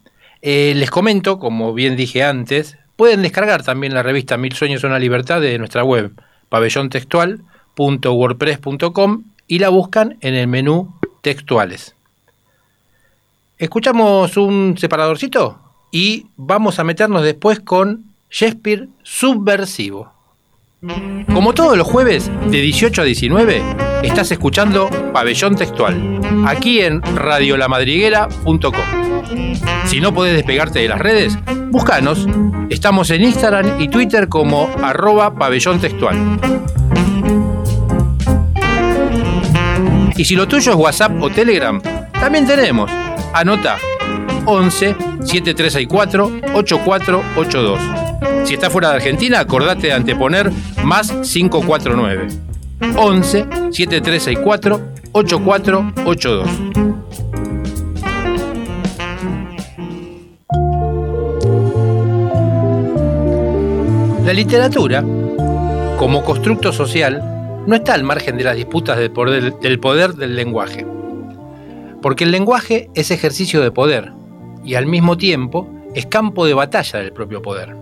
Eh, 0.43 0.73
les 0.75 0.91
comento, 0.91 1.39
como 1.39 1.75
bien 1.75 1.97
dije 1.97 2.23
antes, 2.23 2.79
pueden 2.97 3.21
descargar 3.23 3.63
también 3.63 3.93
la 3.95 4.03
revista 4.03 4.39
Mil 4.39 4.53
Sueños 4.53 4.85
una 4.85 4.99
Libertad 4.99 5.41
de 5.41 5.59
nuestra 5.59 5.85
web, 5.85 6.13
pabellontextual.wordpress.com 6.49 9.25
y 9.47 9.59
la 9.59 9.69
buscan 9.69 10.17
en 10.21 10.35
el 10.35 10.47
menú 10.47 10.95
Textuales. 11.21 11.95
Escuchamos 13.59 14.37
un 14.37 14.77
separadorcito 14.79 15.59
y 15.91 16.27
vamos 16.37 16.79
a 16.79 16.85
meternos 16.85 17.23
después 17.23 17.61
con 17.61 18.05
Shakespeare 18.31 18.89
Subversivo. 19.03 20.13
Como 21.33 21.53
todos 21.53 21.77
los 21.77 21.87
jueves, 21.87 22.31
de 22.51 22.63
18 22.63 23.03
a 23.03 23.05
19, 23.05 23.63
estás 24.03 24.31
escuchando 24.31 24.89
Pabellón 25.13 25.57
Textual, 25.57 26.21
aquí 26.47 26.81
en 26.81 27.03
radiolamadriguera.com. 27.03 28.73
Si 29.85 30.01
no 30.01 30.15
podés 30.15 30.35
despegarte 30.35 30.79
de 30.79 30.89
las 30.89 30.99
redes, 30.99 31.37
búscanos. 31.71 32.27
Estamos 32.71 33.11
en 33.11 33.25
Instagram 33.25 33.81
y 33.81 33.89
Twitter 33.89 34.29
como 34.29 34.71
arroba 34.83 35.35
pabellón 35.35 35.81
textual. 35.81 36.17
Y 40.21 40.25
si 40.27 40.37
lo 40.37 40.47
tuyo 40.47 40.73
es 40.73 40.77
WhatsApp 40.77 41.13
o 41.23 41.31
Telegram, 41.31 41.81
también 42.13 42.47
tenemos. 42.47 42.91
Anota 43.33 43.79
11 44.45 44.95
7364 45.25 46.31
8482. 46.53 47.81
Si 48.47 48.53
estás 48.53 48.71
fuera 48.71 48.91
de 48.91 48.97
Argentina, 48.97 49.41
acordate 49.41 49.87
de 49.87 49.95
anteponer 49.95 50.53
más 50.85 51.11
549 51.11 52.29
11 52.99 53.47
7364 53.73 54.81
8482. 55.13 56.49
La 64.27 64.35
literatura, 64.35 65.03
como 65.97 66.23
constructo 66.23 66.75
social, 66.75 67.40
no 67.67 67.75
está 67.75 67.95
al 67.95 68.05
margen 68.05 68.37
de 68.37 68.45
las 68.45 68.57
disputas 68.57 68.99
del 68.99 69.11
poder, 69.11 70.15
del 70.15 70.37
lenguaje. 70.37 70.87
Porque 72.03 72.25
el 72.25 72.31
lenguaje 72.31 72.91
es 72.95 73.11
ejercicio 73.11 73.61
de 73.61 73.71
poder 73.71 74.13
y 74.65 74.75
al 74.75 74.87
mismo 74.87 75.17
tiempo 75.17 75.69
es 75.95 76.07
campo 76.07 76.47
de 76.47 76.55
batalla 76.55 77.01
del 77.01 77.13
propio 77.13 77.43
poder. 77.43 77.77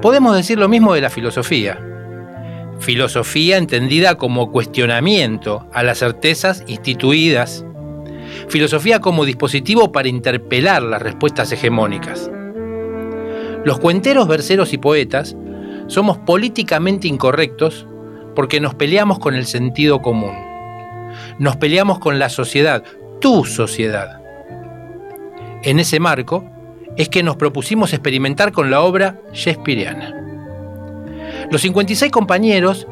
Podemos 0.00 0.34
decir 0.34 0.58
lo 0.58 0.68
mismo 0.68 0.94
de 0.94 1.02
la 1.02 1.10
filosofía. 1.10 1.78
Filosofía 2.78 3.58
entendida 3.58 4.16
como 4.16 4.50
cuestionamiento 4.50 5.66
a 5.74 5.82
las 5.82 5.98
certezas 5.98 6.64
instituidas. 6.66 7.66
Filosofía 8.48 9.00
como 9.00 9.26
dispositivo 9.26 9.92
para 9.92 10.08
interpelar 10.08 10.82
las 10.82 11.02
respuestas 11.02 11.52
hegemónicas. 11.52 12.30
Los 13.64 13.78
cuenteros, 13.78 14.26
verseros 14.26 14.72
y 14.72 14.78
poetas 14.78 15.36
somos 15.88 16.16
políticamente 16.18 17.08
incorrectos 17.08 17.86
porque 18.34 18.60
nos 18.60 18.74
peleamos 18.74 19.18
con 19.18 19.34
el 19.34 19.46
sentido 19.46 20.00
común. 20.02 20.34
Nos 21.38 21.56
peleamos 21.56 21.98
con 21.98 22.18
la 22.18 22.28
sociedad, 22.28 22.84
tu 23.20 23.44
sociedad. 23.44 24.20
En 25.62 25.78
ese 25.78 26.00
marco, 26.00 26.44
es 26.96 27.08
que 27.08 27.22
nos 27.22 27.36
propusimos 27.36 27.92
experimentar 27.92 28.52
con 28.52 28.70
la 28.70 28.80
obra 28.82 29.20
shakespeariana. 29.32 30.14
Los 31.50 31.62
56 31.62 32.10
compañeros 32.12 32.86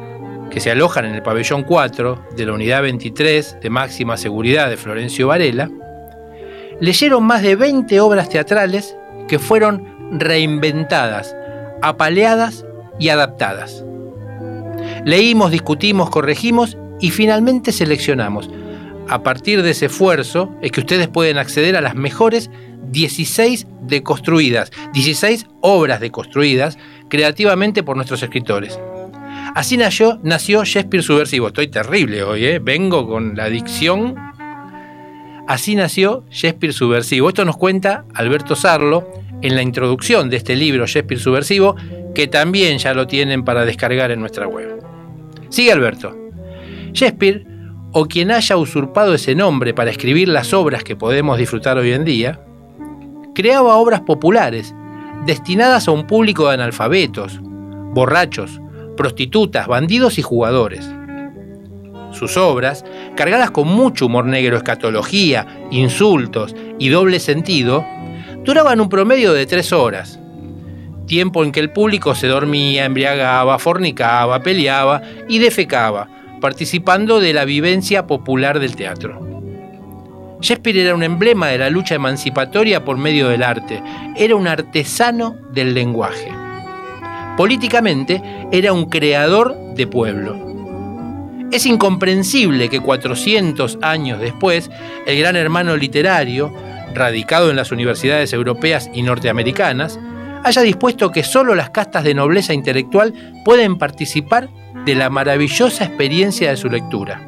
que 0.49 0.59
se 0.59 0.71
alojan 0.71 1.05
en 1.05 1.15
el 1.15 1.21
pabellón 1.21 1.63
4 1.63 2.25
de 2.35 2.45
la 2.45 2.53
unidad 2.53 2.81
23 2.81 3.57
de 3.61 3.69
máxima 3.69 4.17
seguridad 4.17 4.69
de 4.69 4.77
Florencio 4.77 5.27
Varela, 5.27 5.69
leyeron 6.79 7.23
más 7.23 7.41
de 7.41 7.55
20 7.55 7.99
obras 7.99 8.29
teatrales 8.29 8.95
que 9.27 9.39
fueron 9.39 10.19
reinventadas, 10.19 11.35
apaleadas 11.81 12.65
y 12.99 13.09
adaptadas. 13.09 13.85
Leímos, 15.05 15.51
discutimos, 15.51 16.09
corregimos 16.09 16.77
y 16.99 17.11
finalmente 17.11 17.71
seleccionamos. 17.71 18.49
A 19.07 19.23
partir 19.23 19.63
de 19.63 19.71
ese 19.71 19.87
esfuerzo 19.87 20.55
es 20.61 20.71
que 20.71 20.81
ustedes 20.81 21.07
pueden 21.07 21.37
acceder 21.37 21.75
a 21.75 21.81
las 21.81 21.95
mejores 21.95 22.51
16 22.91 23.67
deconstruidas, 23.81 24.71
16 24.93 25.47
obras 25.61 25.99
deconstruidas 25.99 26.77
creativamente 27.09 27.83
por 27.83 27.95
nuestros 27.95 28.21
escritores. 28.21 28.79
Así 29.55 29.77
nació, 29.77 30.19
nació 30.23 30.63
Shakespeare 30.63 31.03
Subversivo. 31.03 31.47
Estoy 31.47 31.67
terrible 31.67 32.23
hoy, 32.23 32.45
¿eh? 32.45 32.59
vengo 32.59 33.07
con 33.07 33.35
la 33.35 33.49
dicción. 33.49 34.15
Así 35.47 35.75
nació 35.75 36.23
Shakespeare 36.29 36.73
Subversivo. 36.73 37.29
Esto 37.29 37.45
nos 37.45 37.57
cuenta 37.57 38.05
Alberto 38.13 38.55
Sarlo 38.55 39.11
en 39.41 39.55
la 39.55 39.63
introducción 39.63 40.29
de 40.29 40.37
este 40.37 40.55
libro 40.55 40.85
Shakespeare 40.85 41.19
Subversivo, 41.19 41.75
que 42.13 42.27
también 42.27 42.77
ya 42.77 42.93
lo 42.93 43.07
tienen 43.07 43.43
para 43.43 43.65
descargar 43.65 44.11
en 44.11 44.19
nuestra 44.19 44.47
web. 44.47 44.78
Sigue 45.49 45.71
Alberto. 45.71 46.15
Shakespeare, 46.93 47.45
o 47.91 48.05
quien 48.05 48.31
haya 48.31 48.57
usurpado 48.57 49.15
ese 49.15 49.35
nombre 49.35 49.73
para 49.73 49.91
escribir 49.91 50.27
las 50.27 50.53
obras 50.53 50.83
que 50.83 50.95
podemos 50.95 51.37
disfrutar 51.37 51.77
hoy 51.77 51.91
en 51.91 52.05
día, 52.05 52.39
creaba 53.33 53.75
obras 53.75 54.01
populares, 54.01 54.75
destinadas 55.25 55.87
a 55.87 55.91
un 55.91 56.05
público 56.05 56.47
de 56.47 56.53
analfabetos, 56.53 57.39
borrachos, 57.41 58.61
prostitutas, 58.95 59.67
bandidos 59.67 60.19
y 60.19 60.21
jugadores. 60.21 60.89
Sus 62.11 62.37
obras, 62.37 62.85
cargadas 63.15 63.51
con 63.51 63.67
mucho 63.67 64.05
humor 64.07 64.25
negro, 64.25 64.57
escatología, 64.57 65.47
insultos 65.71 66.55
y 66.77 66.89
doble 66.89 67.19
sentido, 67.19 67.85
duraban 68.43 68.81
un 68.81 68.89
promedio 68.89 69.33
de 69.33 69.45
tres 69.45 69.73
horas, 69.73 70.19
tiempo 71.09 71.43
en 71.43 71.51
que 71.51 71.59
el 71.59 71.71
público 71.71 72.15
se 72.15 72.27
dormía, 72.27 72.85
embriagaba, 72.85 73.59
fornicaba, 73.59 74.41
peleaba 74.41 75.01
y 75.27 75.39
defecaba, 75.39 76.07
participando 76.39 77.19
de 77.19 77.33
la 77.33 77.43
vivencia 77.43 78.07
popular 78.07 78.61
del 78.61 78.77
teatro. 78.77 79.27
Shakespeare 80.39 80.83
era 80.83 80.95
un 80.95 81.03
emblema 81.03 81.47
de 81.47 81.57
la 81.57 81.69
lucha 81.69 81.95
emancipatoria 81.95 82.85
por 82.85 82.95
medio 82.95 83.27
del 83.27 83.43
arte, 83.43 83.83
era 84.15 84.37
un 84.37 84.47
artesano 84.47 85.35
del 85.51 85.73
lenguaje. 85.73 86.31
Políticamente 87.35 88.21
era 88.51 88.71
un 88.71 88.85
creador 88.85 89.57
de 89.75 89.87
pueblo. 89.87 90.37
Es 91.51 91.65
incomprensible 91.65 92.69
que 92.69 92.79
400 92.79 93.79
años 93.81 94.19
después, 94.19 94.69
el 95.07 95.19
gran 95.19 95.35
hermano 95.35 95.75
literario, 95.75 96.53
radicado 96.93 97.49
en 97.49 97.55
las 97.55 97.71
universidades 97.71 98.31
europeas 98.33 98.89
y 98.93 99.01
norteamericanas, 99.01 99.99
haya 100.43 100.61
dispuesto 100.61 101.11
que 101.11 101.23
solo 101.23 101.55
las 101.55 101.69
castas 101.69 102.03
de 102.03 102.13
nobleza 102.13 102.53
intelectual 102.53 103.13
pueden 103.43 103.77
participar 103.77 104.49
de 104.85 104.95
la 104.95 105.09
maravillosa 105.09 105.85
experiencia 105.85 106.49
de 106.49 106.57
su 106.57 106.69
lectura. 106.69 107.27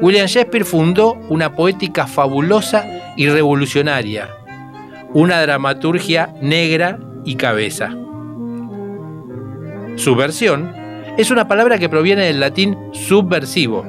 William 0.00 0.26
Shakespeare 0.26 0.64
fundó 0.64 1.14
una 1.28 1.54
poética 1.54 2.06
fabulosa 2.06 2.84
y 3.16 3.28
revolucionaria, 3.28 4.28
una 5.14 5.40
dramaturgia 5.40 6.34
negra 6.40 6.98
y 7.24 7.36
cabeza. 7.36 7.90
Subversión 9.96 10.72
es 11.16 11.30
una 11.30 11.48
palabra 11.48 11.78
que 11.78 11.88
proviene 11.88 12.26
del 12.26 12.40
latín 12.40 12.76
subversivo. 12.92 13.86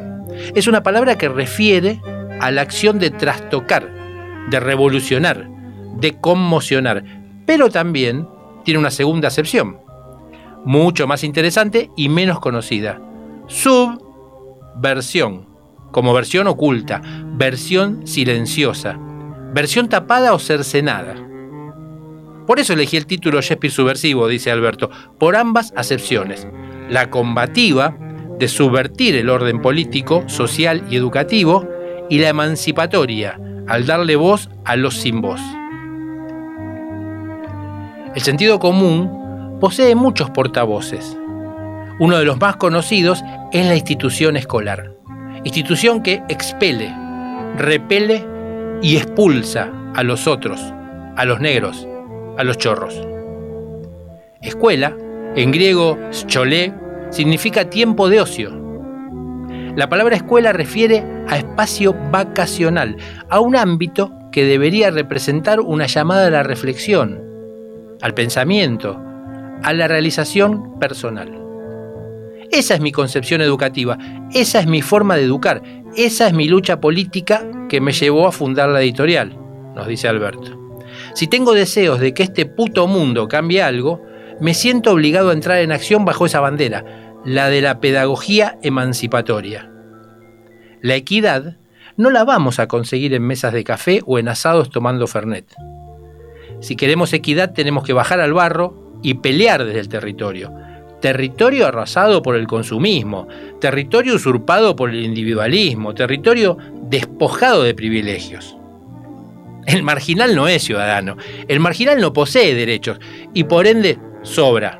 Es 0.55 0.67
una 0.67 0.83
palabra 0.83 1.17
que 1.17 1.27
refiere 1.27 2.01
a 2.39 2.51
la 2.51 2.61
acción 2.61 2.99
de 2.99 3.09
trastocar, 3.09 3.91
de 4.49 4.59
revolucionar, 4.59 5.49
de 5.99 6.13
conmocionar, 6.13 7.03
pero 7.47 7.71
también 7.71 8.27
tiene 8.63 8.79
una 8.79 8.91
segunda 8.91 9.29
acepción, 9.29 9.79
mucho 10.65 11.07
más 11.07 11.23
interesante 11.23 11.89
y 11.95 12.09
menos 12.09 12.41
conocida. 12.41 13.01
Subversión, 13.47 15.47
como 15.91 16.13
versión 16.13 16.47
oculta, 16.47 17.01
versión 17.33 18.05
silenciosa, 18.05 18.99
versión 19.53 19.87
tapada 19.87 20.33
o 20.33 20.39
cercenada. 20.39 21.15
Por 22.45 22.59
eso 22.59 22.73
elegí 22.73 22.97
el 22.97 23.05
título 23.05 23.39
Shakespeare 23.39 23.73
subversivo, 23.73 24.27
dice 24.27 24.51
Alberto, 24.51 24.89
por 25.17 25.37
ambas 25.37 25.71
acepciones. 25.77 26.45
La 26.89 27.09
combativa, 27.09 27.97
de 28.37 28.49
subvertir 28.49 29.15
el 29.15 29.29
orden 29.29 29.61
político, 29.61 30.27
social 30.27 30.83
y 30.89 30.97
educativo, 30.97 31.65
y 32.09 32.19
la 32.19 32.29
emancipatoria, 32.29 33.39
al 33.67 33.85
darle 33.85 34.17
voz 34.17 34.49
a 34.65 34.75
los 34.75 34.95
sin 34.95 35.21
voz. 35.21 35.41
El 38.17 38.23
sentido 38.23 38.57
común 38.57 39.59
posee 39.61 39.93
muchos 39.93 40.31
portavoces. 40.31 41.15
Uno 41.99 42.17
de 42.17 42.25
los 42.25 42.39
más 42.39 42.55
conocidos 42.55 43.23
es 43.51 43.67
la 43.67 43.75
institución 43.75 44.37
escolar, 44.37 44.95
institución 45.43 46.01
que 46.01 46.23
expele, 46.27 46.91
repele 47.57 48.25
y 48.81 48.97
expulsa 48.97 49.71
a 49.93 50.01
los 50.01 50.25
otros, 50.25 50.59
a 51.15 51.25
los 51.25 51.39
negros, 51.41 51.87
a 52.39 52.43
los 52.43 52.57
chorros. 52.57 52.99
Escuela, 54.41 54.97
en 55.35 55.51
griego 55.51 55.99
scholé, 56.11 56.73
significa 57.11 57.69
tiempo 57.69 58.09
de 58.09 58.19
ocio. 58.19 58.49
La 59.75 59.89
palabra 59.89 60.15
escuela 60.15 60.53
refiere 60.53 61.05
a 61.27 61.37
espacio 61.37 61.95
vacacional, 62.09 62.97
a 63.29 63.39
un 63.41 63.55
ámbito 63.55 64.11
que 64.31 64.43
debería 64.43 64.89
representar 64.89 65.59
una 65.59 65.85
llamada 65.85 66.25
a 66.25 66.31
la 66.31 66.41
reflexión, 66.41 67.26
al 68.01 68.13
pensamiento, 68.13 68.99
a 69.63 69.73
la 69.73 69.87
realización 69.87 70.79
personal. 70.79 71.43
Esa 72.51 72.75
es 72.75 72.81
mi 72.81 72.91
concepción 72.91 73.41
educativa, 73.41 73.97
esa 74.33 74.59
es 74.59 74.67
mi 74.67 74.81
forma 74.81 75.15
de 75.15 75.23
educar, 75.23 75.61
esa 75.95 76.27
es 76.27 76.33
mi 76.33 76.47
lucha 76.47 76.79
política 76.79 77.45
que 77.67 77.81
me 77.81 77.91
llevó 77.91 78.27
a 78.27 78.31
fundar 78.31 78.69
la 78.69 78.81
editorial, 78.81 79.37
nos 79.75 79.87
dice 79.87 80.07
Alberto. 80.07 80.57
Si 81.13 81.27
tengo 81.27 81.53
deseos 81.53 81.99
de 81.99 82.13
que 82.13 82.23
este 82.23 82.45
puto 82.45 82.87
mundo 82.87 83.27
cambie 83.27 83.61
algo, 83.61 84.01
me 84.39 84.53
siento 84.53 84.91
obligado 84.91 85.31
a 85.31 85.33
entrar 85.33 85.59
en 85.59 85.71
acción 85.71 86.05
bajo 86.05 86.25
esa 86.25 86.39
bandera, 86.39 86.85
la 87.25 87.49
de 87.49 87.61
la 87.61 87.79
pedagogía 87.79 88.57
emancipatoria. 88.61 89.71
La 90.81 90.95
equidad 90.95 91.57
no 91.97 92.11
la 92.11 92.23
vamos 92.23 92.59
a 92.59 92.67
conseguir 92.67 93.13
en 93.13 93.23
mesas 93.23 93.51
de 93.51 93.63
café 93.63 94.01
o 94.05 94.19
en 94.19 94.29
asados 94.29 94.69
tomando 94.69 95.07
Fernet. 95.07 95.53
Si 96.59 96.75
queremos 96.75 97.13
equidad 97.13 97.53
tenemos 97.53 97.83
que 97.83 97.93
bajar 97.93 98.19
al 98.19 98.33
barro 98.33 98.99
y 99.03 99.15
pelear 99.15 99.63
desde 99.65 99.79
el 99.79 99.89
territorio. 99.89 100.51
Territorio 101.01 101.67
arrasado 101.67 102.23
por 102.23 102.35
el 102.35 102.47
consumismo, 102.47 103.27
territorio 103.61 104.15
usurpado 104.15 104.75
por 104.75 104.89
el 104.89 105.03
individualismo, 105.03 105.93
territorio 105.93 106.57
despojado 106.89 107.63
de 107.63 107.75
privilegios. 107.75 108.57
El 109.67 109.83
marginal 109.83 110.35
no 110.35 110.47
es 110.47 110.63
ciudadano, 110.63 111.17
el 111.47 111.59
marginal 111.59 111.99
no 111.99 112.13
posee 112.13 112.55
derechos 112.55 112.99
y 113.33 113.43
por 113.43 113.67
ende 113.67 113.99
sobra. 114.23 114.79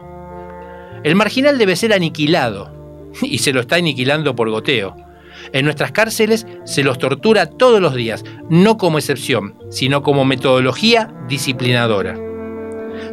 El 1.04 1.16
marginal 1.16 1.58
debe 1.58 1.76
ser 1.76 1.94
aniquilado 1.94 2.72
y 3.22 3.38
se 3.38 3.54
lo 3.54 3.62
está 3.62 3.76
aniquilando 3.76 4.36
por 4.36 4.50
goteo. 4.50 4.96
En 5.54 5.66
nuestras 5.66 5.92
cárceles 5.92 6.46
se 6.66 6.84
los 6.84 6.98
tortura 6.98 7.46
todos 7.48 7.82
los 7.82 7.94
días, 7.94 8.24
no 8.50 8.78
como 8.78 8.98
excepción, 8.98 9.56
sino 9.70 10.04
como 10.04 10.26
metodología 10.26 11.14
disciplinadora. 11.28 12.18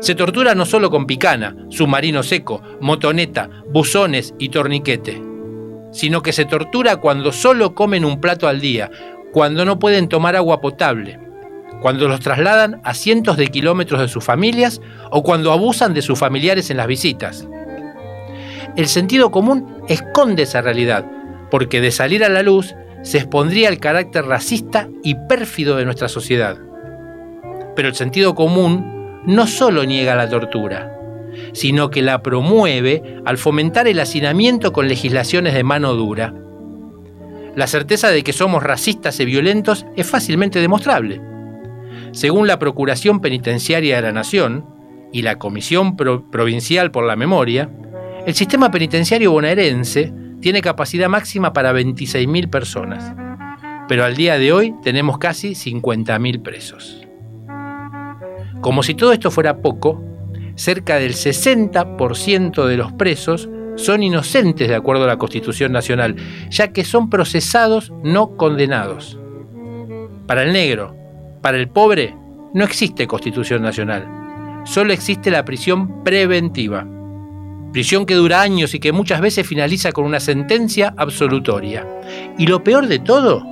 Se 0.01 0.14
tortura 0.14 0.55
no 0.55 0.66
solo 0.66 0.91
con 0.91 1.07
picana, 1.07 1.57
submarino 1.68 2.22
seco, 2.22 2.62
motoneta, 2.80 3.51
buzones 3.68 4.35
y 4.39 4.49
torniquete, 4.49 5.22
sino 5.93 6.22
que 6.22 6.32
se 6.32 6.45
tortura 6.45 6.97
cuando 6.97 7.32
solo 7.32 7.74
comen 7.74 8.05
un 8.05 8.20
plato 8.20 8.49
al 8.49 8.61
día, 8.61 8.91
cuando 9.32 9.64
no 9.64 9.78
pueden 9.78 10.09
tomar 10.09 10.37
agua 10.37 10.61
potable, 10.61 11.18
cuando 11.80 12.09
los 12.09 12.20
trasladan 12.20 12.80
a 12.82 12.95
cientos 12.95 13.37
de 13.37 13.49
kilómetros 13.49 14.01
de 14.01 14.09
sus 14.09 14.24
familias 14.24 14.80
o 15.11 15.22
cuando 15.22 15.53
abusan 15.53 15.95
de 15.95 16.03
sus 16.03 16.18
familiares 16.18 16.70
en 16.70 16.78
las 16.78 16.87
visitas. 16.87 17.47
El 18.76 18.89
sentido 18.89 19.30
común 19.30 19.82
esconde 19.89 20.45
esa 20.45 20.62
realidad, 20.62 21.07
porque 21.55 21.81
de 21.81 21.93
salir 21.93 22.25
a 22.25 22.29
la 22.29 22.43
luz 22.43 22.75
se 23.03 23.19
expondría 23.19 23.69
el 23.69 23.79
carácter 23.79 24.25
racista 24.25 24.89
y 25.05 25.15
pérfido 25.15 25.77
de 25.77 25.85
nuestra 25.85 26.09
sociedad. 26.09 26.59
Pero 27.77 27.87
el 27.87 27.95
sentido 27.95 28.35
común 28.35 29.23
no 29.25 29.47
solo 29.47 29.85
niega 29.85 30.17
la 30.17 30.29
tortura, 30.29 30.99
sino 31.53 31.91
que 31.91 32.03
la 32.03 32.25
promueve 32.25 33.21
al 33.25 33.39
fomentar 33.39 33.87
el 33.87 34.01
hacinamiento 34.01 34.73
con 34.73 34.89
legislaciones 34.89 35.55
de 35.55 35.63
mano 35.63 35.95
dura. 35.95 36.35
La 37.55 37.69
certeza 37.69 38.11
de 38.11 38.25
que 38.25 38.33
somos 38.33 38.65
racistas 38.65 39.21
y 39.21 39.25
violentos 39.25 39.87
es 39.95 40.11
fácilmente 40.11 40.59
demostrable. 40.59 41.21
Según 42.11 42.49
la 42.49 42.59
Procuración 42.59 43.21
Penitenciaria 43.21 43.95
de 43.95 44.03
la 44.03 44.13
Nación 44.13 44.67
y 45.13 45.23
la 45.23 45.39
Comisión 45.39 45.95
Provincial 45.97 46.91
por 46.91 47.05
la 47.05 47.15
Memoria, 47.15 47.71
el 48.27 48.35
sistema 48.35 48.73
penitenciario 48.73 49.31
bonaerense 49.31 50.24
tiene 50.45 50.61
capacidad 50.61 51.09
máxima 51.09 51.55
para 51.55 51.73
26.000 51.73 52.51
personas, 52.51 53.15
pero 53.89 54.05
al 54.05 54.15
día 54.15 54.37
de 54.37 54.53
hoy 54.53 54.75
tenemos 54.83 55.17
casi 55.17 55.53
50.000 55.53 56.43
presos. 56.43 57.01
Como 58.61 58.83
si 58.83 58.95
todo 58.95 59.15
esto 59.15 59.31
fuera 59.31 59.63
poco, 59.63 60.05
cerca 60.55 60.97
del 60.97 61.15
60% 61.15 62.67
de 62.67 62.77
los 62.77 62.93
presos 62.93 63.49
son 63.77 64.03
inocentes 64.03 64.69
de 64.69 64.75
acuerdo 64.75 65.05
a 65.05 65.07
la 65.07 65.17
Constitución 65.17 65.73
Nacional, 65.73 66.15
ya 66.51 66.75
que 66.75 66.85
son 66.85 67.09
procesados 67.09 67.91
no 68.03 68.37
condenados. 68.37 69.19
Para 70.27 70.43
el 70.43 70.53
negro, 70.53 70.95
para 71.41 71.57
el 71.57 71.69
pobre, 71.69 72.15
no 72.53 72.65
existe 72.65 73.07
Constitución 73.07 73.63
Nacional, 73.63 74.07
solo 74.67 74.93
existe 74.93 75.31
la 75.31 75.47
prisión 75.47 76.05
preventiva 76.05 76.87
prisión 77.75 78.07
que 78.07 78.14
dura 78.14 78.41
años 78.41 78.72
y 78.72 78.79
que 78.79 78.93
muchas 78.93 79.20
veces 79.20 79.49
finaliza 79.49 79.91
con 79.91 80.05
una 80.05 80.20
sentencia 80.20 80.95
absolutoria. 80.97 81.85
Y 82.39 82.47
lo 82.47 82.62
peor 82.62 82.87
de 82.87 83.01
todo, 83.01 83.45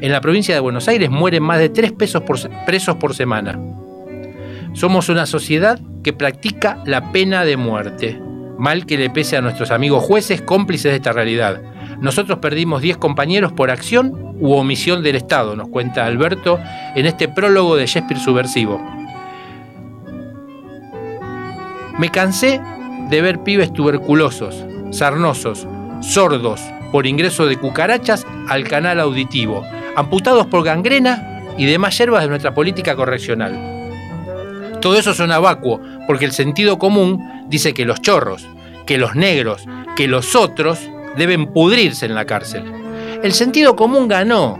en 0.00 0.12
la 0.12 0.20
provincia 0.20 0.54
de 0.54 0.60
Buenos 0.60 0.86
Aires 0.86 1.10
mueren 1.10 1.42
más 1.42 1.58
de 1.58 1.68
tres 1.68 1.90
pesos 1.90 2.22
presos 2.64 2.96
por 2.96 3.16
semana. 3.16 3.58
Somos 4.74 5.08
una 5.08 5.26
sociedad 5.26 5.80
que 6.04 6.12
practica 6.12 6.78
la 6.86 7.10
pena 7.10 7.44
de 7.44 7.56
muerte, 7.56 8.16
mal 8.58 8.86
que 8.86 8.96
le 8.96 9.10
pese 9.10 9.36
a 9.36 9.40
nuestros 9.40 9.72
amigos 9.72 10.04
jueces 10.04 10.40
cómplices 10.40 10.92
de 10.92 10.96
esta 10.98 11.12
realidad. 11.12 11.60
Nosotros 12.00 12.38
perdimos 12.38 12.80
10 12.80 12.98
compañeros 12.98 13.52
por 13.52 13.72
acción 13.72 14.36
u 14.38 14.52
omisión 14.52 15.02
del 15.02 15.16
Estado, 15.16 15.56
nos 15.56 15.66
cuenta 15.66 16.06
Alberto 16.06 16.60
en 16.94 17.06
este 17.06 17.26
prólogo 17.26 17.74
de 17.74 17.86
Shakespeare 17.86 18.22
subversivo. 18.22 18.80
Me 21.98 22.08
cansé 22.08 22.60
de 23.12 23.20
ver 23.20 23.40
pibes 23.40 23.70
tuberculosos, 23.74 24.64
sarnosos, 24.90 25.66
sordos 26.00 26.62
por 26.90 27.06
ingreso 27.06 27.44
de 27.44 27.58
cucarachas 27.58 28.26
al 28.48 28.64
canal 28.64 29.00
auditivo, 29.00 29.66
amputados 29.96 30.46
por 30.46 30.64
gangrena 30.64 31.42
y 31.58 31.66
demás 31.66 31.98
hierbas 31.98 32.22
de 32.22 32.30
nuestra 32.30 32.54
política 32.54 32.96
correccional. 32.96 34.78
Todo 34.80 34.98
eso 34.98 35.12
suena 35.12 35.38
vacuo, 35.38 35.78
porque 36.06 36.24
el 36.24 36.32
sentido 36.32 36.78
común 36.78 37.22
dice 37.48 37.74
que 37.74 37.84
los 37.84 38.00
chorros, 38.00 38.48
que 38.86 38.96
los 38.96 39.14
negros, 39.14 39.66
que 39.94 40.08
los 40.08 40.34
otros 40.34 40.80
deben 41.18 41.52
pudrirse 41.52 42.06
en 42.06 42.14
la 42.14 42.24
cárcel. 42.24 42.64
El 43.22 43.34
sentido 43.34 43.76
común 43.76 44.08
ganó. 44.08 44.58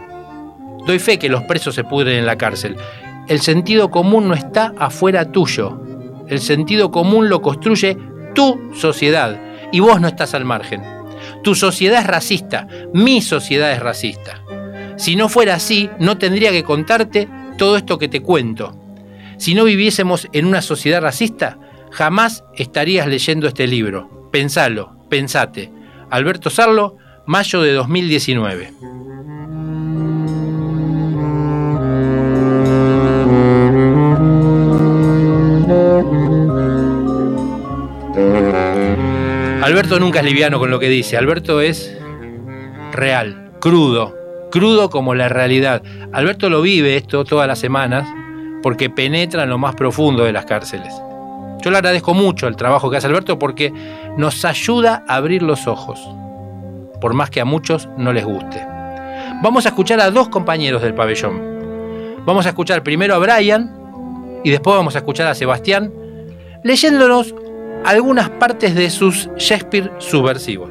Doy 0.85 0.99
fe 0.99 1.17
que 1.17 1.27
los 1.27 1.41
presos 1.45 1.73
se 1.73 1.83
pudren 1.83 2.19
en 2.19 2.27
la 2.27 2.37
cárcel. 2.37 2.75
El 3.27 3.41
sentido 3.41 3.89
común 3.89 4.27
no 4.27 4.35
está 4.35 4.75
afuera 4.77 5.31
tuyo. 5.31 5.81
El 6.27 6.39
sentido 6.39 6.91
común 6.91 7.29
lo 7.29 7.41
construye 7.41 7.97
tu 8.33 8.71
sociedad 8.73 9.39
y 9.71 9.79
vos 9.79 9.99
no 9.99 10.07
estás 10.07 10.33
al 10.33 10.45
margen. 10.45 10.81
Tu 11.43 11.55
sociedad 11.55 12.01
es 12.01 12.07
racista, 12.07 12.67
mi 12.93 13.21
sociedad 13.21 13.71
es 13.71 13.79
racista. 13.79 14.41
Si 14.97 15.15
no 15.15 15.29
fuera 15.29 15.55
así, 15.55 15.89
no 15.99 16.17
tendría 16.17 16.51
que 16.51 16.63
contarte 16.63 17.27
todo 17.57 17.77
esto 17.77 17.97
que 17.97 18.07
te 18.07 18.21
cuento. 18.21 18.77
Si 19.37 19.55
no 19.55 19.63
viviésemos 19.63 20.27
en 20.31 20.45
una 20.45 20.61
sociedad 20.61 21.01
racista, 21.01 21.57
jamás 21.91 22.43
estarías 22.55 23.07
leyendo 23.07 23.47
este 23.47 23.67
libro. 23.67 24.29
Pensalo, 24.31 24.95
pensate. 25.09 25.71
Alberto 26.09 26.49
Sarlo, 26.49 26.97
mayo 27.25 27.61
de 27.61 27.73
2019. 27.73 28.73
Alberto 39.93 40.05
nunca 40.07 40.19
es 40.21 40.25
liviano 40.25 40.57
con 40.57 40.71
lo 40.71 40.79
que 40.79 40.89
dice. 40.89 41.17
Alberto 41.17 41.61
es 41.61 41.95
real, 42.93 43.51
crudo, 43.59 44.15
crudo 44.49 44.89
como 44.89 45.13
la 45.13 45.29
realidad. 45.29 45.83
Alberto 46.11 46.49
lo 46.49 46.63
vive 46.63 46.97
esto 46.97 47.23
todas 47.23 47.47
las 47.47 47.59
semanas 47.59 48.09
porque 48.63 48.89
penetra 48.89 49.43
en 49.43 49.51
lo 49.51 49.59
más 49.59 49.75
profundo 49.75 50.23
de 50.23 50.31
las 50.31 50.45
cárceles. 50.45 50.91
Yo 51.61 51.69
le 51.69 51.77
agradezco 51.77 52.15
mucho 52.15 52.47
el 52.47 52.55
trabajo 52.55 52.89
que 52.89 52.97
hace 52.97 53.05
Alberto 53.05 53.37
porque 53.37 53.71
nos 54.17 54.43
ayuda 54.45 55.03
a 55.07 55.17
abrir 55.17 55.43
los 55.43 55.67
ojos, 55.67 55.99
por 56.99 57.13
más 57.13 57.29
que 57.29 57.41
a 57.41 57.45
muchos 57.45 57.87
no 57.95 58.13
les 58.13 58.25
guste. 58.25 58.65
Vamos 59.43 59.67
a 59.67 59.69
escuchar 59.69 60.01
a 60.01 60.09
dos 60.09 60.27
compañeros 60.27 60.81
del 60.81 60.95
pabellón. 60.95 62.19
Vamos 62.25 62.47
a 62.47 62.49
escuchar 62.49 62.81
primero 62.81 63.13
a 63.13 63.19
Brian 63.19 64.41
y 64.43 64.49
después 64.49 64.75
vamos 64.75 64.95
a 64.95 64.99
escuchar 64.99 65.27
a 65.27 65.35
Sebastián 65.35 65.93
leyéndonos 66.63 67.35
algunas 67.85 68.29
partes 68.29 68.75
de 68.75 68.89
sus 68.89 69.29
Shakespeare 69.35 69.91
subversivos. 69.97 70.69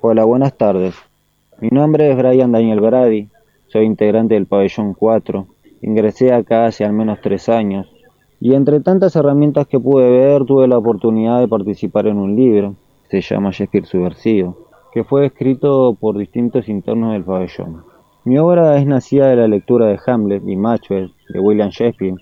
Hola, 0.00 0.24
buenas 0.24 0.54
tardes. 0.58 0.94
Mi 1.60 1.68
nombre 1.68 2.10
es 2.10 2.16
Brian 2.18 2.52
Daniel 2.52 2.80
Brady, 2.80 3.28
soy 3.68 3.86
integrante 3.86 4.34
del 4.34 4.46
pabellón 4.46 4.94
4. 4.94 5.46
Ingresé 5.80 6.32
acá 6.32 6.66
hace 6.66 6.84
al 6.84 6.92
menos 6.92 7.20
tres 7.22 7.48
años 7.48 7.90
y 8.40 8.54
entre 8.54 8.80
tantas 8.80 9.16
herramientas 9.16 9.66
que 9.68 9.80
pude 9.80 10.10
ver 10.10 10.44
tuve 10.44 10.68
la 10.68 10.76
oportunidad 10.76 11.40
de 11.40 11.48
participar 11.48 12.08
en 12.08 12.18
un 12.18 12.34
libro, 12.36 12.74
se 13.08 13.20
llama 13.20 13.50
Shakespeare 13.52 13.86
Subversivo, 13.86 14.71
que 14.92 15.04
fue 15.04 15.26
escrito 15.26 15.96
por 15.98 16.18
distintos 16.18 16.68
internos 16.68 17.12
del 17.12 17.24
pabellón. 17.24 17.84
Mi 18.24 18.38
obra 18.38 18.78
es 18.78 18.86
nacida 18.86 19.28
de 19.28 19.36
la 19.36 19.48
lectura 19.48 19.86
de 19.86 19.98
Hamlet 20.06 20.42
y 20.46 20.54
Maxwell 20.54 21.12
de 21.28 21.40
William 21.40 21.70
Shakespeare 21.70 22.14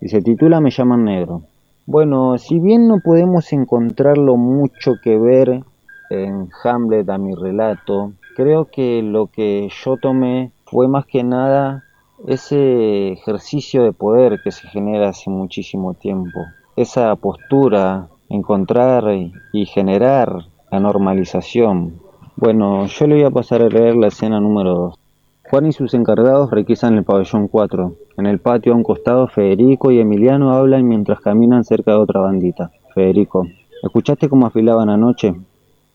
y 0.00 0.08
se 0.08 0.22
titula 0.22 0.60
Me 0.60 0.70
llaman 0.70 1.04
negro. 1.04 1.42
Bueno, 1.84 2.38
si 2.38 2.60
bien 2.60 2.86
no 2.86 3.00
podemos 3.00 3.52
encontrarlo 3.52 4.36
mucho 4.36 4.94
que 5.02 5.18
ver 5.18 5.62
en 6.10 6.48
Hamlet 6.62 7.08
a 7.10 7.18
mi 7.18 7.34
relato, 7.34 8.12
creo 8.36 8.66
que 8.66 9.02
lo 9.02 9.26
que 9.26 9.68
yo 9.84 9.96
tomé 9.96 10.52
fue 10.64 10.86
más 10.88 11.06
que 11.06 11.24
nada 11.24 11.84
ese 12.26 13.12
ejercicio 13.12 13.82
de 13.82 13.92
poder 13.92 14.40
que 14.44 14.52
se 14.52 14.68
genera 14.68 15.08
hace 15.08 15.28
muchísimo 15.28 15.94
tiempo, 15.94 16.40
esa 16.76 17.16
postura, 17.16 18.08
encontrar 18.28 19.04
y 19.52 19.66
generar 19.66 20.46
la 20.70 20.80
normalización. 20.80 22.01
Bueno, 22.42 22.86
yo 22.86 23.06
le 23.06 23.14
voy 23.14 23.22
a 23.22 23.30
pasar 23.30 23.62
a 23.62 23.68
leer 23.68 23.94
la 23.94 24.08
escena 24.08 24.40
número 24.40 24.74
2. 24.74 24.94
Juan 25.48 25.66
y 25.66 25.72
sus 25.72 25.94
encargados 25.94 26.50
requisan 26.50 26.94
el 26.94 27.04
pabellón 27.04 27.46
4. 27.46 27.94
En 28.16 28.26
el 28.26 28.40
patio 28.40 28.72
a 28.72 28.74
un 28.76 28.82
costado 28.82 29.28
Federico 29.28 29.92
y 29.92 30.00
Emiliano 30.00 30.50
hablan 30.50 30.88
mientras 30.88 31.20
caminan 31.20 31.62
cerca 31.62 31.92
de 31.92 31.98
otra 31.98 32.20
bandita. 32.20 32.72
Federico, 32.96 33.46
¿escuchaste 33.84 34.28
cómo 34.28 34.48
afilaban 34.48 34.90
anoche? 34.90 35.32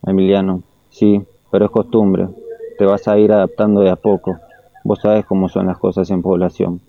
Emiliano, 0.06 0.64
sí, 0.89 1.22
pero 1.52 1.66
es 1.66 1.72
costumbre. 1.72 2.30
Te 2.78 2.86
vas 2.86 3.10
a 3.10 3.18
ir 3.18 3.34
adaptando 3.34 3.82
de 3.82 3.89
a 3.89 3.98
poco. 3.98 4.38
Vos 4.86 5.00
sabes 5.02 5.26
cómo 5.26 5.50
son 5.50 5.68
las 5.68 5.78
cosas 5.78 6.10
en 6.12 6.22
población. 6.22 6.80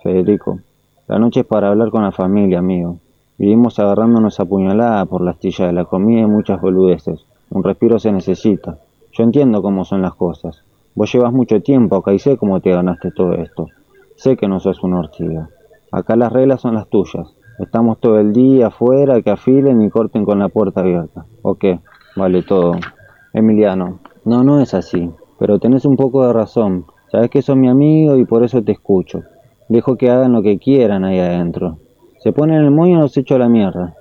Federico, 0.00 0.60
la 1.08 1.18
noche 1.18 1.40
es 1.40 1.46
para 1.46 1.70
hablar 1.70 1.90
con 1.90 2.04
la 2.04 2.12
familia, 2.12 2.60
amigo. 2.60 2.98
Vivimos 3.36 3.80
agarrándonos 3.80 4.38
a 4.38 4.44
puñalada 4.44 5.04
por 5.06 5.22
la 5.22 5.32
astilla 5.32 5.66
de 5.66 5.72
la 5.72 5.86
comida 5.86 6.20
y 6.20 6.26
muchas 6.26 6.60
boludeces. 6.60 7.26
Un 7.50 7.64
respiro 7.64 7.98
se 7.98 8.12
necesita. 8.12 8.78
Yo 9.12 9.24
entiendo 9.24 9.60
cómo 9.60 9.84
son 9.84 10.00
las 10.00 10.14
cosas. 10.14 10.64
Vos 10.94 11.12
llevas 11.12 11.32
mucho 11.32 11.60
tiempo 11.60 11.96
acá 11.96 12.14
y 12.14 12.18
sé 12.18 12.38
cómo 12.38 12.60
te 12.60 12.70
ganaste 12.70 13.10
todo 13.10 13.34
esto. 13.34 13.66
Sé 14.16 14.36
que 14.36 14.48
no 14.48 14.58
sos 14.58 14.82
una 14.82 15.00
ortiga. 15.00 15.50
Acá 15.90 16.16
las 16.16 16.32
reglas 16.32 16.62
son 16.62 16.74
las 16.74 16.88
tuyas. 16.88 17.36
Estamos 17.58 18.00
todo 18.00 18.18
el 18.18 18.32
día 18.32 18.68
afuera, 18.68 19.20
que 19.20 19.30
afilen 19.30 19.82
y 19.82 19.90
corten 19.90 20.24
con 20.24 20.38
la 20.38 20.48
puerta 20.48 20.80
abierta. 20.80 21.26
¿O 21.42 21.56
qué? 21.56 21.80
Vale 22.16 22.42
todo. 22.42 22.72
Emiliano, 23.34 24.00
no, 24.24 24.42
no 24.44 24.60
es 24.60 24.72
así. 24.72 25.10
Pero 25.38 25.58
tenés 25.58 25.84
un 25.84 25.96
poco 25.96 26.26
de 26.26 26.32
razón. 26.32 26.86
Sabes 27.10 27.28
que 27.28 27.42
sos 27.42 27.56
mi 27.56 27.68
amigo 27.68 28.16
y 28.16 28.24
por 28.24 28.42
eso 28.42 28.62
te 28.62 28.72
escucho. 28.72 29.24
Dejo 29.68 29.96
que 29.96 30.10
hagan 30.10 30.32
lo 30.32 30.42
que 30.42 30.58
quieran 30.58 31.04
ahí 31.04 31.18
adentro. 31.18 31.76
Se 32.20 32.32
ponen 32.32 32.62
el 32.62 32.70
moño 32.70 32.98
y 32.98 33.00
los 33.02 33.16
echo 33.18 33.34
a 33.34 33.38
la 33.38 33.50
mierda. 33.50 33.94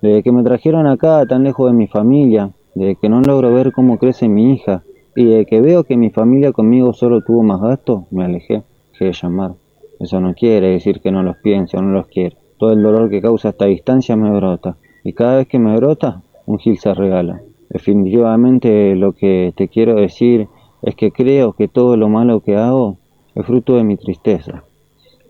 Desde 0.00 0.22
que 0.22 0.32
me 0.32 0.42
trajeron 0.42 0.86
acá, 0.86 1.26
tan 1.26 1.44
lejos 1.44 1.66
de 1.66 1.76
mi 1.76 1.86
familia, 1.86 2.50
desde 2.74 2.96
que 2.96 3.08
no 3.08 3.20
logro 3.20 3.52
ver 3.52 3.72
cómo 3.72 3.98
crece 3.98 4.28
mi 4.28 4.52
hija, 4.52 4.82
y 5.16 5.24
desde 5.24 5.46
que 5.46 5.60
veo 5.60 5.84
que 5.84 5.96
mi 5.96 6.10
familia 6.10 6.52
conmigo 6.52 6.92
solo 6.92 7.22
tuvo 7.22 7.42
más 7.42 7.60
gasto, 7.60 8.06
me 8.10 8.24
alejé, 8.24 8.62
dejé 8.92 9.04
de 9.06 9.12
llamar. 9.12 9.52
Eso 10.00 10.20
no 10.20 10.34
quiere 10.34 10.70
decir 10.70 11.00
que 11.00 11.12
no 11.12 11.22
los 11.22 11.36
piense 11.36 11.76
o 11.76 11.82
no 11.82 11.92
los 11.92 12.08
quiera. 12.08 12.36
Todo 12.58 12.72
el 12.72 12.82
dolor 12.82 13.10
que 13.10 13.22
causa 13.22 13.50
esta 13.50 13.66
distancia 13.66 14.16
me 14.16 14.30
brota, 14.30 14.76
y 15.04 15.12
cada 15.12 15.36
vez 15.36 15.48
que 15.48 15.58
me 15.58 15.76
brota, 15.76 16.22
un 16.46 16.58
gil 16.58 16.78
se 16.78 16.92
regala. 16.94 17.42
Definitivamente 17.68 18.94
lo 18.96 19.12
que 19.12 19.52
te 19.56 19.68
quiero 19.68 19.94
decir 19.94 20.48
es 20.82 20.94
que 20.94 21.12
creo 21.12 21.54
que 21.54 21.68
todo 21.68 21.96
lo 21.96 22.08
malo 22.08 22.40
que 22.40 22.56
hago 22.56 22.98
es 23.34 23.46
fruto 23.46 23.76
de 23.76 23.84
mi 23.84 23.96
tristeza. 23.96 24.64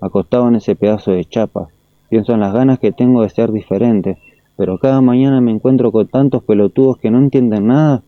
Acostado 0.01 0.49
en 0.49 0.57
ese 0.57 0.77
pedazo 0.77 1.13
de 1.13 1.25
chapa, 1.25 1.69
pienso 2.11 2.35
en 2.35 2.41
las 2.41 2.53
ganas 2.53 2.79
que 2.79 2.93
tengo 2.93 3.23
de 3.23 3.31
ser 3.31 3.53
diferente, 3.53 4.19
pero 4.57 4.79
cada 4.79 5.01
mañana 5.01 5.41
me 5.41 5.51
encuentro 5.51 5.91
con 5.93 6.09
tantos 6.09 6.43
pelotudos 6.45 6.99
que 6.99 7.11
no 7.11 7.19
entienden 7.19 7.69
nada. 7.69 8.03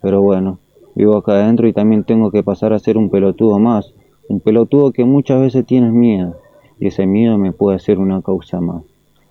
Pero 0.00 0.22
bueno, 0.22 0.58
vivo 0.94 1.16
acá 1.16 1.32
adentro 1.32 1.66
y 1.68 1.72
también 1.72 2.04
tengo 2.04 2.30
que 2.30 2.42
pasar 2.42 2.72
a 2.72 2.78
ser 2.78 2.96
un 2.96 3.10
pelotudo 3.10 3.58
más, 3.58 3.92
un 4.28 4.40
pelotudo 4.40 4.92
que 4.92 5.04
muchas 5.04 5.40
veces 5.40 5.66
tienes 5.66 5.92
miedo, 5.92 6.36
y 6.78 6.88
ese 6.88 7.06
miedo 7.06 7.38
me 7.38 7.52
puede 7.52 7.78
ser 7.78 7.98
una 7.98 8.22
causa 8.22 8.60
más, 8.60 8.82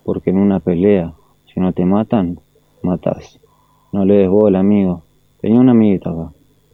porque 0.03 0.31
en 0.31 0.37
una 0.37 0.59
pelea, 0.59 1.13
si 1.53 1.59
no 1.59 1.71
te 1.71 1.85
matan, 1.85 2.39
matas. 2.83 3.39
No 3.91 4.05
le 4.05 4.15
des 4.15 4.29
bola, 4.29 4.59
amigo. 4.59 5.03
Tenía 5.41 5.59
una 5.59 5.71
amiguita 5.71 6.09
acá. 6.09 6.31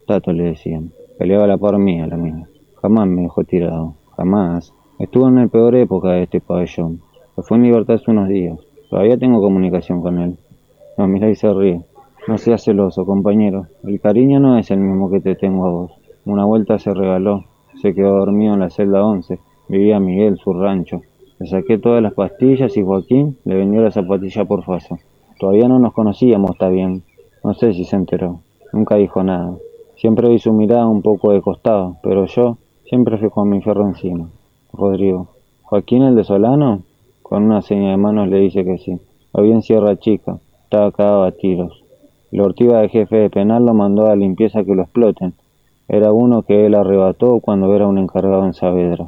Tato 0.08 0.34
le 0.34 0.44
decían. 0.46 0.92
Peleaba 1.18 1.48
la 1.48 1.58
par 1.58 1.78
mía, 1.78 2.08
la 2.08 2.18
mía. 2.18 2.48
Jamás 2.82 3.08
me 3.08 3.22
dejó 3.22 3.44
tirado. 3.44 3.94
Jamás. 4.18 4.74
Estuvo 5.00 5.28
en 5.28 5.36
la 5.36 5.48
peor 5.48 5.76
época 5.76 6.10
de 6.10 6.24
este 6.24 6.42
pabellón. 6.42 7.02
Se 7.36 7.44
fue 7.44 7.58
en 7.58 7.64
libertad 7.64 7.96
hace 7.96 8.12
unos 8.12 8.30
días. 8.30 8.60
Todavía 8.94 9.18
tengo 9.18 9.42
comunicación 9.42 10.04
con 10.04 10.20
él. 10.20 10.38
No, 11.00 11.08
mira 11.08 11.28
y 11.28 11.34
se 11.34 11.52
ríe. 11.52 11.82
No 12.28 12.38
seas 12.38 12.64
celoso, 12.64 13.08
compañero. 13.08 13.66
El 13.84 14.00
cariño 14.00 14.40
no 14.40 14.60
es 14.60 14.70
el 14.70 14.82
mismo 14.82 15.10
que 15.10 15.20
te 15.20 15.34
tengo 15.34 15.66
a 15.66 15.72
vos. 15.72 15.92
Una 16.26 16.46
vuelta 16.46 16.78
se 16.78 16.94
regaló. 16.94 17.44
Se 17.82 17.96
quedó 17.96 18.20
dormido 18.20 18.54
en 18.54 18.60
la 18.60 18.70
celda 18.70 19.04
11. 19.04 19.40
Vivía 19.68 20.00
Miguel, 20.00 20.38
su 20.38 20.54
rancho. 20.54 21.02
Le 21.40 21.48
saqué 21.48 21.80
todas 21.80 22.04
las 22.04 22.14
pastillas 22.14 22.78
y 22.78 22.84
Joaquín 22.84 23.36
le 23.46 23.56
vendió 23.56 23.82
la 23.82 23.90
zapatilla 23.90 24.46
por 24.46 24.64
faso. 24.64 25.00
Todavía 25.40 25.68
no 25.68 25.80
nos 25.80 25.94
conocíamos, 25.94 26.52
está 26.52 26.70
bien. 26.70 27.02
No 27.44 27.56
sé 27.56 27.74
si 27.74 27.86
se 27.86 27.96
enteró. 27.96 28.42
Nunca 28.74 28.98
dijo 28.98 29.24
nada. 29.24 29.56
Siempre 29.96 30.30
vi 30.30 30.38
su 30.38 30.54
mirada 30.54 30.86
un 30.86 31.02
poco 31.02 31.32
de 31.32 31.42
costado, 31.42 31.98
pero 32.04 32.26
yo 32.26 32.60
siempre 32.86 33.18
fui 33.18 33.32
con 33.32 33.50
mi 33.50 33.60
ferro 33.60 33.88
encima. 33.88 34.30
Rodrigo. 34.72 35.30
¿Joaquín 35.64 36.04
el 36.04 36.16
de 36.16 36.24
Solano? 36.24 36.84
Con 37.34 37.46
una 37.46 37.64
seña 37.64 37.90
de 37.90 37.98
manos 37.98 38.28
le 38.28 38.38
dice 38.38 38.64
que 38.64 38.78
sí. 38.78 39.00
Vi 39.34 39.52
en 39.52 39.64
Sierra 39.64 39.98
Chica. 39.98 40.38
Estaba 40.66 40.92
cagado 40.92 41.24
a 41.24 41.32
tiros. 41.32 41.84
El 42.32 42.42
Ortiva 42.42 42.80
de 42.80 42.90
jefe 42.90 43.16
de 43.16 43.32
penal 43.32 43.66
lo 43.66 43.74
mandó 43.74 44.06
a 44.06 44.16
limpieza 44.16 44.64
que 44.64 44.76
lo 44.76 44.84
exploten. 44.84 45.34
Era 45.88 46.12
uno 46.12 46.44
que 46.44 46.68
él 46.68 46.76
arrebató 46.76 47.40
cuando 47.40 47.74
era 47.74 47.88
un 47.88 47.98
encargado 47.98 48.46
en 48.46 48.54
Saavedra. 48.54 49.08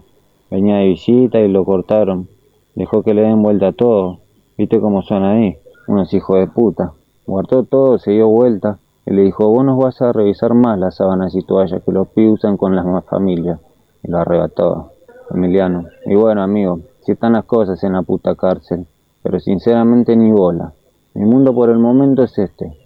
Venía 0.50 0.78
de 0.78 0.88
visita 0.88 1.40
y 1.40 1.48
lo 1.50 1.66
cortaron. 1.66 2.28
Dejó 2.74 3.04
que 3.04 3.14
le 3.14 3.22
den 3.22 3.44
vuelta 3.44 3.68
a 3.68 3.74
todo. 3.74 4.22
¿Viste 4.58 4.80
cómo 4.80 5.04
son 5.04 5.24
ahí? 5.24 5.58
Unos 5.88 6.12
hijos 6.16 6.40
de 6.40 6.48
puta. 6.48 6.94
Guardó 7.28 7.64
todo, 7.64 8.00
se 8.00 8.10
dio 8.10 8.28
vuelta 8.28 8.80
y 9.06 9.14
le 9.14 9.22
dijo, 9.22 9.48
vos 9.50 9.64
nos 9.64 9.78
vas 9.78 10.02
a 10.02 10.12
revisar 10.12 10.56
más 10.56 10.80
las 10.80 10.96
sábanas 10.96 11.36
y 11.36 11.44
toallas 11.44 11.84
que 11.84 11.92
los 11.92 12.08
pibes 12.08 12.34
usan 12.34 12.58
con 12.58 12.76
las 12.76 13.06
familias. 13.06 13.60
Y 14.02 14.10
lo 14.10 14.18
arrebató. 14.18 14.94
Emiliano. 15.30 15.86
Y 16.08 16.16
bueno, 16.16 16.42
amigo, 16.42 16.80
si 17.06 17.12
están 17.12 17.34
las 17.34 17.46
cosas 17.46 17.84
en 17.84 17.94
la 17.94 18.02
puta 18.02 18.36
cárcel. 18.36 18.88
Pero 19.22 19.40
sinceramente 19.40 20.16
ni 20.16 20.32
bola. 20.32 20.74
Mi 21.14 21.26
mundo 21.26 21.54
por 21.54 21.70
el 21.70 21.78
momento 21.78 22.24
es 22.24 22.38
este. 22.38 22.78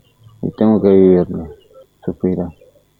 Y 0.41 0.51
tengo 0.51 0.81
que 0.81 0.89
vivirlo. 0.89 1.47
Suspira. 2.03 2.49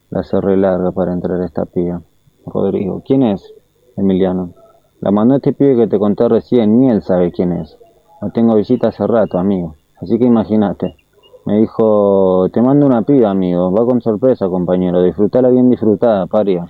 La 0.09 0.23
cerré 0.23 0.57
larga 0.57 0.91
para 0.91 1.13
entrar 1.13 1.39
a 1.41 1.45
esta 1.45 1.65
piba. 1.65 2.01
Rodrigo. 2.45 3.01
¿Quién 3.05 3.23
es? 3.23 3.53
Emiliano. 3.95 4.51
La 5.01 5.11
mandó 5.11 5.35
este 5.35 5.53
pibe 5.53 5.75
que 5.75 5.87
te 5.87 5.99
conté 5.99 6.27
recién, 6.27 6.79
ni 6.79 6.89
él 6.89 7.01
sabe 7.01 7.31
quién 7.31 7.51
es. 7.51 7.77
No 8.21 8.31
tengo 8.31 8.55
visita 8.55 8.89
hace 8.89 9.05
rato, 9.05 9.37
amigo. 9.37 9.75
Así 10.01 10.17
que 10.17 10.25
imagínate. 10.25 10.95
Me 11.45 11.57
dijo, 11.59 12.47
te 12.51 12.61
mando 12.61 12.85
una 12.85 13.03
piba, 13.03 13.29
amigo. 13.29 13.71
Va 13.71 13.85
con 13.85 14.01
sorpresa, 14.01 14.49
compañero. 14.49 15.01
Disfrutala 15.03 15.49
bien 15.49 15.69
disfrutada, 15.69 16.27
paria. 16.27 16.67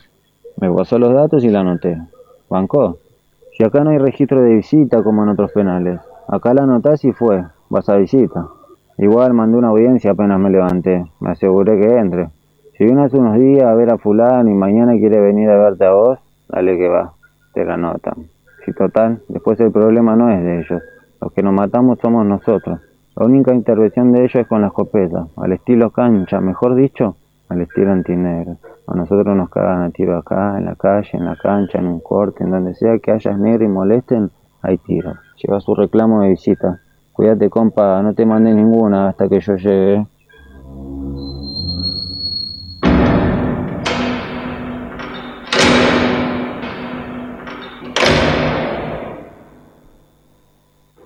Me 0.58 0.72
pasó 0.72 1.00
los 1.00 1.14
datos 1.14 1.44
y 1.44 1.50
la 1.50 1.62
anoté. 1.62 1.98
¿Bancó? 2.50 2.98
Si 3.60 3.66
acá 3.66 3.84
no 3.84 3.90
hay 3.90 3.98
registro 3.98 4.42
de 4.42 4.56
visita 4.56 5.04
como 5.04 5.22
en 5.22 5.30
otros 5.32 5.52
penales. 5.52 6.00
Acá 6.30 6.54
la 6.54 6.64
anotás 6.64 7.04
y 7.04 7.12
fue. 7.12 7.44
Vas 7.70 7.90
a 7.90 7.98
visita. 7.98 8.48
Igual 8.98 9.34
mandé 9.34 9.58
una 9.58 9.68
audiencia 9.68 10.12
apenas 10.12 10.40
me 10.40 10.50
levanté. 10.50 11.04
Me 11.20 11.32
aseguré 11.32 11.78
que 11.78 11.94
entre. 11.98 12.30
Si 12.78 12.86
viene 12.86 13.04
hace 13.04 13.18
unos 13.18 13.38
días 13.38 13.66
a 13.66 13.74
ver 13.74 13.90
a 13.90 13.98
fulano 13.98 14.50
y 14.50 14.54
mañana 14.54 14.94
quiere 14.94 15.20
venir 15.20 15.50
a 15.50 15.58
verte 15.58 15.84
a 15.84 15.92
vos, 15.92 16.20
dale 16.48 16.78
que 16.78 16.88
va. 16.88 17.12
Te 17.54 17.66
la 17.66 17.76
notan. 17.76 18.30
Si 18.64 18.72
total, 18.72 19.24
después 19.28 19.60
el 19.60 19.74
problema 19.74 20.16
no 20.16 20.30
es 20.30 20.42
de 20.42 20.60
ellos. 20.60 20.82
Los 21.20 21.34
que 21.34 21.44
nos 21.44 21.54
matamos 21.54 22.00
somos 22.02 22.26
nosotros. 22.26 22.80
La 23.18 23.26
única 23.26 23.54
intervención 23.54 24.14
de 24.14 24.22
ellos 24.22 24.36
es 24.36 24.48
con 24.48 24.62
la 24.62 24.68
escopeta, 24.68 25.28
al 25.36 25.52
estilo 25.52 25.90
cancha, 25.90 26.40
mejor 26.40 26.76
dicho, 26.76 27.18
al 27.50 27.60
estilo 27.60 27.92
antinegro. 27.92 28.56
A 28.92 28.96
nosotros 28.96 29.38
nos 29.38 29.52
cagan 29.52 29.84
a 29.84 29.92
tiro 29.92 30.18
acá, 30.18 30.58
en 30.58 30.66
la 30.66 30.74
calle, 30.74 31.12
en 31.14 31.26
la 31.26 31.36
cancha, 31.36 31.78
en 31.78 31.86
un 31.86 32.00
corte, 32.00 32.44
en 32.44 32.50
donde 32.50 32.74
sea 32.74 32.98
que 32.98 33.12
hayas 33.12 33.38
negro 33.38 33.64
y 33.64 33.68
molesten, 33.68 34.32
hay 34.64 34.80
tiro. 34.80 35.14
Lleva 35.38 35.62
su 35.62 35.76
reclamo 35.76 36.22
de 36.22 36.30
visita. 36.30 36.82
Cuídate, 37.14 37.52
compa, 37.52 38.02
no 38.02 38.16
te 38.16 38.26
mande 38.26 38.52
ninguna 38.52 39.10
hasta 39.10 39.30
que 39.30 39.40
yo 39.42 39.56
llegue. 39.58 40.08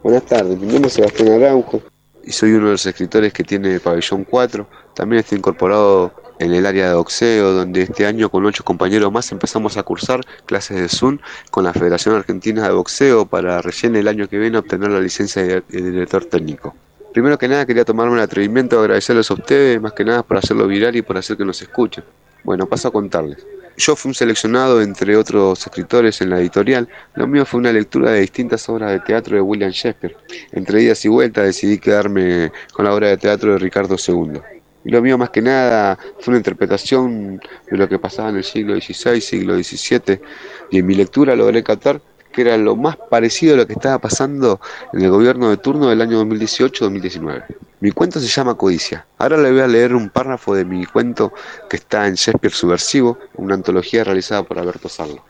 Buenas 0.01 0.23
tardes, 0.23 0.57
mi 0.57 0.67
nombre 0.67 0.87
es 0.87 0.93
Sebastián 0.93 1.41
Araujo 1.41 1.81
y 2.23 2.31
soy 2.31 2.53
uno 2.53 2.67
de 2.67 2.71
los 2.71 2.85
escritores 2.85 3.33
que 3.33 3.43
tiene 3.43 3.81
Pabellón 3.81 4.23
4. 4.23 4.65
También 4.93 5.19
estoy 5.19 5.39
incorporado 5.39 6.13
en 6.39 6.53
el 6.53 6.65
área 6.65 6.89
de 6.89 6.95
boxeo, 6.95 7.53
donde 7.53 7.83
este 7.83 8.05
año 8.05 8.29
con 8.29 8.45
ocho 8.45 8.63
compañeros 8.63 9.11
más 9.11 9.31
empezamos 9.31 9.77
a 9.77 9.83
cursar 9.83 10.21
clases 10.45 10.81
de 10.81 10.89
Zoom 10.89 11.19
con 11.51 11.63
la 11.63 11.73
Federación 11.73 12.15
Argentina 12.15 12.67
de 12.67 12.73
Boxeo 12.73 13.25
para 13.25 13.61
recién 13.61 13.95
el 13.95 14.07
año 14.07 14.27
que 14.27 14.37
viene 14.37 14.57
obtener 14.57 14.91
la 14.91 14.99
licencia 14.99 15.43
de 15.43 15.63
director 15.69 16.25
técnico. 16.25 16.75
Primero 17.13 17.37
que 17.37 17.47
nada 17.47 17.65
quería 17.65 17.85
tomarme 17.85 18.15
el 18.15 18.21
atrevimiento 18.21 18.77
de 18.77 18.81
agradecerles 18.81 19.29
a 19.29 19.35
ustedes, 19.35 19.79
más 19.79 19.93
que 19.93 20.03
nada 20.03 20.23
por 20.23 20.37
hacerlo 20.37 20.67
viral 20.67 20.95
y 20.95 21.03
por 21.03 21.17
hacer 21.17 21.37
que 21.37 21.45
nos 21.45 21.61
escuchen. 21.61 22.03
Bueno, 22.43 22.65
paso 22.65 22.87
a 22.87 22.91
contarles. 22.91 23.45
Yo 23.77 23.95
fui 23.95 24.09
un 24.09 24.15
seleccionado 24.15 24.81
entre 24.81 25.15
otros 25.15 25.65
escritores 25.65 26.21
en 26.21 26.29
la 26.29 26.39
editorial. 26.39 26.87
Lo 27.15 27.27
mío 27.27 27.45
fue 27.45 27.59
una 27.59 27.71
lectura 27.71 28.11
de 28.11 28.19
distintas 28.19 28.67
obras 28.69 28.91
de 28.91 28.99
teatro 28.99 29.35
de 29.35 29.41
William 29.41 29.71
Shakespeare. 29.71 30.15
Entre 30.51 30.81
idas 30.81 31.03
y 31.05 31.07
vueltas 31.07 31.45
decidí 31.45 31.79
quedarme 31.79 32.51
con 32.71 32.85
la 32.85 32.93
obra 32.93 33.07
de 33.07 33.17
teatro 33.17 33.53
de 33.53 33.59
Ricardo 33.59 33.95
II. 33.95 34.41
Y 34.85 34.91
lo 34.91 35.01
mío 35.01 35.17
más 35.17 35.29
que 35.29 35.41
nada 35.41 35.97
fue 36.19 36.31
una 36.31 36.37
interpretación 36.37 37.41
de 37.69 37.77
lo 37.77 37.87
que 37.87 37.99
pasaba 37.99 38.29
en 38.29 38.37
el 38.37 38.43
siglo 38.43 38.75
XVI, 38.75 39.21
siglo 39.21 39.55
XVII, 39.55 40.19
y 40.71 40.79
en 40.79 40.85
mi 40.85 40.95
lectura 40.95 41.35
logré 41.35 41.63
captar 41.63 42.01
que 42.33 42.41
era 42.41 42.57
lo 42.57 42.75
más 42.75 42.97
parecido 42.97 43.53
a 43.53 43.57
lo 43.57 43.67
que 43.67 43.73
estaba 43.73 43.99
pasando 43.99 44.59
en 44.91 45.01
el 45.01 45.09
gobierno 45.09 45.49
de 45.49 45.57
turno 45.57 45.87
del 45.87 46.01
año 46.01 46.21
2018-2019. 46.25 47.45
Mi 47.79 47.91
cuento 47.91 48.19
se 48.19 48.27
llama 48.27 48.55
Codicia. 48.55 49.05
Ahora 49.17 49.37
le 49.37 49.51
voy 49.51 49.61
a 49.61 49.67
leer 49.67 49.93
un 49.93 50.09
párrafo 50.09 50.55
de 50.55 50.65
mi 50.65 50.85
cuento 50.85 51.33
que 51.69 51.77
está 51.77 52.07
en 52.07 52.15
Shakespeare 52.15 52.53
Subversivo, 52.53 53.19
una 53.35 53.55
antología 53.55 54.03
realizada 54.03 54.43
por 54.43 54.57
Alberto 54.57 54.89
Sarlo. 54.89 55.23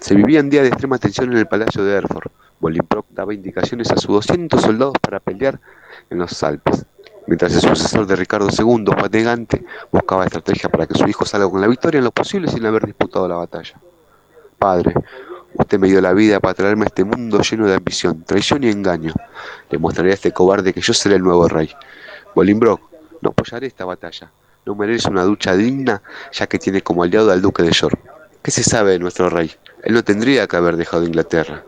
Se 0.00 0.14
vivía 0.14 0.40
en 0.40 0.50
día 0.50 0.62
de 0.62 0.68
extrema 0.68 0.98
tensión 0.98 1.32
en 1.32 1.38
el 1.38 1.46
palacio 1.46 1.84
de 1.84 1.96
Erfurt. 1.96 2.32
Bolingbroke 2.60 3.08
daba 3.10 3.34
indicaciones 3.34 3.90
a 3.90 3.96
sus 3.96 4.08
200 4.08 4.60
soldados 4.60 4.94
para 5.00 5.20
pelear 5.20 5.60
en 6.10 6.18
los 6.18 6.42
Alpes, 6.42 6.84
mientras 7.28 7.54
el 7.54 7.60
sucesor 7.60 8.06
de 8.06 8.16
Ricardo 8.16 8.48
II, 8.50 8.86
Juan 8.98 9.64
buscaba 9.92 10.24
estrategia 10.24 10.68
para 10.68 10.86
que 10.86 10.98
su 10.98 11.06
hijo 11.06 11.24
salga 11.24 11.48
con 11.48 11.60
la 11.60 11.68
victoria 11.68 11.98
en 11.98 12.04
lo 12.04 12.10
posible 12.10 12.48
sin 12.48 12.66
haber 12.66 12.86
disputado 12.86 13.28
la 13.28 13.36
batalla. 13.36 13.80
Padre, 14.58 14.94
Usted 15.54 15.78
me 15.78 15.88
dio 15.88 16.00
la 16.00 16.12
vida 16.12 16.40
para 16.40 16.54
traerme 16.54 16.84
a 16.84 16.86
este 16.86 17.04
mundo 17.04 17.40
lleno 17.40 17.66
de 17.66 17.74
ambición, 17.74 18.22
traición 18.22 18.62
y 18.62 18.68
engaño. 18.68 19.12
Le 19.70 19.78
mostraré 19.78 20.10
a 20.10 20.14
este 20.14 20.30
cobarde 20.30 20.72
que 20.72 20.80
yo 20.80 20.92
seré 20.92 21.16
el 21.16 21.22
nuevo 21.22 21.48
rey. 21.48 21.70
Bolingbroke, 22.34 22.82
no 23.22 23.30
apoyaré 23.30 23.66
esta 23.66 23.84
batalla. 23.84 24.30
No 24.66 24.74
merece 24.74 25.08
una 25.08 25.24
ducha 25.24 25.56
digna, 25.56 26.02
ya 26.32 26.46
que 26.46 26.58
tiene 26.58 26.82
como 26.82 27.02
aliado 27.02 27.32
al 27.32 27.42
duque 27.42 27.62
de 27.62 27.72
York. 27.72 27.98
¿Qué 28.42 28.50
se 28.50 28.62
sabe 28.62 28.92
de 28.92 28.98
nuestro 28.98 29.30
rey? 29.30 29.50
Él 29.82 29.94
no 29.94 30.04
tendría 30.04 30.46
que 30.46 30.56
haber 30.56 30.76
dejado 30.76 31.04
Inglaterra. 31.04 31.64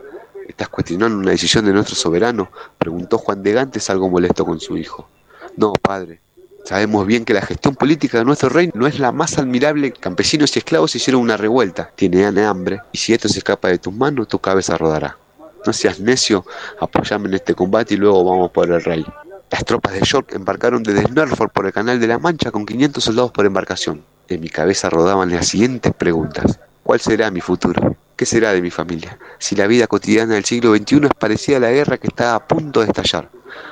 ¿Estás 0.47 0.69
cuestionando 0.69 1.17
una 1.17 1.31
decisión 1.31 1.65
de 1.65 1.73
nuestro 1.73 1.95
soberano? 1.95 2.49
Preguntó 2.77 3.17
Juan 3.17 3.43
de 3.43 3.53
Gantes 3.53 3.89
algo 3.89 4.09
molesto 4.09 4.45
con 4.45 4.59
su 4.59 4.77
hijo. 4.77 5.09
No, 5.57 5.73
padre, 5.73 6.21
Sabemos 6.63 7.07
bien 7.07 7.25
que 7.25 7.33
la 7.33 7.41
gestión 7.41 7.75
política 7.75 8.19
de 8.19 8.25
nuestro 8.25 8.49
rey 8.49 8.69
no 8.73 8.85
es 8.85 8.99
la 8.99 9.11
más 9.11 9.37
admirable. 9.37 9.91
Campesinos 9.91 10.55
y 10.55 10.59
esclavos 10.59 10.95
hicieron 10.95 11.21
una 11.21 11.37
revuelta. 11.37 11.91
Tienen 11.95 12.37
hambre 12.39 12.81
y 12.91 12.97
si 12.97 13.13
esto 13.13 13.27
se 13.27 13.39
escapa 13.39 13.67
de 13.67 13.79
tus 13.79 13.93
manos, 13.93 14.27
tu 14.27 14.39
cabeza 14.39 14.77
rodará. 14.77 15.17
No 15.65 15.73
seas 15.73 15.99
necio, 15.99 16.45
apoyame 16.79 17.27
en 17.29 17.35
este 17.35 17.55
combate 17.55 17.95
y 17.95 17.97
luego 17.97 18.23
vamos 18.23 18.51
por 18.51 18.71
el 18.71 18.83
rey. 18.83 19.05
Las 19.49 19.65
tropas 19.65 19.93
de 19.93 20.01
York 20.01 20.33
embarcaron 20.33 20.81
desde 20.81 21.09
Norfolk 21.09 21.51
por 21.51 21.65
el 21.65 21.73
Canal 21.73 21.99
de 21.99 22.07
la 22.07 22.19
Mancha 22.19 22.51
con 22.51 22.65
500 22.65 23.03
soldados 23.03 23.31
por 23.31 23.45
embarcación. 23.45 24.03
En 24.27 24.39
mi 24.39 24.49
cabeza 24.49 24.89
rodaban 24.89 25.31
las 25.31 25.47
siguientes 25.47 25.93
preguntas. 25.93 26.59
¿Cuál 26.83 26.99
será 26.99 27.29
mi 27.31 27.41
futuro? 27.41 27.95
¿Qué 28.15 28.25
será 28.25 28.53
de 28.53 28.61
mi 28.61 28.71
familia? 28.71 29.17
Si 29.39 29.55
la 29.55 29.67
vida 29.67 29.87
cotidiana 29.87 30.35
del 30.35 30.45
siglo 30.45 30.75
XXI 30.75 31.05
es 31.05 31.13
parecida 31.17 31.57
a 31.57 31.61
la 31.61 31.71
guerra 31.71 31.97
que 31.97 32.07
está 32.07 32.35
a 32.35 32.47
punto 32.47 32.81
de 32.81 32.87
estallar. 32.87 33.29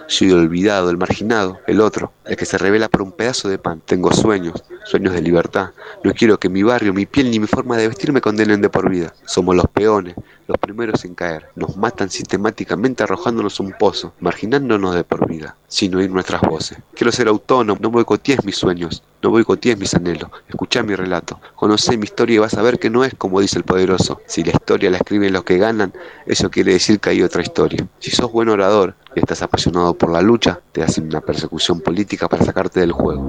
Soy 0.07 0.32
olvidado, 0.32 0.89
el 0.89 0.97
marginado, 0.97 1.59
el 1.67 1.82
otro, 1.82 2.13
el 2.25 2.36
que 2.36 2.45
se 2.45 2.57
revela 2.57 2.89
por 2.89 3.01
un 3.01 3.11
pedazo 3.11 3.49
de 3.49 3.57
pan. 3.57 3.82
Tengo 3.86 4.11
sueños, 4.11 4.63
sueños 4.86 5.13
de 5.13 5.21
libertad. 5.21 5.71
No 6.03 6.13
quiero 6.13 6.39
que 6.39 6.49
mi 6.49 6.63
barrio, 6.63 6.93
mi 6.93 7.05
piel 7.05 7.32
ni 7.32 7.39
mi 7.39 7.47
forma 7.47 7.77
de 7.77 7.88
vestir 7.88 8.11
me 8.11 8.21
condenen 8.21 8.61
de 8.61 8.69
por 8.69 8.89
vida. 8.89 9.13
Somos 9.25 9.55
los 9.55 9.67
peones, 9.67 10.15
los 10.49 10.57
primeros 10.57 11.05
en 11.05 11.13
caer. 11.13 11.45
Nos 11.55 11.77
matan 11.77 12.09
sistemáticamente 12.09 13.03
arrojándonos 13.03 13.59
un 13.59 13.71
pozo, 13.71 14.13
marginándonos 14.19 14.95
de 14.95 15.03
por 15.03 15.27
vida, 15.27 15.55
sin 15.67 15.93
oír 15.93 16.09
nuestras 16.09 16.41
voces. 16.41 16.79
Quiero 16.95 17.11
ser 17.11 17.27
autónomo, 17.27 17.79
no 17.79 17.91
boicotees 17.91 18.43
mis 18.43 18.57
sueños, 18.57 19.03
no 19.21 19.29
boicotees 19.29 19.77
mis 19.77 19.93
anhelos. 19.93 20.31
Escuchá 20.47 20.81
mi 20.81 20.95
relato, 20.95 21.39
conocé 21.53 21.97
mi 21.97 22.05
historia 22.05 22.35
y 22.35 22.39
vas 22.39 22.55
a 22.55 22.63
ver 22.63 22.79
que 22.79 22.89
no 22.89 23.05
es 23.05 23.13
como 23.13 23.41
dice 23.41 23.59
el 23.59 23.63
poderoso. 23.63 24.21
Si 24.25 24.43
la 24.43 24.49
historia 24.49 24.89
la 24.89 24.97
escriben 24.97 25.33
los 25.33 25.43
que 25.43 25.59
ganan, 25.59 25.93
eso 26.25 26.49
quiere 26.49 26.73
decir 26.73 26.99
que 26.99 27.11
hay 27.11 27.21
otra 27.21 27.43
historia. 27.43 27.87
Si 27.99 28.09
sos 28.09 28.31
buen 28.31 28.49
orador 28.49 28.95
y 29.15 29.19
estás 29.19 29.43
apasionado 29.43 29.93
por 29.93 30.11
la 30.11 30.23
lucha, 30.23 30.59
te 30.71 30.81
hacen 30.81 31.05
una 31.05 31.21
persecución 31.21 31.79
política 31.79 32.27
para 32.27 32.43
sacarte 32.43 32.79
del 32.79 32.91
juego. 32.91 33.23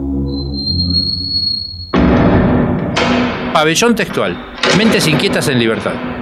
Pabellón 3.53 3.95
textual. 3.95 4.57
Mentes 4.79 5.07
inquietas 5.07 5.49
en 5.49 5.59
libertad. 5.59 6.20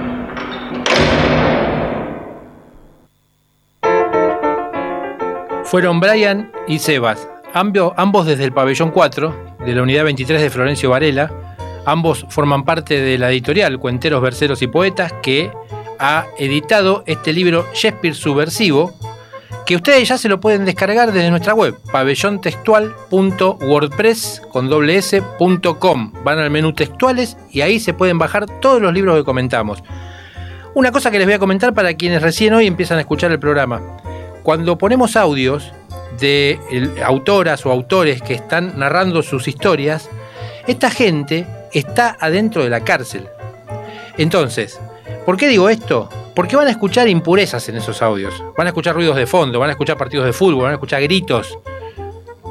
Fueron 5.69 5.99
Brian 5.99 6.51
y 6.67 6.79
Sebas, 6.79 7.27
ambos 7.53 8.25
desde 8.25 8.43
el 8.43 8.51
pabellón 8.51 8.89
4 8.89 9.57
de 9.63 9.75
la 9.75 9.83
unidad 9.83 10.03
23 10.03 10.41
de 10.41 10.49
Florencio 10.49 10.89
Varela. 10.89 11.31
Ambos 11.85 12.25
forman 12.29 12.65
parte 12.65 12.99
de 12.99 13.19
la 13.19 13.29
editorial 13.29 13.77
Cuenteros, 13.77 14.19
Verseros 14.19 14.63
y 14.63 14.67
Poetas 14.67 15.13
que 15.21 15.51
ha 15.99 16.25
editado 16.39 17.03
este 17.05 17.33
libro 17.33 17.67
Shakespeare 17.75 18.15
Subversivo, 18.15 18.95
que 19.67 19.75
ustedes 19.75 20.09
ya 20.09 20.17
se 20.17 20.27
lo 20.27 20.39
pueden 20.39 20.65
descargar 20.65 21.11
desde 21.11 21.29
nuestra 21.29 21.53
web, 21.53 21.77
pabellontextual.wordpress 21.91 24.41
con 24.49 24.71
Van 26.23 26.39
al 26.39 26.49
menú 26.49 26.73
textuales 26.73 27.37
y 27.51 27.61
ahí 27.61 27.79
se 27.79 27.93
pueden 27.93 28.17
bajar 28.17 28.47
todos 28.59 28.81
los 28.81 28.91
libros 28.91 29.15
que 29.17 29.23
comentamos. 29.23 29.83
Una 30.79 30.93
cosa 30.93 31.11
que 31.11 31.17
les 31.17 31.27
voy 31.27 31.33
a 31.33 31.39
comentar 31.39 31.73
para 31.73 31.93
quienes 31.95 32.21
recién 32.21 32.53
hoy 32.53 32.65
empiezan 32.65 32.99
a 32.99 33.01
escuchar 33.01 33.33
el 33.33 33.37
programa. 33.37 33.97
Cuando 34.43 34.77
ponemos 34.77 35.17
audios 35.17 35.73
de 36.21 36.57
autoras 37.03 37.65
o 37.65 37.71
autores 37.71 38.21
que 38.21 38.33
están 38.33 38.79
narrando 38.79 39.21
sus 39.21 39.49
historias, 39.49 40.09
esta 40.67 40.89
gente 40.89 41.45
está 41.73 42.15
adentro 42.17 42.63
de 42.63 42.69
la 42.69 42.85
cárcel. 42.85 43.27
Entonces, 44.17 44.79
¿por 45.25 45.35
qué 45.35 45.49
digo 45.49 45.67
esto? 45.67 46.07
Porque 46.33 46.55
van 46.55 46.67
a 46.67 46.71
escuchar 46.71 47.09
impurezas 47.09 47.67
en 47.67 47.75
esos 47.75 48.01
audios, 48.01 48.41
van 48.57 48.67
a 48.67 48.69
escuchar 48.69 48.95
ruidos 48.95 49.17
de 49.17 49.27
fondo, 49.27 49.59
van 49.59 49.67
a 49.67 49.73
escuchar 49.73 49.97
partidos 49.97 50.27
de 50.27 50.31
fútbol, 50.31 50.63
van 50.63 50.71
a 50.71 50.75
escuchar 50.75 51.01
gritos. 51.01 51.59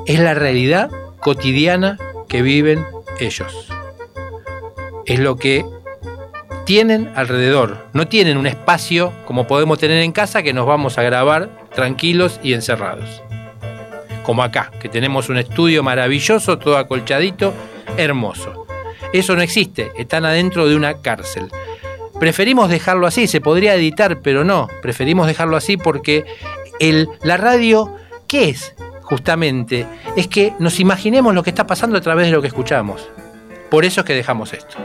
Es 0.05 0.21
la 0.21 0.35
realidad 0.35 0.91
cotidiana 1.21 1.97
que 2.29 2.43
viven 2.43 2.85
ellos. 3.21 3.73
Es 5.07 5.19
lo 5.19 5.37
que 5.37 5.65
tienen 6.69 7.11
alrededor. 7.15 7.87
No 7.95 8.09
tienen 8.09 8.37
un 8.37 8.47
espacio 8.47 9.11
como 9.25 9.47
podemos 9.47 9.79
tener 9.79 10.03
en 10.03 10.13
casa 10.13 10.43
que 10.43 10.53
nos 10.53 10.67
vamos 10.67 10.99
a 10.99 11.03
grabar 11.03 11.49
tranquilos 11.75 12.39
y 12.43 12.53
encerrados. 12.53 13.23
Como 14.23 14.43
acá, 14.43 14.71
que 14.79 14.91
tenemos 14.91 15.31
un 15.31 15.39
estudio 15.39 15.83
maravilloso, 15.83 16.59
todo 16.59 16.77
acolchadito, 16.77 17.55
hermoso. 17.97 18.67
Eso 19.15 19.35
no 19.35 19.41
existe, 19.41 19.93
están 19.97 20.27
adentro 20.27 20.69
de 20.69 20.77
una 20.77 21.01
cárcel. 21.01 21.49
Preferimos 22.21 22.69
dejarlo 22.69 23.07
así, 23.07 23.29
se 23.29 23.41
podría 23.41 23.75
editar, 23.75 24.21
pero 24.21 24.45
no, 24.45 24.69
preferimos 24.83 25.27
dejarlo 25.27 25.57
así 25.57 25.79
porque 25.79 26.27
el, 26.81 27.09
la 27.23 27.39
radio, 27.39 27.97
¿qué 28.27 28.51
es? 28.51 28.75
Justamente, 29.05 29.87
es 30.17 30.29
que 30.29 30.53
nos 30.59 30.81
imaginemos 30.81 31.35
lo 31.35 31.43
que 31.43 31.49
está 31.49 31.67
pasando 31.67 31.97
a 31.97 32.03
través 32.03 32.27
de 32.27 32.33
lo 32.33 32.43
que 32.43 32.49
escuchamos. 32.49 33.09
Por 33.71 33.87
eso 33.87 34.03
es 34.03 34.07
que 34.07 34.13
dejamos 34.13 34.53
esto. 34.53 34.77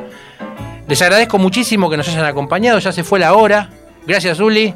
Les 0.94 1.02
agradezco 1.02 1.40
muchísimo 1.40 1.90
que 1.90 1.98
nos 1.98 2.08
hayan 2.08 2.24
acompañado, 2.24 2.78
ya 2.78 2.92
se 2.92 3.04
fue 3.04 3.18
la 3.18 3.34
hora. 3.34 3.68
Gracias, 4.06 4.40
Uli. 4.40 4.76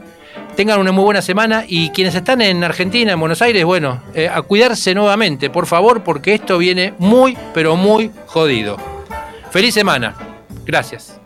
Tengan 0.56 0.80
una 0.80 0.92
muy 0.92 1.04
buena 1.04 1.22
semana 1.22 1.64
y 1.68 1.92
quienes 1.92 2.16
están 2.16 2.42
en 2.42 2.64
Argentina, 2.64 3.12
en 3.12 3.20
Buenos 3.20 3.40
Aires, 3.44 3.64
bueno, 3.64 4.02
eh, 4.16 4.28
a 4.28 4.42
cuidarse 4.42 4.96
nuevamente, 4.96 5.52
por 5.52 5.68
favor, 5.68 6.04
porque 6.04 6.34
esto 6.34 6.58
viene 6.58 6.96
muy, 6.98 7.38
pero 7.54 7.76
muy 7.76 8.10
jodido. 8.26 8.78
Feliz 9.52 9.76
semana. 9.76 10.16
Gracias. 10.66 11.20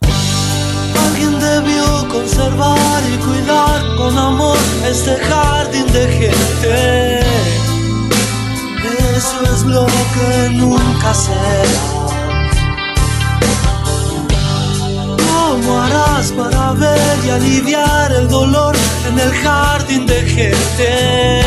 Alguien 0.00 1.38
debió 1.38 2.08
conservar 2.08 3.02
y 3.12 3.16
cuidar 3.18 3.96
con 3.98 4.16
amor 4.16 4.56
este 4.88 5.16
jardín 5.16 5.86
de 5.92 6.08
gente. 6.08 7.20
Eso 9.14 9.54
es 9.54 9.64
lo 9.64 9.84
que 9.84 10.48
nunca 10.54 11.12
será. 11.12 12.01
¿Cómo 15.64 15.80
harás 15.80 16.32
para 16.32 16.72
ver 16.72 17.24
y 17.24 17.30
aliviar 17.30 18.10
el 18.10 18.28
dolor 18.28 18.74
en 19.08 19.16
el 19.18 19.32
jardín 19.32 20.06
de 20.06 20.22
gente? 20.22 21.40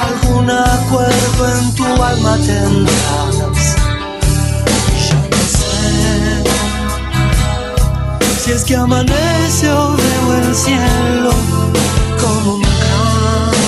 Algún 0.00 0.50
acuerdo 0.50 1.58
en 1.58 1.74
tu 1.74 1.84
alma 1.84 2.38
tendrás. 2.38 3.36
Ya 3.36 3.46
no 3.48 3.54
sé 8.26 8.44
si 8.44 8.52
es 8.52 8.64
que 8.64 8.76
amanece 8.76 9.70
o 9.70 9.94
veo 9.94 10.34
el 10.34 10.54
cielo 10.54 11.32
como 12.18 12.54
un 12.54 12.62
gran 12.62 13.63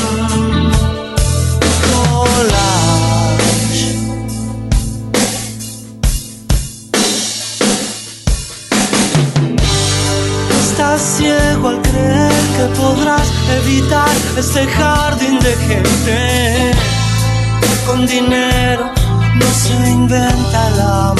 Ciego 10.98 11.68
al 11.68 11.82
creer 11.82 12.32
que 12.56 12.80
podrás 12.80 13.28
evitar 13.62 14.08
este 14.38 14.66
jardín 14.66 15.38
de 15.40 15.54
gente. 15.56 16.72
Con 17.86 18.06
dinero 18.06 18.90
no 19.34 19.46
se 19.46 19.90
inventa 19.90 20.68
el 20.68 20.80
amor. 20.80 21.16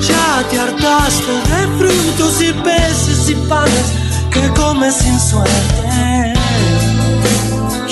Ya 0.00 0.44
te 0.50 0.58
hartaste 0.58 1.32
de 1.32 1.78
frutos 1.78 2.42
y 2.42 2.52
peces 2.52 3.30
y 3.30 3.34
panes 3.48 3.92
que 4.32 4.48
comes 4.60 4.96
sin 4.96 5.20
suerte. 5.20 6.34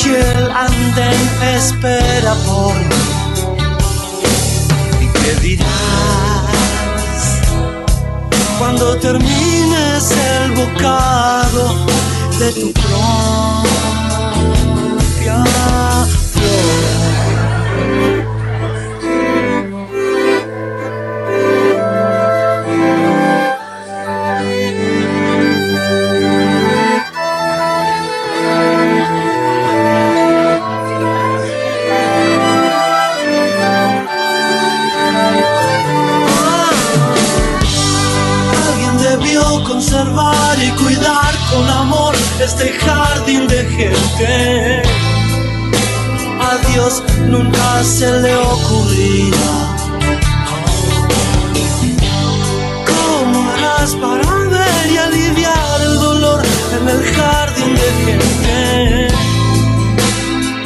Y 0.04 0.08
el 0.14 0.50
andén 0.50 1.30
espera 1.54 2.34
por 2.44 2.74
mí. 2.74 2.96
¿Y 5.00 5.06
qué 5.06 5.40
dirás? 5.40 6.21
Cuando 8.58 8.98
termines 8.98 10.10
el 10.10 10.52
bocado 10.52 11.86
de 12.38 12.52
tu 12.52 12.72
propia 12.72 13.64
flor. 16.32 18.31
A 46.40 46.56
Dios 46.68 47.02
nunca 47.28 47.82
se 47.82 48.08
le 48.20 48.34
ocurrirá. 48.36 49.76
¿Cómo 52.86 53.50
harás 53.50 53.94
para 53.96 54.34
ver 54.48 54.92
y 54.92 54.96
aliviar 54.96 55.80
el 55.82 55.98
dolor 55.98 56.42
en 56.80 56.88
el 56.88 57.02
jardín 57.14 57.74
de 57.74 57.88
gente? 58.04 59.08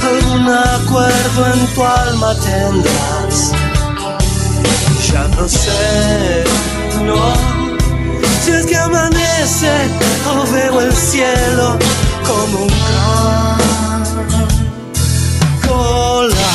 Algún 0.06 0.48
acuerdo 0.48 1.52
en 1.54 1.66
tu 1.74 1.82
alma 1.82 2.34
tendrás. 2.40 3.52
Ya 5.10 5.28
no 5.28 5.48
sé, 5.48 6.44
no. 7.04 7.32
Si 8.44 8.50
es 8.50 8.66
que 8.66 8.76
amanece 8.76 9.72
o 10.28 10.52
veo 10.52 10.80
el 10.80 10.92
cielo 10.92 11.78
como 12.26 12.64
un 12.64 12.70
collage. 15.66 16.46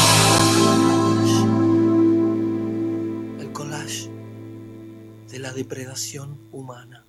El 3.39 3.51
collage 3.53 4.09
de 5.29 5.39
la 5.39 5.53
depredación 5.53 6.37
humana. 6.51 7.05